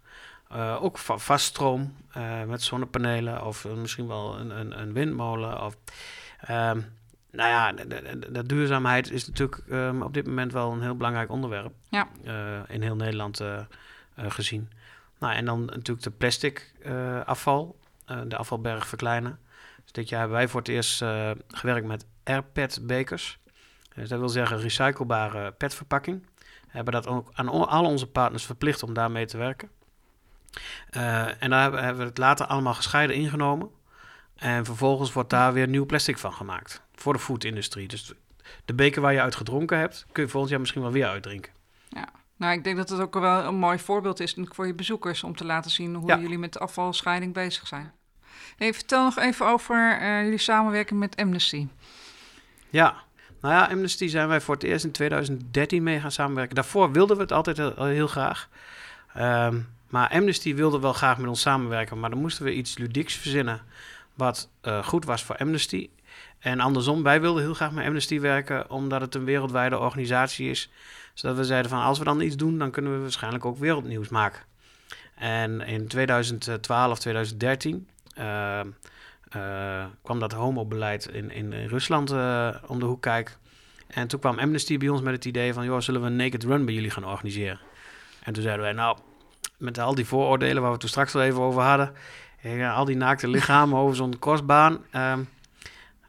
Eh, 0.49 0.83
ook 0.83 0.97
va- 0.97 1.17
vaststroom 1.17 1.95
eh, 2.11 2.43
met 2.43 2.61
zonnepanelen 2.63 3.45
of 3.45 3.65
eh, 3.65 3.71
misschien 3.73 4.07
wel 4.07 4.39
een, 4.39 4.49
een, 4.59 4.79
een 4.81 4.93
windmolen. 4.93 5.63
Of, 5.63 5.77
ehm, 6.39 6.79
nou 7.31 7.49
ja, 7.49 7.71
de, 7.71 7.87
de- 7.87 8.19
de- 8.19 8.31
de 8.31 8.43
duurzaamheid 8.45 9.11
is 9.11 9.27
natuurlijk 9.27 9.61
ehm, 9.69 10.01
op 10.01 10.13
dit 10.13 10.27
moment 10.27 10.51
wel 10.53 10.71
een 10.71 10.81
heel 10.81 10.95
belangrijk 10.95 11.31
onderwerp. 11.31 11.73
Ja. 11.89 12.07
in 12.67 12.81
heel 12.81 12.95
Nederland 12.95 13.41
gezien. 14.15 14.69
Nou, 15.19 15.33
en 15.33 15.45
dan 15.45 15.65
natuurlijk 15.65 16.01
de 16.01 16.11
plastic 16.11 16.73
afval, 17.25 17.75
de 18.27 18.37
afvalberg 18.37 18.87
verkleinen. 18.87 19.39
Dus 19.83 19.91
dit 19.91 20.09
jaar 20.09 20.19
hebben 20.19 20.37
wij 20.37 20.47
voor 20.47 20.59
het 20.59 20.69
eerst 20.69 21.03
gewerkt 21.47 21.87
met 21.87 22.05
AirPet-bekers. 22.23 23.39
Dus 23.95 24.09
dat 24.09 24.19
wil 24.19 24.29
zeggen 24.29 24.59
recyclebare 24.59 25.51
petverpakking. 25.51 26.25
We 26.39 26.73
hebben 26.73 26.93
dat 26.93 27.07
ook 27.07 27.29
aan 27.33 27.47
al 27.49 27.85
onze 27.85 28.07
partners 28.07 28.45
verplicht 28.45 28.83
om 28.83 28.93
daarmee 28.93 29.25
te 29.25 29.37
werken. 29.37 29.69
Eh, 30.89 31.43
en 31.43 31.49
daar 31.49 31.71
hebben, 31.83 31.97
we 31.97 32.03
het 32.09 32.17
later 32.17 32.45
allemaal 32.45 32.73
gescheiden 32.73 33.15
ingenomen. 33.15 33.69
En 34.35 34.65
vervolgens 34.65 35.13
wordt 35.13 35.29
daar 35.29 35.53
weer 35.53 35.67
nieuw 35.67 35.85
plastic 35.85 36.17
van 36.17 36.33
gemaakt. 36.33 36.81
Voor 36.95 37.13
de 37.13 37.19
foodindustrie. 37.19 37.87
Dus 37.87 38.13
de- 38.65 38.73
beker 38.73 39.01
waar 39.01 39.13
je 39.13 39.21
uit 39.21 39.35
gedronken 39.35 39.77
hebt, 39.77 40.05
kun 40.11 40.23
je 40.23 40.29
volgend 40.29 40.51
jaar 40.51 40.59
misschien 40.59 40.81
wel 40.81 40.91
weer 40.91 41.07
uitdrinken. 41.07 41.55
Nou, 42.39 42.53
ik 42.53 42.63
denk 42.63 42.77
dat 42.77 42.89
het 42.89 42.99
ook 42.99 43.13
wel 43.13 43.43
een 43.43 43.55
mooi 43.55 43.79
voorbeeld 43.79 44.19
is 44.19 44.35
voor 44.41 44.67
je 44.67 44.73
bezoekers 44.73 45.23
om 45.23 45.35
te 45.35 45.45
laten 45.45 45.71
zien 45.71 45.95
hoe 45.95 46.07
Ja. 46.07 46.17
jullie 46.17 46.37
met 46.37 46.53
de 46.53 46.59
afvalscheiding 46.59 47.33
bezig 47.33 47.67
zijn. 47.67 47.91
Hey, 48.57 48.73
vertel 48.73 49.03
nog 49.03 49.17
even 49.17 49.45
over 49.47 49.97
eh, 50.01 50.23
jullie 50.23 50.37
samenwerking 50.37 50.99
met 50.99 51.15
Amnesty. 51.15 51.67
Ja, 52.69 52.95
nou 53.41 53.53
ja, 53.53 53.65
Amnesty 53.65 54.07
zijn 54.07 54.27
wij 54.27 54.41
voor 54.41 54.53
het 54.53 54.63
eerst 54.63 54.85
in 54.85 54.91
2013 54.91 55.83
mee 55.83 55.99
gaan 55.99 56.11
samenwerken. 56.11 56.55
Daarvoor 56.55 56.91
wilden 56.91 57.15
we 57.15 57.21
het 57.21 57.31
altijd 57.31 57.57
heel, 57.57 57.85
heel 57.85 58.07
graag. 58.07 58.49
Ehm, 59.13 59.59
maar 59.89 60.09
Amnesty 60.09 60.55
wilde 60.55 60.79
wel 60.79 60.93
graag 60.93 61.17
met 61.17 61.27
ons 61.27 61.41
samenwerken, 61.41 61.99
maar 61.99 62.09
dan 62.09 62.19
moesten 62.19 62.45
we 62.45 62.53
iets 62.53 62.77
ludieks 62.77 63.15
verzinnen 63.15 63.61
wat 64.13 64.49
eh, 64.61 64.83
goed 64.83 65.05
was 65.05 65.23
voor 65.23 65.37
Amnesty. 65.37 65.89
En 66.39 66.59
andersom, 66.59 67.03
wij 67.03 67.21
wilden 67.21 67.43
heel 67.43 67.53
graag 67.53 67.71
met 67.71 67.85
Amnesty 67.85 68.19
werken, 68.19 68.69
omdat 68.69 69.01
het 69.01 69.15
een 69.15 69.23
wereldwijde 69.23 69.79
organisatie 69.79 70.49
is. 70.49 70.69
Zodat 71.13 71.37
we 71.37 71.43
zeiden 71.43 71.71
van, 71.71 71.81
als 71.81 71.99
we 71.99 72.03
dan 72.03 72.21
iets 72.21 72.35
doen, 72.35 72.57
dan 72.57 72.71
kunnen 72.71 72.93
we 72.93 73.01
waarschijnlijk 73.01 73.45
ook 73.45 73.57
wereldnieuws 73.57 74.09
maken. 74.09 74.41
En 75.15 75.61
in 75.61 75.87
2012, 75.87 76.99
2013 76.99 77.87
eh, 78.15 78.59
eh, 78.59 78.65
kwam 80.01 80.19
dat 80.19 80.31
homobeleid 80.31 81.05
in, 81.05 81.31
in, 81.31 81.53
in 81.53 81.67
Rusland 81.67 82.11
om 82.67 82.79
de 82.79 82.85
hoek 82.85 83.01
kijken. 83.01 83.35
En 83.87 84.07
toen 84.07 84.19
kwam 84.19 84.39
Amnesty 84.39 84.77
bij 84.77 84.89
ons 84.89 85.01
met 85.01 85.13
het 85.13 85.25
idee 85.25 85.53
van, 85.53 85.65
joh, 85.65 85.79
zullen 85.79 86.01
we 86.01 86.07
een 86.07 86.15
naked 86.15 86.43
run 86.43 86.65
bij 86.65 86.73
jullie 86.73 86.89
gaan 86.89 87.05
organiseren? 87.05 87.59
En 88.23 88.33
toen 88.33 88.43
zeiden 88.43 88.63
wij, 88.63 88.73
nou, 88.73 88.97
met 89.57 89.77
al 89.79 89.95
die 89.95 90.05
vooroordelen 90.05 90.61
waar 90.61 90.71
we 90.71 90.77
toen 90.77 90.89
straks 90.89 91.15
al 91.15 91.21
even 91.21 91.41
over 91.41 91.61
hadden, 91.61 91.93
ja, 92.41 92.73
al 92.73 92.85
die 92.85 92.95
naakte 92.95 93.27
lichamen 93.37 93.79
over 93.79 93.95
zo'n 93.95 94.19
kostbaan. 94.19 94.77
ehm, 94.91 95.19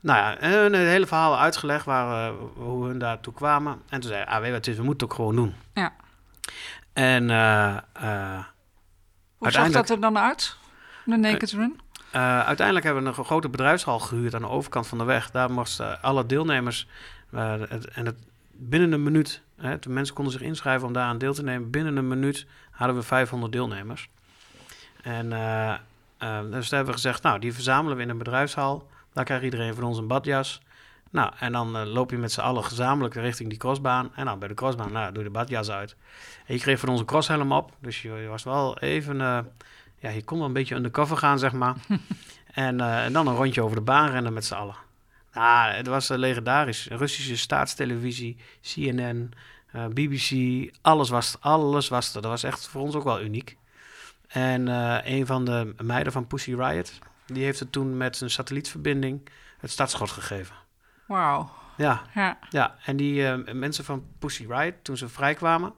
nou 0.00 0.18
ja, 0.18 0.38
en 0.38 0.50
hun 0.50 0.72
het 0.72 0.88
hele 0.88 1.06
verhaal 1.06 1.38
uitgelegd 1.38 1.84
waar, 1.84 2.28
eh, 2.28 2.34
hoe 2.54 2.86
hun 2.86 2.98
daartoe 2.98 3.32
kwamen. 3.32 3.82
En 3.88 4.00
toen 4.00 4.10
zei 4.10 4.24
ah, 4.24 4.36
weet 4.36 4.46
je 4.46 4.52
wat 4.52 4.64
het 4.64 4.66
is, 4.66 4.76
we 4.76 4.82
moeten 4.84 5.06
het 5.06 5.16
ook 5.16 5.24
gewoon 5.24 5.36
doen. 5.36 5.54
Ja. 5.74 5.92
En 6.92 7.30
eh, 7.30 7.76
eh, 7.92 8.44
Hoe 9.36 9.50
zag 9.50 9.70
dat 9.70 9.90
er 9.90 10.00
dan 10.00 10.18
uit? 10.18 10.56
De 11.04 11.16
Naked 11.16 11.50
Run? 11.52 11.80
Eh, 12.10 12.40
uiteindelijk 12.40 12.86
hebben 12.86 13.02
we 13.02 13.18
een 13.18 13.24
grote 13.24 13.48
bedrijfshal 13.48 13.98
gehuurd 13.98 14.34
aan 14.34 14.40
de 14.40 14.48
overkant 14.48 14.86
van 14.86 14.98
de 14.98 15.04
weg. 15.04 15.30
Daar 15.30 15.50
moesten 15.50 16.02
alle 16.02 16.26
deelnemers, 16.26 16.88
eh, 17.30 17.54
het, 17.68 17.88
en 17.88 18.06
het, 18.06 18.16
binnen 18.52 18.92
een 18.92 19.02
minuut, 19.02 19.42
hè, 19.56 19.78
de 19.78 19.88
mensen 19.88 20.14
konden 20.14 20.32
zich 20.32 20.42
inschrijven 20.42 20.86
om 20.86 20.92
daar 20.92 21.04
aan 21.04 21.18
deel 21.18 21.34
te 21.34 21.42
nemen. 21.42 21.70
Binnen 21.70 21.96
een 21.96 22.08
minuut 22.08 22.46
hadden 22.78 22.96
we 22.96 23.02
500 23.02 23.52
deelnemers. 23.52 24.08
En 25.02 25.32
eh, 25.32 26.40
dus 26.50 26.70
hebben 26.70 26.88
we 26.88 26.92
gezegd, 26.92 27.22
nou, 27.22 27.38
die 27.38 27.52
verzamelen 27.52 27.96
we 27.96 28.02
in 28.02 28.08
een 28.08 28.18
bedrijfshal. 28.18 28.88
Daar 29.12 29.24
krijgt 29.24 29.44
iedereen 29.44 29.74
van 29.74 29.84
ons 29.84 29.98
een 29.98 30.06
badjas. 30.06 30.60
Nou, 31.10 31.32
en 31.38 31.52
dan 31.52 31.76
eh, 31.76 31.86
loop 31.86 32.10
je 32.10 32.18
met 32.18 32.32
z'n 32.32 32.40
allen 32.40 32.64
gezamenlijk 32.64 33.14
richting 33.14 33.48
die 33.48 33.58
crossbaan. 33.58 34.10
En 34.14 34.24
dan 34.24 34.38
bij 34.38 34.48
de 34.48 34.54
crossbaan, 34.54 34.92
nou, 34.92 35.12
doe 35.12 35.22
je 35.22 35.28
de 35.28 35.34
badjas 35.34 35.70
uit. 35.70 35.96
En 36.46 36.54
je 36.54 36.60
kreeg 36.60 36.80
van 36.80 36.88
ons 36.88 37.00
een 37.00 37.06
crosshelm 37.06 37.52
op. 37.52 37.72
Dus 37.80 38.02
je, 38.02 38.12
je 38.12 38.28
was 38.28 38.42
wel 38.42 38.78
even... 38.78 39.16
ja, 39.98 40.10
je 40.10 40.24
kon 40.24 40.38
wel 40.38 40.46
een 40.46 40.52
beetje 40.52 40.74
undercover 40.74 41.16
gaan, 41.16 41.38
zeg 41.38 41.52
maar. 41.52 41.74
en, 42.52 42.80
en 42.80 43.12
dan 43.12 43.26
een 43.26 43.36
rondje 43.36 43.62
over 43.62 43.76
de 43.76 43.82
baan 43.82 44.10
rennen 44.10 44.32
met 44.32 44.44
z'n 44.44 44.54
allen. 44.54 44.76
Nou, 45.32 45.72
het 45.72 45.86
was 45.86 46.08
legendarisch. 46.08 46.86
Russische 46.86 47.36
staatstelevisie, 47.36 48.36
CNN, 48.62 49.32
eh, 49.72 49.86
BBC, 49.86 50.30
alles 50.80 51.08
was, 51.08 51.36
alles 51.40 51.88
was 51.88 52.14
er. 52.14 52.22
Dat 52.22 52.30
was 52.30 52.42
echt 52.42 52.68
voor 52.68 52.80
ons 52.80 52.94
ook 52.94 53.04
wel 53.04 53.20
uniek. 53.22 53.56
En 54.28 54.68
eh, 54.68 54.98
een 55.16 55.26
van 55.26 55.44
de 55.44 55.74
meiden 55.82 56.12
van 56.12 56.26
Pussy 56.26 56.54
Riot, 56.54 56.98
die 57.26 57.44
heeft 57.44 57.60
het 57.60 57.72
toen 57.72 57.96
met 57.96 58.20
een 58.20 58.30
satellietverbinding 58.30 59.28
het 59.58 59.70
startschot 59.70 60.10
gegeven. 60.10 60.56
Wauw. 61.06 61.50
Ja, 61.76 62.02
Ja. 62.14 62.38
ja. 62.50 62.76
en 62.84 62.96
die 62.96 63.26
eh, 63.26 63.52
mensen 63.54 63.84
van 63.84 64.06
Pussy 64.18 64.46
Riot, 64.48 64.74
toen 64.82 64.96
ze 64.96 65.08
vrijkwamen, 65.08 65.72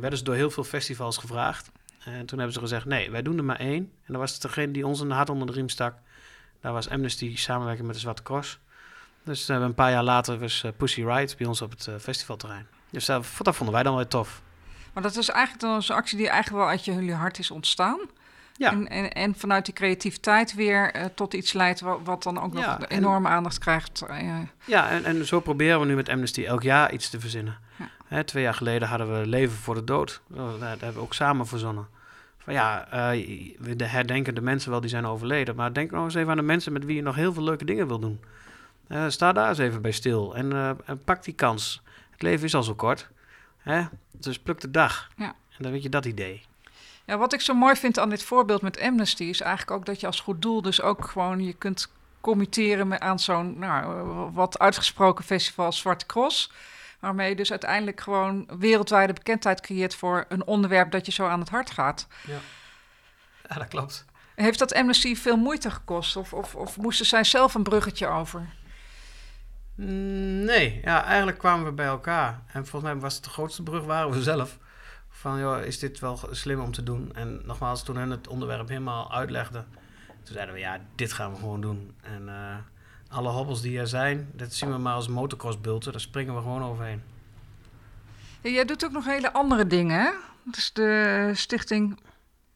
werden 0.00 0.18
ze 0.18 0.24
door 0.24 0.34
heel 0.34 0.50
veel 0.50 0.64
festivals 0.64 1.16
gevraagd. 1.16 1.70
En 2.04 2.26
toen 2.26 2.38
hebben 2.38 2.52
ze 2.54 2.60
gezegd, 2.60 2.84
nee, 2.84 3.10
wij 3.10 3.22
doen 3.22 3.38
er 3.38 3.44
maar 3.44 3.58
één. 3.58 3.92
En 4.04 4.12
dat 4.12 4.16
was 4.16 4.32
het 4.32 4.42
degene 4.42 4.72
die 4.72 4.86
ons 4.86 5.00
een 5.00 5.10
hart 5.10 5.30
onder 5.30 5.46
de 5.46 5.52
riem 5.52 5.68
stak. 5.68 5.94
Daar 6.60 6.72
was 6.72 6.88
Amnesty 6.88 7.36
samenwerking 7.36 7.86
met 7.86 7.94
de 7.94 8.00
Zwarte 8.00 8.22
Cross. 8.22 8.58
Dus 9.22 9.48
een 9.48 9.74
paar 9.74 9.90
jaar 9.90 10.04
later 10.04 10.38
was 10.38 10.64
Pussy 10.76 11.04
Riot 11.04 11.36
bij 11.36 11.46
ons 11.46 11.62
op 11.62 11.70
het 11.70 11.88
festivalterrein. 11.98 12.66
Dus 12.90 13.04
dat, 13.06 13.26
dat 13.38 13.56
vonden 13.56 13.74
wij 13.74 13.82
dan 13.84 13.94
wel 13.94 14.08
tof. 14.08 14.42
Maar 14.92 15.02
dat 15.02 15.16
is 15.16 15.28
eigenlijk 15.28 15.62
dan 15.62 15.82
zo'n 15.82 15.96
actie 15.96 16.16
die 16.18 16.28
eigenlijk 16.28 16.62
wel 16.62 16.70
uit 16.72 16.84
je- 16.84 16.92
jullie 16.94 17.14
hart 17.14 17.38
is 17.38 17.50
ontstaan. 17.50 17.98
Ja. 18.56 18.70
En, 18.70 18.88
en, 18.88 19.12
en 19.12 19.34
vanuit 19.34 19.64
die 19.64 19.74
creativiteit 19.74 20.54
weer 20.54 20.92
eh, 20.92 21.04
tot 21.14 21.34
iets 21.34 21.52
leidt 21.52 21.80
wat, 21.80 22.00
wat 22.04 22.22
dan 22.22 22.40
ook 22.40 22.52
nog 22.52 22.64
Ja, 22.64 22.78
en- 22.80 22.96
enorme 22.96 23.28
aandacht 23.28 23.58
krijgt. 23.58 24.02
eh, 24.08 24.38
Ja, 24.64 24.90
en, 24.90 25.04
en 25.04 25.26
zo 25.26 25.40
proberen 25.40 25.80
we 25.80 25.86
nu 25.86 25.94
met 25.94 26.08
Amnesty 26.08 26.44
elk 26.44 26.62
jaar 26.62 26.92
iets 26.92 27.10
te 27.10 27.20
verzinnen. 27.20 27.58
Ja. 27.76 27.88
Hè, 28.06 28.24
twee 28.24 28.42
jaar 28.42 28.54
geleden 28.54 28.88
hadden 28.88 29.20
we 29.20 29.26
Leven 29.26 29.56
voor 29.56 29.74
de 29.74 29.84
Dood. 29.84 30.20
Oh, 30.32 30.50
Dat 30.60 30.68
hebben 30.68 30.94
we 30.94 31.00
ook 31.00 31.14
samen 31.14 31.46
verzonnen. 31.46 31.86
Van 32.38 32.52
ja, 32.52 32.86
eh, 32.90 33.08
we 33.58 33.76
de- 33.76 33.84
herdenken 33.84 34.34
de 34.34 34.40
mensen 34.40 34.70
wel 34.70 34.80
die 34.80 34.90
zijn 34.90 35.06
overleden. 35.06 35.56
Maar 35.56 35.72
denk 35.72 35.90
nou 35.90 36.04
eens 36.04 36.14
even 36.14 36.30
aan 36.30 36.36
de 36.36 36.42
mensen 36.42 36.72
met 36.72 36.84
wie 36.84 36.96
je 36.96 37.02
nog 37.02 37.14
heel 37.14 37.32
veel 37.32 37.42
leuke 37.42 37.64
dingen 37.64 37.86
wil 37.86 37.98
doen. 37.98 38.20
Sta 39.08 39.32
daar 39.32 39.48
eens 39.48 39.58
even 39.58 39.82
bij 39.82 39.90
stil 39.90 40.34
en, 40.36 40.76
en 40.86 40.98
pak 41.04 41.24
die 41.24 41.34
kans. 41.34 41.82
Het 42.20 42.28
leven 42.28 42.46
is 42.46 42.54
al 42.54 42.62
zo 42.62 42.74
kort. 42.74 43.08
Hè? 43.58 43.84
Dus 44.10 44.38
pluk 44.38 44.60
de 44.60 44.70
dag. 44.70 45.10
Ja. 45.16 45.26
En 45.26 45.62
dan 45.62 45.72
weet 45.72 45.82
je 45.82 45.88
dat 45.88 46.04
idee. 46.04 46.42
Ja, 47.04 47.18
wat 47.18 47.32
ik 47.32 47.40
zo 47.40 47.54
mooi 47.54 47.76
vind 47.76 47.98
aan 47.98 48.10
dit 48.10 48.22
voorbeeld 48.22 48.62
met 48.62 48.80
Amnesty 48.80 49.24
is 49.24 49.40
eigenlijk 49.40 49.70
ook 49.70 49.86
dat 49.86 50.00
je 50.00 50.06
als 50.06 50.20
goed 50.20 50.42
doel 50.42 50.62
dus 50.62 50.82
ook 50.82 51.04
gewoon 51.04 51.44
je 51.44 51.52
kunt 51.52 51.92
committeren 52.20 53.00
aan 53.00 53.18
zo'n 53.18 53.58
nou, 53.58 54.04
wat 54.32 54.58
uitgesproken 54.58 55.24
festival 55.24 55.64
als 55.64 55.78
Zwarte 55.78 56.06
Cross. 56.06 56.52
Waarmee 56.98 57.28
je 57.28 57.36
dus 57.36 57.50
uiteindelijk 57.50 58.00
gewoon 58.00 58.48
wereldwijde 58.58 59.12
bekendheid 59.12 59.60
creëert 59.60 59.94
voor 59.94 60.24
een 60.28 60.46
onderwerp 60.46 60.90
dat 60.90 61.06
je 61.06 61.12
zo 61.12 61.26
aan 61.26 61.40
het 61.40 61.48
hart 61.48 61.70
gaat. 61.70 62.06
Ja, 62.26 63.54
dat 63.54 63.68
klopt. 63.68 64.04
Heeft 64.34 64.58
dat 64.58 64.74
Amnesty 64.74 65.16
veel 65.16 65.36
moeite 65.36 65.70
gekost? 65.70 66.16
Of, 66.16 66.32
of, 66.32 66.54
of 66.54 66.76
moesten 66.76 67.06
zij 67.06 67.24
zelf 67.24 67.54
een 67.54 67.62
bruggetje 67.62 68.06
over? 68.06 68.48
Mm, 69.80 70.44
Nee, 70.44 70.80
ja, 70.84 71.04
eigenlijk 71.04 71.38
kwamen 71.38 71.64
we 71.64 71.72
bij 71.72 71.86
elkaar. 71.86 72.40
En 72.46 72.66
volgens 72.66 72.92
mij 72.92 73.00
was 73.00 73.14
het 73.14 73.24
de 73.24 73.30
grootste 73.30 73.62
brug 73.62 73.84
waren 73.84 74.10
we 74.10 74.22
zelf. 74.22 74.58
Van, 75.08 75.38
joh, 75.38 75.60
is 75.60 75.78
dit 75.78 75.98
wel 75.98 76.20
slim 76.30 76.60
om 76.60 76.72
te 76.72 76.82
doen? 76.82 77.10
En 77.14 77.40
nogmaals, 77.44 77.82
toen 77.82 77.96
hen 77.96 78.10
het 78.10 78.28
onderwerp 78.28 78.68
helemaal 78.68 79.12
uitlegden... 79.12 79.66
toen 80.22 80.34
zeiden 80.34 80.54
we, 80.54 80.60
ja, 80.60 80.80
dit 80.94 81.12
gaan 81.12 81.30
we 81.30 81.36
gewoon 81.36 81.60
doen. 81.60 81.94
En 82.00 82.28
eh, 82.28 82.56
alle 83.08 83.28
hobbels 83.28 83.60
die 83.60 83.78
er 83.78 83.86
zijn, 83.86 84.30
dat 84.32 84.52
zien 84.54 84.70
we 84.70 84.78
maar 84.78 84.94
als 84.94 85.08
motocrossbulten. 85.08 85.92
Daar 85.92 86.00
springen 86.00 86.34
we 86.34 86.40
gewoon 86.40 86.62
overheen. 86.64 87.02
Ja, 88.40 88.50
jij 88.50 88.64
doet 88.64 88.84
ook 88.84 88.92
nog 88.92 89.04
hele 89.04 89.32
andere 89.32 89.66
dingen, 89.66 90.00
hè? 90.00 90.10
Dat 90.44 90.56
is 90.56 90.72
de 90.72 91.30
stichting 91.34 91.98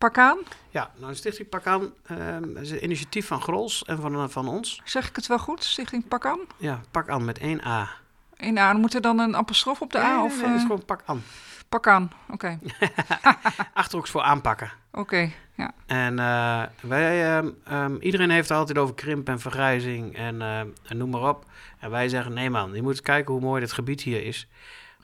Pak 0.05 0.19
aan. 0.19 0.38
Ja, 0.71 0.90
nou, 0.97 1.11
de 1.11 1.17
Stichting 1.17 1.49
Pak 1.49 1.67
aan 1.67 1.93
ehm, 2.07 2.57
is 2.57 2.71
een 2.71 2.85
initiatief 2.85 3.27
van 3.27 3.40
Grols 3.40 3.85
en 3.85 4.01
van, 4.01 4.31
van 4.31 4.49
ons. 4.49 4.81
Zeg 4.85 5.09
ik 5.09 5.17
het 5.17 5.27
wel 5.27 5.38
goed? 5.38 5.64
Stichting 5.64 6.09
Pak 6.09 6.27
aan? 6.27 6.38
Ja, 6.57 6.81
Pak 6.90 7.09
aan 7.09 7.25
met 7.25 7.38
één 7.38 7.67
A. 7.67 7.88
Eén 8.37 8.59
A. 8.59 8.73
Moet 8.73 8.95
er 8.95 9.01
dan 9.01 9.19
een 9.19 9.37
apostrof 9.37 9.81
op 9.81 9.93
de 9.93 9.99
Nee, 9.99 10.07
A? 10.07 10.17
nee, 10.17 10.25
Of, 10.25 10.37
nee, 10.37 10.47
het 10.47 10.55
is 10.55 10.61
eh, 10.61 10.67
gewoon 10.67 10.85
Pak 10.85 11.03
aan. 11.05 11.23
Pak 11.69 11.87
aan. 11.87 12.11
Oké. 12.31 12.59
Achterhoeks 13.75 14.11
voor 14.11 14.23
aanpakken. 14.23 14.73
Oké. 14.93 15.31
Ja. 15.55 15.71
En 15.87 16.19
eh, 16.19 16.62
wij, 16.81 17.37
ehm, 17.37 17.51
ehm, 17.64 17.97
iedereen 18.01 18.31
heeft 18.31 18.49
het 18.49 18.59
altijd 18.59 18.79
over 18.79 18.95
krimp 18.95 19.29
en 19.29 19.40
vergrijzing 19.40 20.17
en, 20.17 20.43
eh, 20.43 20.59
en 20.61 20.97
noem 20.97 21.11
maar 21.11 21.29
op. 21.29 21.45
En 21.79 21.90
wij 21.90 22.09
zeggen, 22.09 22.33
nee 22.33 22.51
man, 22.51 22.75
je 22.75 22.83
moet 22.83 23.01
kijken 23.01 23.33
hoe 23.33 23.43
mooi 23.43 23.61
dit 23.61 23.73
gebied 23.73 24.01
hier 24.01 24.25
is. 24.25 24.49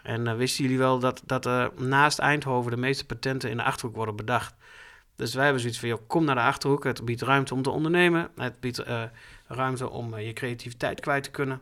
En 0.03 0.27
eh, 0.27 0.37
wisten 0.37 0.65
jullie 0.65 0.79
wel 0.79 0.99
dat, 0.99 1.23
dat 1.27 1.79
naast 1.79 2.19
Eindhoven 2.19 2.71
de 2.71 2.77
meeste 2.77 3.07
patenten 3.07 3.51
in 3.51 3.57
de 3.57 3.63
Achterhoek 3.63 3.97
worden 3.97 4.17
bedacht? 4.17 4.55
Dus 5.21 5.35
wij 5.35 5.45
hebben 5.45 5.61
zoiets 5.61 5.79
van, 5.79 5.89
joh, 5.89 6.01
kom 6.07 6.25
naar 6.25 6.35
de 6.35 6.41
Achterhoek. 6.41 6.85
Het 6.85 7.05
biedt 7.05 7.23
ruimte 7.23 7.55
om 7.55 7.63
te 7.63 7.71
ondernemen. 7.71 8.29
Het 8.37 8.61
biedt 8.61 8.79
eh, 8.79 9.03
ruimte 9.47 9.91
om 9.91 10.15
eh, 10.15 10.27
je 10.27 10.33
creativiteit 10.33 11.01
kwijt 11.01 11.23
te 11.23 11.31
kunnen. 11.31 11.61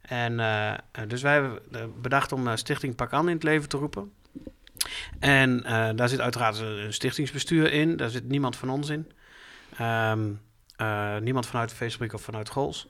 En 0.00 0.40
eh, 0.40 1.02
dus 1.08 1.22
wij 1.22 1.32
hebben 1.32 1.60
bedacht 2.00 2.32
om 2.32 2.56
Stichting 2.56 2.94
Pak 2.94 3.12
An 3.12 3.28
in 3.28 3.34
het 3.34 3.42
leven 3.42 3.68
te 3.68 3.76
roepen. 3.76 4.12
En 5.18 5.62
daar 5.96 6.08
zit 6.08 6.20
uiteraard 6.20 6.58
een 6.58 6.92
stichtingsbestuur 6.92 7.72
in. 7.72 7.96
Daar 7.96 8.10
zit 8.10 8.28
niemand 8.28 8.56
van 8.56 8.70
ons 8.70 8.88
in. 8.88 9.10
Ehm, 9.76 10.30
eh, 10.76 11.16
niemand 11.16 11.46
vanuit 11.46 11.72
Facebook 11.72 12.12
of 12.12 12.22
vanuit 12.22 12.48
Gols. 12.48 12.86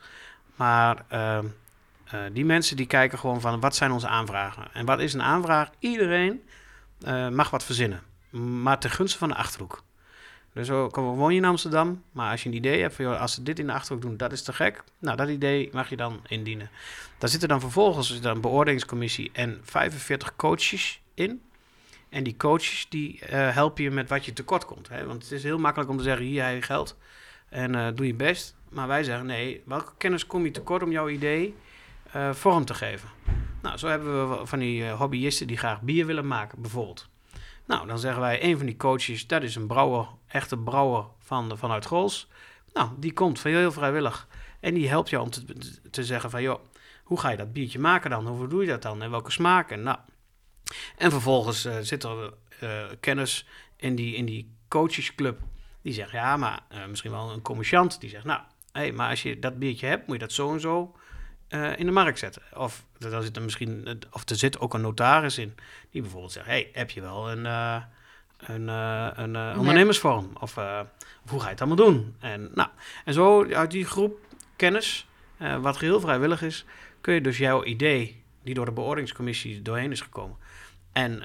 Maar 0.56 1.04
ehm, 1.08 1.46
eh, 2.04 2.20
die 2.32 2.44
mensen 2.44 2.76
die 2.76 2.86
kijken 2.86 3.18
gewoon 3.18 3.40
van 3.40 3.60
wat 3.60 3.76
zijn 3.76 3.92
onze 3.92 4.08
aanvragen. 4.08 4.68
En 4.72 4.86
wat 4.86 5.00
is 5.00 5.12
een 5.12 5.22
aanvraag? 5.22 5.70
Iedereen 5.78 6.42
mag 7.30 7.50
wat 7.50 7.64
verzinnen. 7.64 8.02
Maar 8.62 8.78
ten 8.78 8.90
gunste 8.90 9.18
van 9.18 9.28
de 9.28 9.34
Achterhoek. 9.34 9.82
Dus 10.54 10.70
ook 10.70 10.96
al 10.96 11.16
woon 11.16 11.32
je 11.32 11.40
in 11.40 11.44
Amsterdam, 11.44 12.02
maar 12.12 12.30
als 12.30 12.42
je 12.42 12.48
een 12.48 12.54
idee 12.54 12.80
hebt 12.80 12.94
van 12.94 13.04
joh, 13.04 13.20
als 13.20 13.34
ze 13.34 13.42
dit 13.42 13.58
in 13.58 13.66
de 13.66 13.72
Achterhoek 13.72 14.02
doen, 14.02 14.16
dat 14.16 14.32
is 14.32 14.42
te 14.42 14.52
gek. 14.52 14.84
Nou, 14.98 15.16
dat 15.16 15.28
idee 15.28 15.68
mag 15.72 15.88
je 15.88 15.96
dan 15.96 16.20
indienen. 16.28 16.70
Daar 17.18 17.28
zitten 17.28 17.48
dan 17.48 17.60
vervolgens 17.60 18.20
er 18.20 18.26
een 18.26 18.40
beoordelingscommissie 18.40 19.30
en 19.32 19.60
45 19.62 20.36
coaches 20.36 21.00
in. 21.14 21.42
En 22.08 22.22
die 22.22 22.36
coaches 22.36 22.86
die 22.88 23.20
eh, 23.20 23.54
helpen 23.54 23.84
je 23.84 23.90
met 23.90 24.08
wat 24.08 24.24
je 24.24 24.32
tekort 24.32 24.64
komt. 24.64 24.88
Hè? 24.88 25.06
Want 25.06 25.22
het 25.22 25.32
is 25.32 25.42
heel 25.42 25.58
makkelijk 25.58 25.90
om 25.90 25.96
te 25.96 26.02
zeggen, 26.02 26.26
hier 26.26 26.44
heb 26.44 26.54
je 26.54 26.62
geld 26.62 26.96
en 27.48 27.74
eh, 27.74 27.86
doe 27.94 28.06
je 28.06 28.14
best. 28.14 28.56
Maar 28.68 28.88
wij 28.88 29.02
zeggen, 29.02 29.26
nee, 29.26 29.62
welke 29.66 29.92
kennis 29.98 30.26
kom 30.26 30.44
je 30.44 30.50
tekort 30.50 30.82
om 30.82 30.90
jouw 30.90 31.08
idee 31.08 31.54
eh, 32.12 32.32
vorm 32.32 32.64
te 32.64 32.74
geven? 32.74 33.08
Nou, 33.62 33.78
zo 33.78 33.88
hebben 33.88 34.30
we 34.30 34.46
van 34.46 34.58
die 34.58 34.88
hobbyisten 34.88 35.46
die 35.46 35.56
graag 35.56 35.82
bier 35.82 36.06
willen 36.06 36.26
maken, 36.26 36.60
bijvoorbeeld. 36.60 37.08
Nou, 37.66 37.86
dan 37.86 37.98
zeggen 37.98 38.20
wij, 38.20 38.42
een 38.42 38.56
van 38.56 38.66
die 38.66 38.76
coaches, 38.76 39.26
dat 39.26 39.42
is 39.42 39.56
een 39.56 39.66
brouwer, 39.66 40.08
echte 40.26 40.56
brouwer 40.58 41.04
van, 41.18 41.58
vanuit 41.58 41.86
Gools. 41.86 42.28
Nou, 42.72 42.90
die 42.96 43.12
komt 43.12 43.42
heel 43.42 43.72
vrijwillig. 43.72 44.28
En 44.60 44.74
die 44.74 44.88
helpt 44.88 45.10
jou 45.10 45.22
om 45.22 45.30
te, 45.30 45.44
te 45.90 46.04
zeggen 46.04 46.30
van, 46.30 46.42
joh, 46.42 46.60
hoe 47.04 47.20
ga 47.20 47.30
je 47.30 47.36
dat 47.36 47.52
biertje 47.52 47.78
maken 47.78 48.10
dan? 48.10 48.26
Hoe 48.26 48.48
doe 48.48 48.60
je 48.62 48.68
dat 48.68 48.82
dan? 48.82 49.02
En 49.02 49.10
welke 49.10 49.30
smaken? 49.30 49.82
Nou, 49.82 49.98
en 50.96 51.10
vervolgens 51.10 51.64
eh, 51.64 51.78
zit 51.80 52.04
er 52.04 52.32
eh, 52.60 52.84
kennis 53.00 53.46
in 53.76 53.94
die, 53.94 54.16
in 54.16 54.24
die 54.24 54.56
coachesclub. 54.68 55.40
Die 55.82 55.92
zegt, 55.92 56.10
ja, 56.10 56.36
maar 56.36 56.60
eh, 56.68 56.86
misschien 56.86 57.10
wel 57.10 57.30
een 57.30 57.42
commerciant. 57.42 58.00
Die 58.00 58.10
zegt, 58.10 58.24
nou, 58.24 58.40
hé, 58.72 58.92
maar 58.92 59.10
als 59.10 59.22
je 59.22 59.38
dat 59.38 59.58
biertje 59.58 59.86
hebt, 59.86 60.06
moet 60.06 60.16
je 60.16 60.22
dat 60.22 60.32
zo 60.32 60.52
en 60.52 60.60
zo 60.60 60.96
eh, 61.48 61.78
in 61.78 61.86
de 61.86 61.92
markt 61.92 62.18
zetten. 62.18 62.42
Of 62.56 62.84
er 62.98 63.22
zit 63.22 63.36
er 63.36 63.42
misschien, 63.42 64.00
of 64.10 64.28
er 64.28 64.36
zit 64.36 64.58
ook 64.58 64.74
een 64.74 64.80
notaris 64.80 65.38
in. 65.38 65.54
Die 65.90 66.00
bijvoorbeeld 66.02 66.32
zegt, 66.32 66.46
hey, 66.46 66.70
heb 66.72 66.90
je 66.90 67.00
wel 67.00 67.30
een, 67.30 67.46
eh, 67.46 67.82
een, 68.38 68.68
eh, 68.68 69.08
een 69.14 69.36
eh, 69.36 69.54
ondernemersvorm? 69.58 70.30
Of, 70.40 70.56
eh, 70.56 70.80
of 71.24 71.30
hoe 71.30 71.38
ga 71.38 71.44
je 71.44 71.50
het 71.50 71.60
allemaal 71.60 71.86
doen? 71.86 72.16
En, 72.20 72.50
nou, 72.54 72.68
en 73.04 73.12
zo 73.12 73.52
uit 73.52 73.70
die 73.70 73.84
groep 73.84 74.18
kennis, 74.56 75.06
eh, 75.36 75.60
wat 75.60 75.76
geheel 75.76 76.00
vrijwillig 76.00 76.42
is, 76.42 76.64
kun 77.00 77.14
je 77.14 77.20
dus 77.20 77.38
jouw 77.38 77.64
idee, 77.64 78.22
die 78.42 78.54
door 78.54 78.64
de 78.64 78.72
beoordelingscommissie 78.72 79.62
doorheen 79.62 79.90
is 79.90 80.00
gekomen, 80.00 80.36
en 80.92 81.22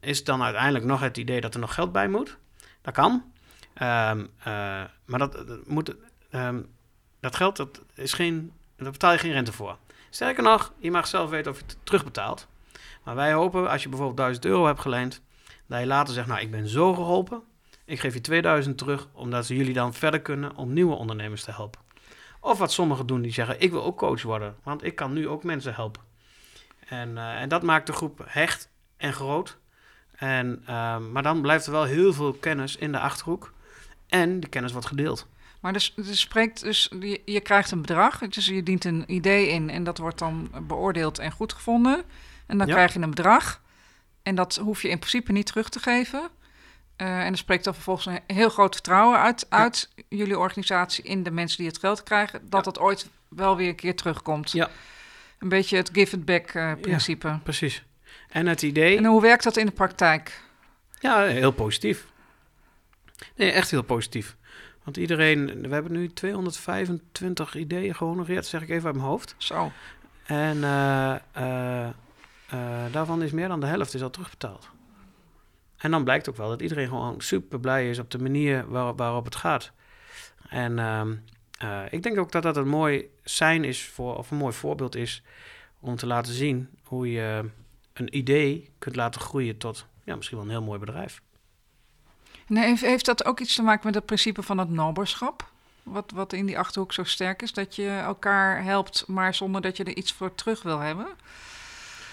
is 0.00 0.24
dan 0.24 0.42
uiteindelijk 0.42 0.84
nog 0.84 1.00
het 1.00 1.16
idee 1.16 1.40
dat 1.40 1.54
er 1.54 1.60
nog 1.60 1.74
geld 1.74 1.92
bij 1.92 2.08
moet? 2.08 2.36
Dat 2.82 2.94
kan. 2.94 3.24
Ehm, 3.78 4.26
eh, 4.38 4.84
maar 5.04 5.18
dat, 5.18 5.32
dat, 5.32 5.66
moet, 5.66 5.94
ehm, 6.30 6.62
dat 7.20 7.36
geld, 7.36 7.56
dat 7.56 7.82
is 7.94 8.12
geen, 8.12 8.52
daar 8.84 8.92
betaal 8.92 9.12
je 9.12 9.18
geen 9.18 9.32
rente 9.32 9.52
voor. 9.52 9.76
Sterker 10.10 10.42
nog, 10.42 10.72
je 10.78 10.90
mag 10.90 11.06
zelf 11.06 11.30
weten 11.30 11.50
of 11.50 11.58
je 11.58 11.64
het 11.66 11.76
terugbetaalt. 11.82 12.46
Maar 13.04 13.14
wij 13.14 13.32
hopen, 13.32 13.70
als 13.70 13.82
je 13.82 13.88
bijvoorbeeld 13.88 14.18
1000 14.18 14.44
euro 14.44 14.66
hebt 14.66 14.80
geleend, 14.80 15.22
dat 15.66 15.80
je 15.80 15.86
later 15.86 16.14
zegt, 16.14 16.26
nou, 16.26 16.40
ik 16.40 16.50
ben 16.50 16.68
zo 16.68 16.94
geholpen. 16.94 17.42
Ik 17.84 18.00
geef 18.00 18.14
je 18.14 18.20
2000 18.20 18.78
terug, 18.78 19.08
omdat 19.12 19.46
ze 19.46 19.56
jullie 19.56 19.74
dan 19.74 19.94
verder 19.94 20.20
kunnen 20.20 20.56
om 20.56 20.72
nieuwe 20.72 20.94
ondernemers 20.94 21.42
te 21.42 21.50
helpen. 21.50 21.80
Of 22.40 22.58
wat 22.58 22.72
sommigen 22.72 23.06
doen, 23.06 23.22
die 23.22 23.32
zeggen, 23.32 23.60
ik 23.60 23.70
wil 23.70 23.84
ook 23.84 23.98
coach 23.98 24.22
worden, 24.22 24.56
want 24.62 24.84
ik 24.84 24.94
kan 24.94 25.12
nu 25.12 25.28
ook 25.28 25.44
mensen 25.44 25.74
helpen. 25.74 26.02
En, 26.88 27.18
eh, 27.18 27.40
en 27.40 27.48
dat 27.48 27.62
maakt 27.62 27.86
de 27.86 27.92
groep 27.92 28.24
hecht 28.26 28.70
en 28.96 29.12
groot. 29.12 29.58
En, 30.12 30.62
ehm, 30.66 31.12
maar 31.12 31.22
dan 31.22 31.40
blijft 31.40 31.66
er 31.66 31.72
wel 31.72 31.84
heel 31.84 32.12
veel 32.12 32.32
kennis 32.32 32.76
in 32.76 32.92
de 32.92 32.98
Achterhoek. 32.98 33.52
En 34.06 34.40
die 34.40 34.48
kennis 34.48 34.72
wordt 34.72 34.86
gedeeld. 34.86 35.28
Maar 35.60 35.72
dus, 35.72 35.94
dus 35.96 36.20
spreekt 36.20 36.62
dus, 36.62 36.90
je, 37.00 37.22
je 37.24 37.40
krijgt 37.40 37.70
een 37.70 37.80
bedrag, 37.80 38.18
dus 38.18 38.46
je 38.46 38.62
dient 38.62 38.84
een 38.84 39.04
idee 39.06 39.48
in 39.48 39.70
en 39.70 39.84
dat 39.84 39.98
wordt 39.98 40.18
dan 40.18 40.50
beoordeeld 40.62 41.18
en 41.18 41.32
goedgevonden. 41.32 42.02
En 42.46 42.58
dan 42.58 42.66
Ja. 42.66 42.72
krijg 42.72 42.92
je 42.92 43.00
een 43.00 43.10
bedrag 43.10 43.60
en 44.22 44.34
dat 44.34 44.56
hoef 44.56 44.82
je 44.82 44.88
in 44.88 44.98
principe 44.98 45.32
niet 45.32 45.46
terug 45.46 45.68
te 45.68 45.78
geven. 45.80 46.28
Eh, 46.96 47.20
en 47.24 47.32
er 47.32 47.38
spreekt 47.38 47.64
dan 47.64 47.74
vervolgens 47.74 48.06
een 48.06 48.20
heel 48.36 48.48
groot 48.48 48.74
vertrouwen 48.74 49.18
uit, 49.18 49.46
uit 49.48 49.88
jullie 50.08 50.38
organisatie 50.38 51.04
in 51.04 51.22
de 51.22 51.30
mensen 51.30 51.58
die 51.58 51.66
het 51.66 51.78
geld 51.78 52.02
krijgen, 52.02 52.48
dat 52.50 52.64
het 52.64 52.78
ooit 52.78 53.08
wel 53.28 53.56
weer 53.56 53.68
een 53.68 53.74
keer 53.74 53.96
terugkomt. 53.96 54.50
Ja. 54.52 54.70
Een 55.38 55.48
beetje 55.48 55.76
het 55.76 55.90
give 55.92 56.16
it 56.16 56.24
back 56.24 56.48
eh, 56.50 56.72
principe. 56.80 57.38
Precies. 57.42 57.82
En 58.28 58.46
het 58.46 58.62
idee... 58.62 58.96
En 58.96 59.04
hoe 59.04 59.22
werkt 59.22 59.42
dat 59.44 59.56
in 59.56 59.66
de 59.66 59.72
praktijk? 59.72 60.42
Ja, 61.00 61.22
heel 61.22 61.50
positief. 61.50 62.06
Nee, 63.36 63.50
echt 63.50 63.70
heel 63.70 63.82
positief. 63.82 64.36
Want 64.88 65.00
iedereen, 65.00 65.62
we 65.62 65.74
hebben 65.74 65.92
nu 65.92 66.12
225 66.12 67.54
ideeën 67.54 67.94
gehonoreerd, 67.94 68.46
zeg 68.46 68.62
ik 68.62 68.68
even 68.68 68.86
uit 68.86 68.94
mijn 68.94 69.08
hoofd. 69.08 69.34
Zo. 69.38 69.72
En 70.24 70.56
uh, 70.56 71.14
uh, 71.36 71.88
uh, 72.54 72.92
daarvan 72.92 73.22
is 73.22 73.32
meer 73.32 73.48
dan 73.48 73.60
de 73.60 73.66
helft 73.66 73.94
is 73.94 74.02
al 74.02 74.10
terugbetaald. 74.10 74.68
En 75.76 75.90
dan 75.90 76.04
blijkt 76.04 76.28
ook 76.28 76.36
wel 76.36 76.48
dat 76.48 76.62
iedereen 76.62 76.88
gewoon 76.88 77.20
super 77.20 77.60
blij 77.60 77.90
is 77.90 77.98
op 77.98 78.10
de 78.10 78.18
manier 78.18 78.68
waar, 78.68 78.94
waarop 78.94 79.24
het 79.24 79.36
gaat. 79.36 79.72
En 80.48 80.78
ehm, 80.78 81.14
ik 81.90 82.02
denk 82.02 82.18
ook 82.18 82.32
dat 82.32 82.42
dat 82.42 82.56
een 82.56 82.68
mooi 82.68 83.08
zijn 83.24 83.64
is 83.64 83.86
voor, 83.86 84.16
of 84.16 84.30
een 84.30 84.36
mooi 84.36 84.52
voorbeeld 84.52 84.94
is 84.94 85.22
om 85.80 85.96
te 85.96 86.06
laten 86.06 86.32
zien 86.32 86.68
hoe 86.82 87.10
je 87.10 87.50
een 87.92 88.16
idee 88.16 88.70
kunt 88.78 88.96
laten 88.96 89.20
groeien 89.20 89.56
tot 89.56 89.86
ja, 90.04 90.16
misschien 90.16 90.36
wel 90.38 90.46
een 90.46 90.52
heel 90.52 90.62
mooi 90.62 90.78
bedrijf. 90.78 91.22
Nee, 92.48 92.64
heeft, 92.64 92.82
heeft 92.82 93.04
dat 93.04 93.24
ook 93.24 93.40
iets 93.40 93.54
te 93.54 93.62
maken 93.62 93.86
met 93.86 93.94
het 93.94 94.06
principe 94.06 94.42
van 94.42 94.58
het 94.58 94.70
naberschap? 94.70 95.50
Wat, 95.82 96.12
wat 96.14 96.32
in 96.32 96.46
die 96.46 96.58
achterhoek 96.58 96.92
zo 96.92 97.04
sterk 97.04 97.42
is, 97.42 97.52
dat 97.52 97.76
je 97.76 97.88
elkaar 97.88 98.62
helpt, 98.62 99.04
maar 99.06 99.34
zonder 99.34 99.60
dat 99.60 99.76
je 99.76 99.84
er 99.84 99.96
iets 99.96 100.12
voor 100.12 100.34
terug 100.34 100.62
wil 100.62 100.78
hebben? 100.78 101.06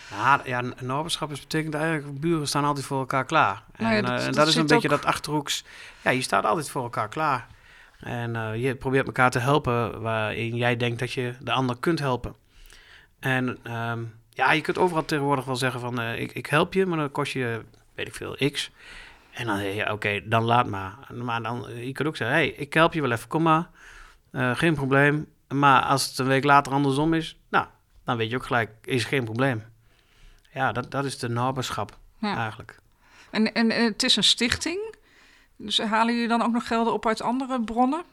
Ja, 0.09 0.41
ja 0.45 0.61
naberschap 0.81 1.31
is 1.31 1.39
betekent 1.39 1.73
eigenlijk, 1.73 2.19
buren 2.19 2.47
staan 2.47 2.65
altijd 2.65 2.85
voor 2.85 2.99
elkaar 2.99 3.25
klaar. 3.25 3.63
Nou 3.77 3.95
en, 3.95 4.05
dat, 4.05 4.19
uh, 4.19 4.25
en 4.25 4.31
dat, 4.31 4.47
is 4.47 4.55
een 4.55 4.67
beetje 4.67 4.87
dat 4.87 5.05
achterhoeks, 5.05 5.63
ja, 6.01 6.11
je 6.11 6.21
staat 6.21 6.45
altijd 6.45 6.69
voor 6.69 6.83
elkaar 6.83 7.09
klaar. 7.09 7.47
En 7.99 8.35
uh, 8.35 8.55
je 8.55 8.75
probeert 8.75 9.05
elkaar 9.05 9.31
te 9.31 9.39
helpen 9.39 10.01
waarin 10.01 10.55
jij 10.55 10.77
denkt 10.77 10.99
dat 10.99 11.11
je 11.11 11.35
de 11.39 11.51
ander 11.51 11.77
kunt 11.79 11.99
helpen. 11.99 12.35
En 13.19 13.73
um, 13.73 14.13
ja, 14.29 14.51
je 14.51 14.61
kunt 14.61 14.77
overal 14.77 15.05
tegenwoordig 15.05 15.45
wel 15.45 15.55
zeggen 15.55 15.79
van, 15.79 16.01
uh, 16.01 16.19
ik, 16.19 16.31
ik 16.31 16.45
help 16.45 16.73
je, 16.73 16.85
maar 16.85 16.97
dan 16.97 17.11
kost 17.11 17.33
je, 17.33 17.61
weet 17.93 18.07
ik 18.07 18.15
veel, 18.15 18.37
x. 18.51 18.71
En 19.35 19.45
dan 19.45 19.63
ja, 19.63 19.91
oké, 19.91 20.21
dan 20.23 20.43
laat 20.43 20.67
maar. 20.67 20.95
Maar 21.13 21.41
dan, 21.41 21.65
je 21.75 21.91
kunt 21.91 22.07
ook 22.07 22.15
zeggen, 22.15 22.37
hey, 22.37 22.47
ik 22.47 22.73
help 22.73 22.93
je 22.93 23.01
wel 23.01 23.11
even, 23.11 23.27
kom 23.27 23.43
maar. 23.43 23.69
Uh, 24.31 24.55
geen 24.55 24.73
probleem. 24.73 25.27
Maar 25.47 25.81
als 25.81 26.07
het 26.07 26.17
een 26.17 26.27
week 26.27 26.43
later 26.43 26.73
andersom 26.73 27.13
is, 27.13 27.39
nou, 27.49 27.65
dan 28.03 28.17
weet 28.17 28.29
je 28.29 28.35
ook 28.35 28.45
gelijk, 28.45 28.71
is 28.83 29.03
geen 29.03 29.23
probleem. 29.23 29.63
Ja, 30.53 30.71
dat, 30.71 30.91
dat 30.91 31.05
is 31.05 31.17
de 31.17 31.29
naberschap 31.29 31.97
ja. 32.17 32.37
eigenlijk. 32.37 32.79
En, 33.31 33.53
en 33.53 33.69
het 33.69 34.03
is 34.03 34.15
een 34.15 34.23
stichting, 34.23 34.95
dus 35.55 35.81
halen 35.81 36.13
jullie 36.13 36.29
dan 36.29 36.41
ook 36.41 36.51
nog 36.51 36.67
gelden 36.67 36.93
op 36.93 37.07
uit 37.07 37.21
andere 37.21 37.61
bronnen? 37.61 38.03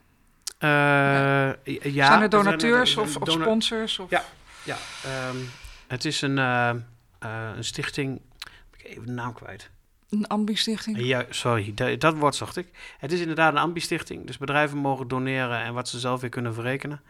Uh, 0.59 0.68
ja. 0.68 1.55
ja. 1.83 2.07
Zijn 2.07 2.23
er 2.23 2.29
donateurs 2.29 2.97
of, 2.97 3.16
of 3.16 3.31
sponsors? 3.31 3.99
Of? 3.99 4.11
Ja, 4.11 4.25
ja 4.64 4.77
um, 5.29 5.51
het 5.87 6.05
is 6.05 6.23
een, 6.23 6.37
uh, 6.37 6.70
een 7.55 7.64
stichting, 7.64 8.20
ik 8.77 8.85
even 8.85 9.07
de 9.07 9.12
naam 9.12 9.33
kwijt. 9.33 9.70
Een 10.13 10.27
ambi-stichting? 10.27 10.99
Ja, 10.99 11.25
sorry, 11.31 11.73
dat, 11.75 12.01
dat 12.01 12.15
woord 12.15 12.35
zocht 12.35 12.57
ik. 12.57 12.69
Het 12.99 13.13
is 13.13 13.21
inderdaad 13.21 13.53
een 13.53 13.59
ambi-stichting. 13.59 14.27
Dus 14.27 14.39
bedrijven 14.39 14.79
mogen 14.79 15.09
doneren 15.09 15.63
en 15.63 15.75
wat 15.75 15.89
ze 15.89 15.99
zelf 15.99 16.21
weer 16.21 16.31
kunnen 16.31 16.55
verrekenen. 16.55 17.01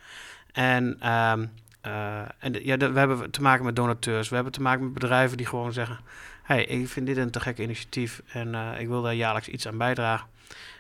En, 0.53 0.85
um, 0.85 1.51
uh, 1.87 2.21
en 2.39 2.65
ja, 2.65 2.77
we 2.77 2.99
hebben 2.99 3.31
te 3.31 3.43
maken 3.43 3.65
met 3.65 3.77
donateurs. 3.77 4.29
We 4.29 4.35
hebben 4.35 4.53
te 4.53 4.63
maken 4.63 4.85
met 4.85 4.95
bedrijven 4.95 5.37
die 5.37 5.47
gewoon 5.47 5.73
zeggen... 5.73 5.99
hey, 6.43 6.65
ik 6.65 6.89
vind 6.89 7.07
dit 7.07 7.17
een 7.17 7.31
te 7.31 7.41
gek 7.41 7.59
initiatief 7.59 8.23
en 8.27 8.49
uh, 8.49 8.81
ik 8.81 8.89
wil 8.89 9.03
daar 9.03 9.15
jaarlijks 9.15 9.49
iets 9.49 9.67
aan 9.67 9.79
bijdragen. 9.79 10.27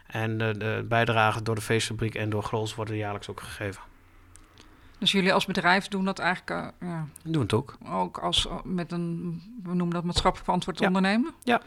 En 0.07 0.39
de, 0.39 0.55
de 0.59 0.85
bijdragen 0.89 1.45
door 1.45 1.55
de 1.55 1.61
feestfabriek 1.61 2.14
en 2.14 2.31
door 2.31 2.43
Grols 2.43 2.75
worden 2.75 2.97
jaarlijks 2.97 3.29
ook 3.29 3.41
gegeven. 3.41 3.83
Dus 4.99 5.12
jullie 5.12 5.33
als 5.33 5.47
bedrijf 5.47 5.89
doen 5.89 6.05
dat 6.05 6.18
eigenlijk... 6.18 6.51
Uh, 6.51 6.89
ja, 6.89 7.07
doen 7.25 7.43
het 7.43 7.53
ook. 7.53 7.77
Ook 7.89 8.18
als 8.18 8.49
met 8.64 8.93
een, 8.93 9.43
we 9.62 9.75
noemen 9.75 9.95
dat 9.95 10.05
maatschappelijk 10.05 10.45
verantwoord 10.45 10.79
ja. 10.79 10.87
ondernemen? 10.87 11.35
Ja. 11.43 11.62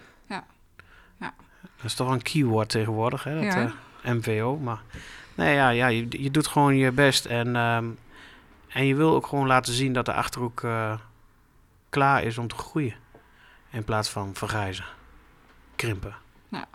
Dat 1.76 1.86
is 1.86 1.94
toch 1.94 2.08
wel 2.08 2.16
een 2.16 2.22
keyword 2.22 2.70
tegenwoordig, 2.70 3.24
hè? 3.24 3.34
Dat, 3.34 3.54
ja. 3.54 3.74
uh, 4.04 4.12
MVO. 4.14 4.58
Maar 4.58 4.82
nee, 5.36 5.56
ja, 5.56 5.70
ja 5.70 5.88
je, 5.88 6.08
je 6.10 6.32
doet 6.32 6.48
gewoon 6.48 6.76
je 6.76 6.92
best. 6.92 7.26
En, 7.26 7.56
um, 7.56 7.98
en 8.68 8.86
je 8.86 8.96
wil 8.96 9.16
ook 9.16 9.28
gewoon 9.28 9.48
laten 9.48 9.74
zien 9.74 9.94
dat 9.94 10.06
de 10.06 10.14
Achterhoek 10.14 10.62
uh, 10.62 10.98
klaar 11.90 12.24
is 12.24 12.38
om 12.38 12.48
te 12.48 12.56
groeien. 12.56 12.96
In 13.72 13.84
plaats 13.84 14.10
van 14.10 14.34
vergrijzen. 14.34 14.86
Krimpen. 15.76 16.16
Ja. 16.48 16.66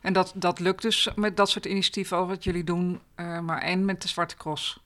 En 0.00 0.12
dat, 0.12 0.32
dat 0.34 0.60
lukt 0.60 0.82
dus 0.82 1.08
met 1.14 1.36
dat 1.36 1.50
soort 1.50 1.66
initiatieven 1.66 2.16
al 2.16 2.26
wat 2.26 2.44
jullie 2.44 2.64
doen. 2.64 3.00
uh, 3.16 3.40
maar 3.40 3.62
en 3.62 3.84
met 3.84 4.02
de 4.02 4.08
Zwarte 4.08 4.36
Cross. 4.36 4.80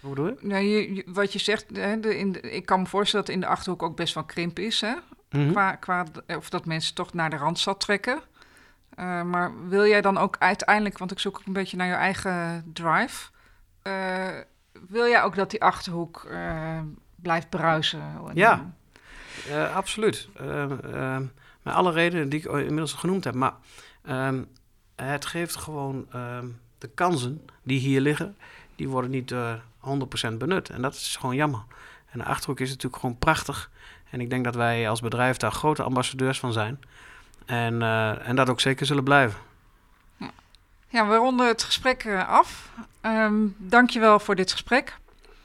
Hoe 0.00 0.10
bedoel 0.10 0.26
je? 0.26 0.36
Nou, 0.40 0.62
je, 0.64 0.94
je, 0.94 1.04
wat 1.06 1.32
je 1.32 1.38
zegt, 1.38 1.64
hè, 1.72 2.00
de, 2.00 2.18
in 2.18 2.32
de, 2.32 2.40
ik 2.40 2.66
kan 2.66 2.80
me 2.80 2.86
voorstellen 2.86 3.26
dat 3.26 3.34
in 3.34 3.40
de 3.40 3.46
Achterhoek 3.46 3.82
ook 3.82 3.96
best 3.96 4.14
wel 4.14 4.24
krimp 4.24 4.58
is. 4.58 4.80
Hè? 4.80 4.92
Mm 4.92 5.00
-hmm. 5.30 5.50
qua, 5.50 5.74
qua, 5.74 6.06
of 6.26 6.50
dat 6.50 6.66
mensen 6.66 6.94
toch 6.94 7.12
naar 7.12 7.30
de 7.30 7.36
Randstad 7.36 7.80
trekken. 7.80 8.20
Uh, 8.98 9.22
maar 9.22 9.68
wil 9.68 9.86
jij 9.86 10.00
dan 10.00 10.18
ook 10.18 10.36
uiteindelijk, 10.38 10.98
want 10.98 11.10
ik 11.10 11.18
zoek 11.18 11.36
ook 11.36 11.46
een 11.46 11.52
beetje 11.52 11.76
naar 11.76 11.86
je 11.86 11.92
eigen 11.92 12.64
drive. 12.72 13.30
Uh, 13.82 14.26
wil 14.88 15.06
jij 15.06 15.22
ook 15.22 15.34
dat 15.34 15.50
die 15.50 15.62
Achterhoek 15.62 16.26
uh, 16.30 16.80
blijft 17.16 17.48
bruisen? 17.48 18.02
Ja, 18.34 18.72
absoluut. 19.74 20.28
met 21.62 21.74
alle 21.74 21.92
redenen 21.92 22.28
die 22.28 22.38
ik 22.38 22.44
inmiddels 22.44 22.92
genoemd 22.92 23.24
heb. 23.24 23.34
Maar 23.34 23.54
ehm, 24.02 24.42
het 24.96 25.26
geeft 25.26 25.56
gewoon 25.56 26.06
ehm, 26.12 26.46
de 26.78 26.88
kansen 26.88 27.44
die 27.62 27.78
hier 27.78 28.00
liggen, 28.00 28.36
die 28.76 28.88
worden 28.88 29.10
niet 29.10 29.34
100% 29.34 30.32
benut. 30.38 30.70
En 30.70 30.82
dat 30.82 30.94
is 30.94 31.16
gewoon 31.16 31.36
jammer. 31.36 31.62
En 32.10 32.18
de 32.18 32.24
Achterhoek 32.24 32.60
is 32.60 32.68
natuurlijk 32.68 33.02
gewoon 33.02 33.18
prachtig. 33.18 33.70
En 34.10 34.20
ik 34.20 34.30
denk 34.30 34.44
dat 34.44 34.54
wij 34.54 34.88
als 34.88 35.00
bedrijf 35.00 35.36
daar 35.36 35.52
grote 35.52 35.82
ambassadeurs 35.82 36.38
van 36.38 36.52
zijn. 36.52 36.80
En, 37.48 37.74
uh, 37.80 38.28
en 38.28 38.36
dat 38.36 38.48
ook 38.48 38.60
zeker 38.60 38.86
zullen 38.86 39.04
blijven. 39.04 39.40
Ja, 40.88 41.08
we 41.08 41.14
ronden 41.14 41.46
het 41.46 41.62
gesprek 41.62 42.04
uh, 42.04 42.28
af. 42.28 42.70
Um, 43.02 43.54
dankjewel 43.58 44.18
voor 44.18 44.34
dit 44.34 44.52
gesprek. 44.52 44.96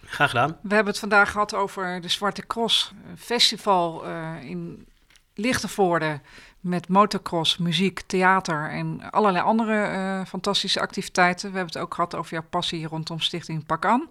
Graag 0.06 0.30
gedaan. 0.30 0.58
We 0.62 0.74
hebben 0.76 0.91
het 0.91 0.99
vandaag 0.99 1.32
gehad 1.32 1.54
over 1.54 2.01
de 2.01 2.08
Zwarte 2.08 2.47
Cross 2.47 2.93
Festival 3.18 4.08
uh, 4.08 4.43
in 4.43 4.88
Lichtenvoorde. 5.34 6.20
Met 6.60 6.88
motocross, 6.88 7.58
muziek, 7.58 8.01
theater 8.06 8.70
en 8.70 9.12
allerlei 9.12 9.43
andere 9.43 9.91
uh, 9.91 10.26
fantastische 10.26 10.80
activiteiten. 10.82 11.51
We 11.51 11.56
hebben 11.58 11.74
het 11.74 11.84
ook 11.84 11.93
gehad 11.93 12.16
over 12.16 12.32
jouw 12.32 12.45
passie 12.49 12.88
rondom 12.88 13.20
Stichting 13.20 13.66
Pak 13.66 13.86
Aan. 13.86 14.10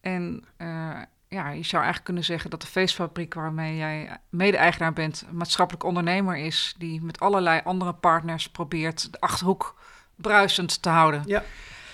En 0.00 0.44
uh, 0.58 0.98
ja, 1.30 1.48
je 1.48 1.62
zou 1.62 1.76
eigenlijk 1.76 2.04
kunnen 2.04 2.24
zeggen 2.24 2.50
dat 2.50 2.60
de 2.60 2.66
feestfabriek 2.66 3.34
waarmee 3.34 3.76
jij 3.76 4.18
mede-eigenaar 4.28 4.92
bent, 4.92 5.24
een 5.28 5.36
maatschappelijk 5.36 5.84
ondernemer 5.84 6.36
is, 6.36 6.74
die 6.78 7.02
met 7.02 7.20
allerlei 7.20 7.60
andere 7.64 7.92
partners 7.92 8.48
probeert 8.48 9.12
de 9.12 9.20
achterhoek 9.20 9.80
bruisend 10.14 10.82
te 10.82 10.88
houden. 10.88 11.22
Ja. 11.26 11.42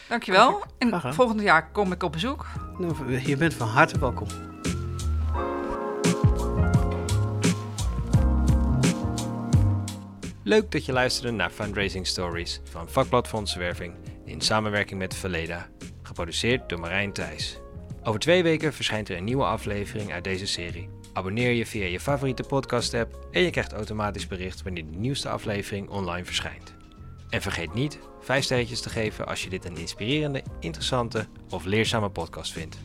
Dankjewel. 0.09 0.65
En 0.79 1.15
volgend 1.15 1.41
jaar 1.41 1.71
kom 1.71 1.93
ik 1.93 2.03
op 2.03 2.13
bezoek. 2.13 2.47
Je 3.25 3.37
bent 3.37 3.55
van 3.55 3.69
harte 3.69 3.99
welkom. 3.99 4.27
Leuk 10.43 10.71
dat 10.71 10.85
je 10.85 10.93
luisterde 10.93 11.31
naar 11.31 11.51
Fundraising 11.51 12.07
Stories 12.07 12.61
van 12.65 12.89
Vakblad 12.89 13.29
Fondsenwerving 13.29 13.95
in 14.25 14.41
samenwerking 14.41 14.99
met 14.99 15.15
Verleda, 15.15 15.67
geproduceerd 16.03 16.69
door 16.69 16.81
Marijn 16.81 17.13
Thijs. 17.13 17.61
Over 18.07 18.21
twee 18.21 18.43
weken 18.43 18.73
verschijnt 18.73 19.09
er 19.09 19.17
een 19.17 19.25
nieuwe 19.25 19.45
aflevering 19.45 20.13
uit 20.13 20.25
deze 20.25 20.47
serie. 20.47 20.89
Abonneer 21.13 21.51
je 21.51 21.67
via 21.67 21.87
je 21.87 22.01
favoriete 22.01 22.43
podcast-app 22.43 23.29
en 23.31 23.43
je 23.43 23.51
krijgt 23.51 23.73
automatisch 23.73 24.27
bericht 24.27 24.63
wanneer 24.63 24.85
de 24.91 24.99
nieuwste 24.99 25.29
aflevering 25.29 25.89
online 25.89 26.25
verschijnt. 26.25 26.75
En 27.29 27.43
vergeet 27.43 27.75
niet 27.75 27.99
5 28.21 28.45
sterretjes 28.45 28.81
te 28.81 28.89
geven 28.89 29.27
als 29.27 29.43
je 29.43 29.51
dit 29.51 29.65
een 29.65 29.77
inspirerende, 29.77 30.43
interessante 30.61 31.27
of 31.51 31.65
leerzame 31.65 32.11
podcast 32.11 32.53
vindt. 32.53 32.79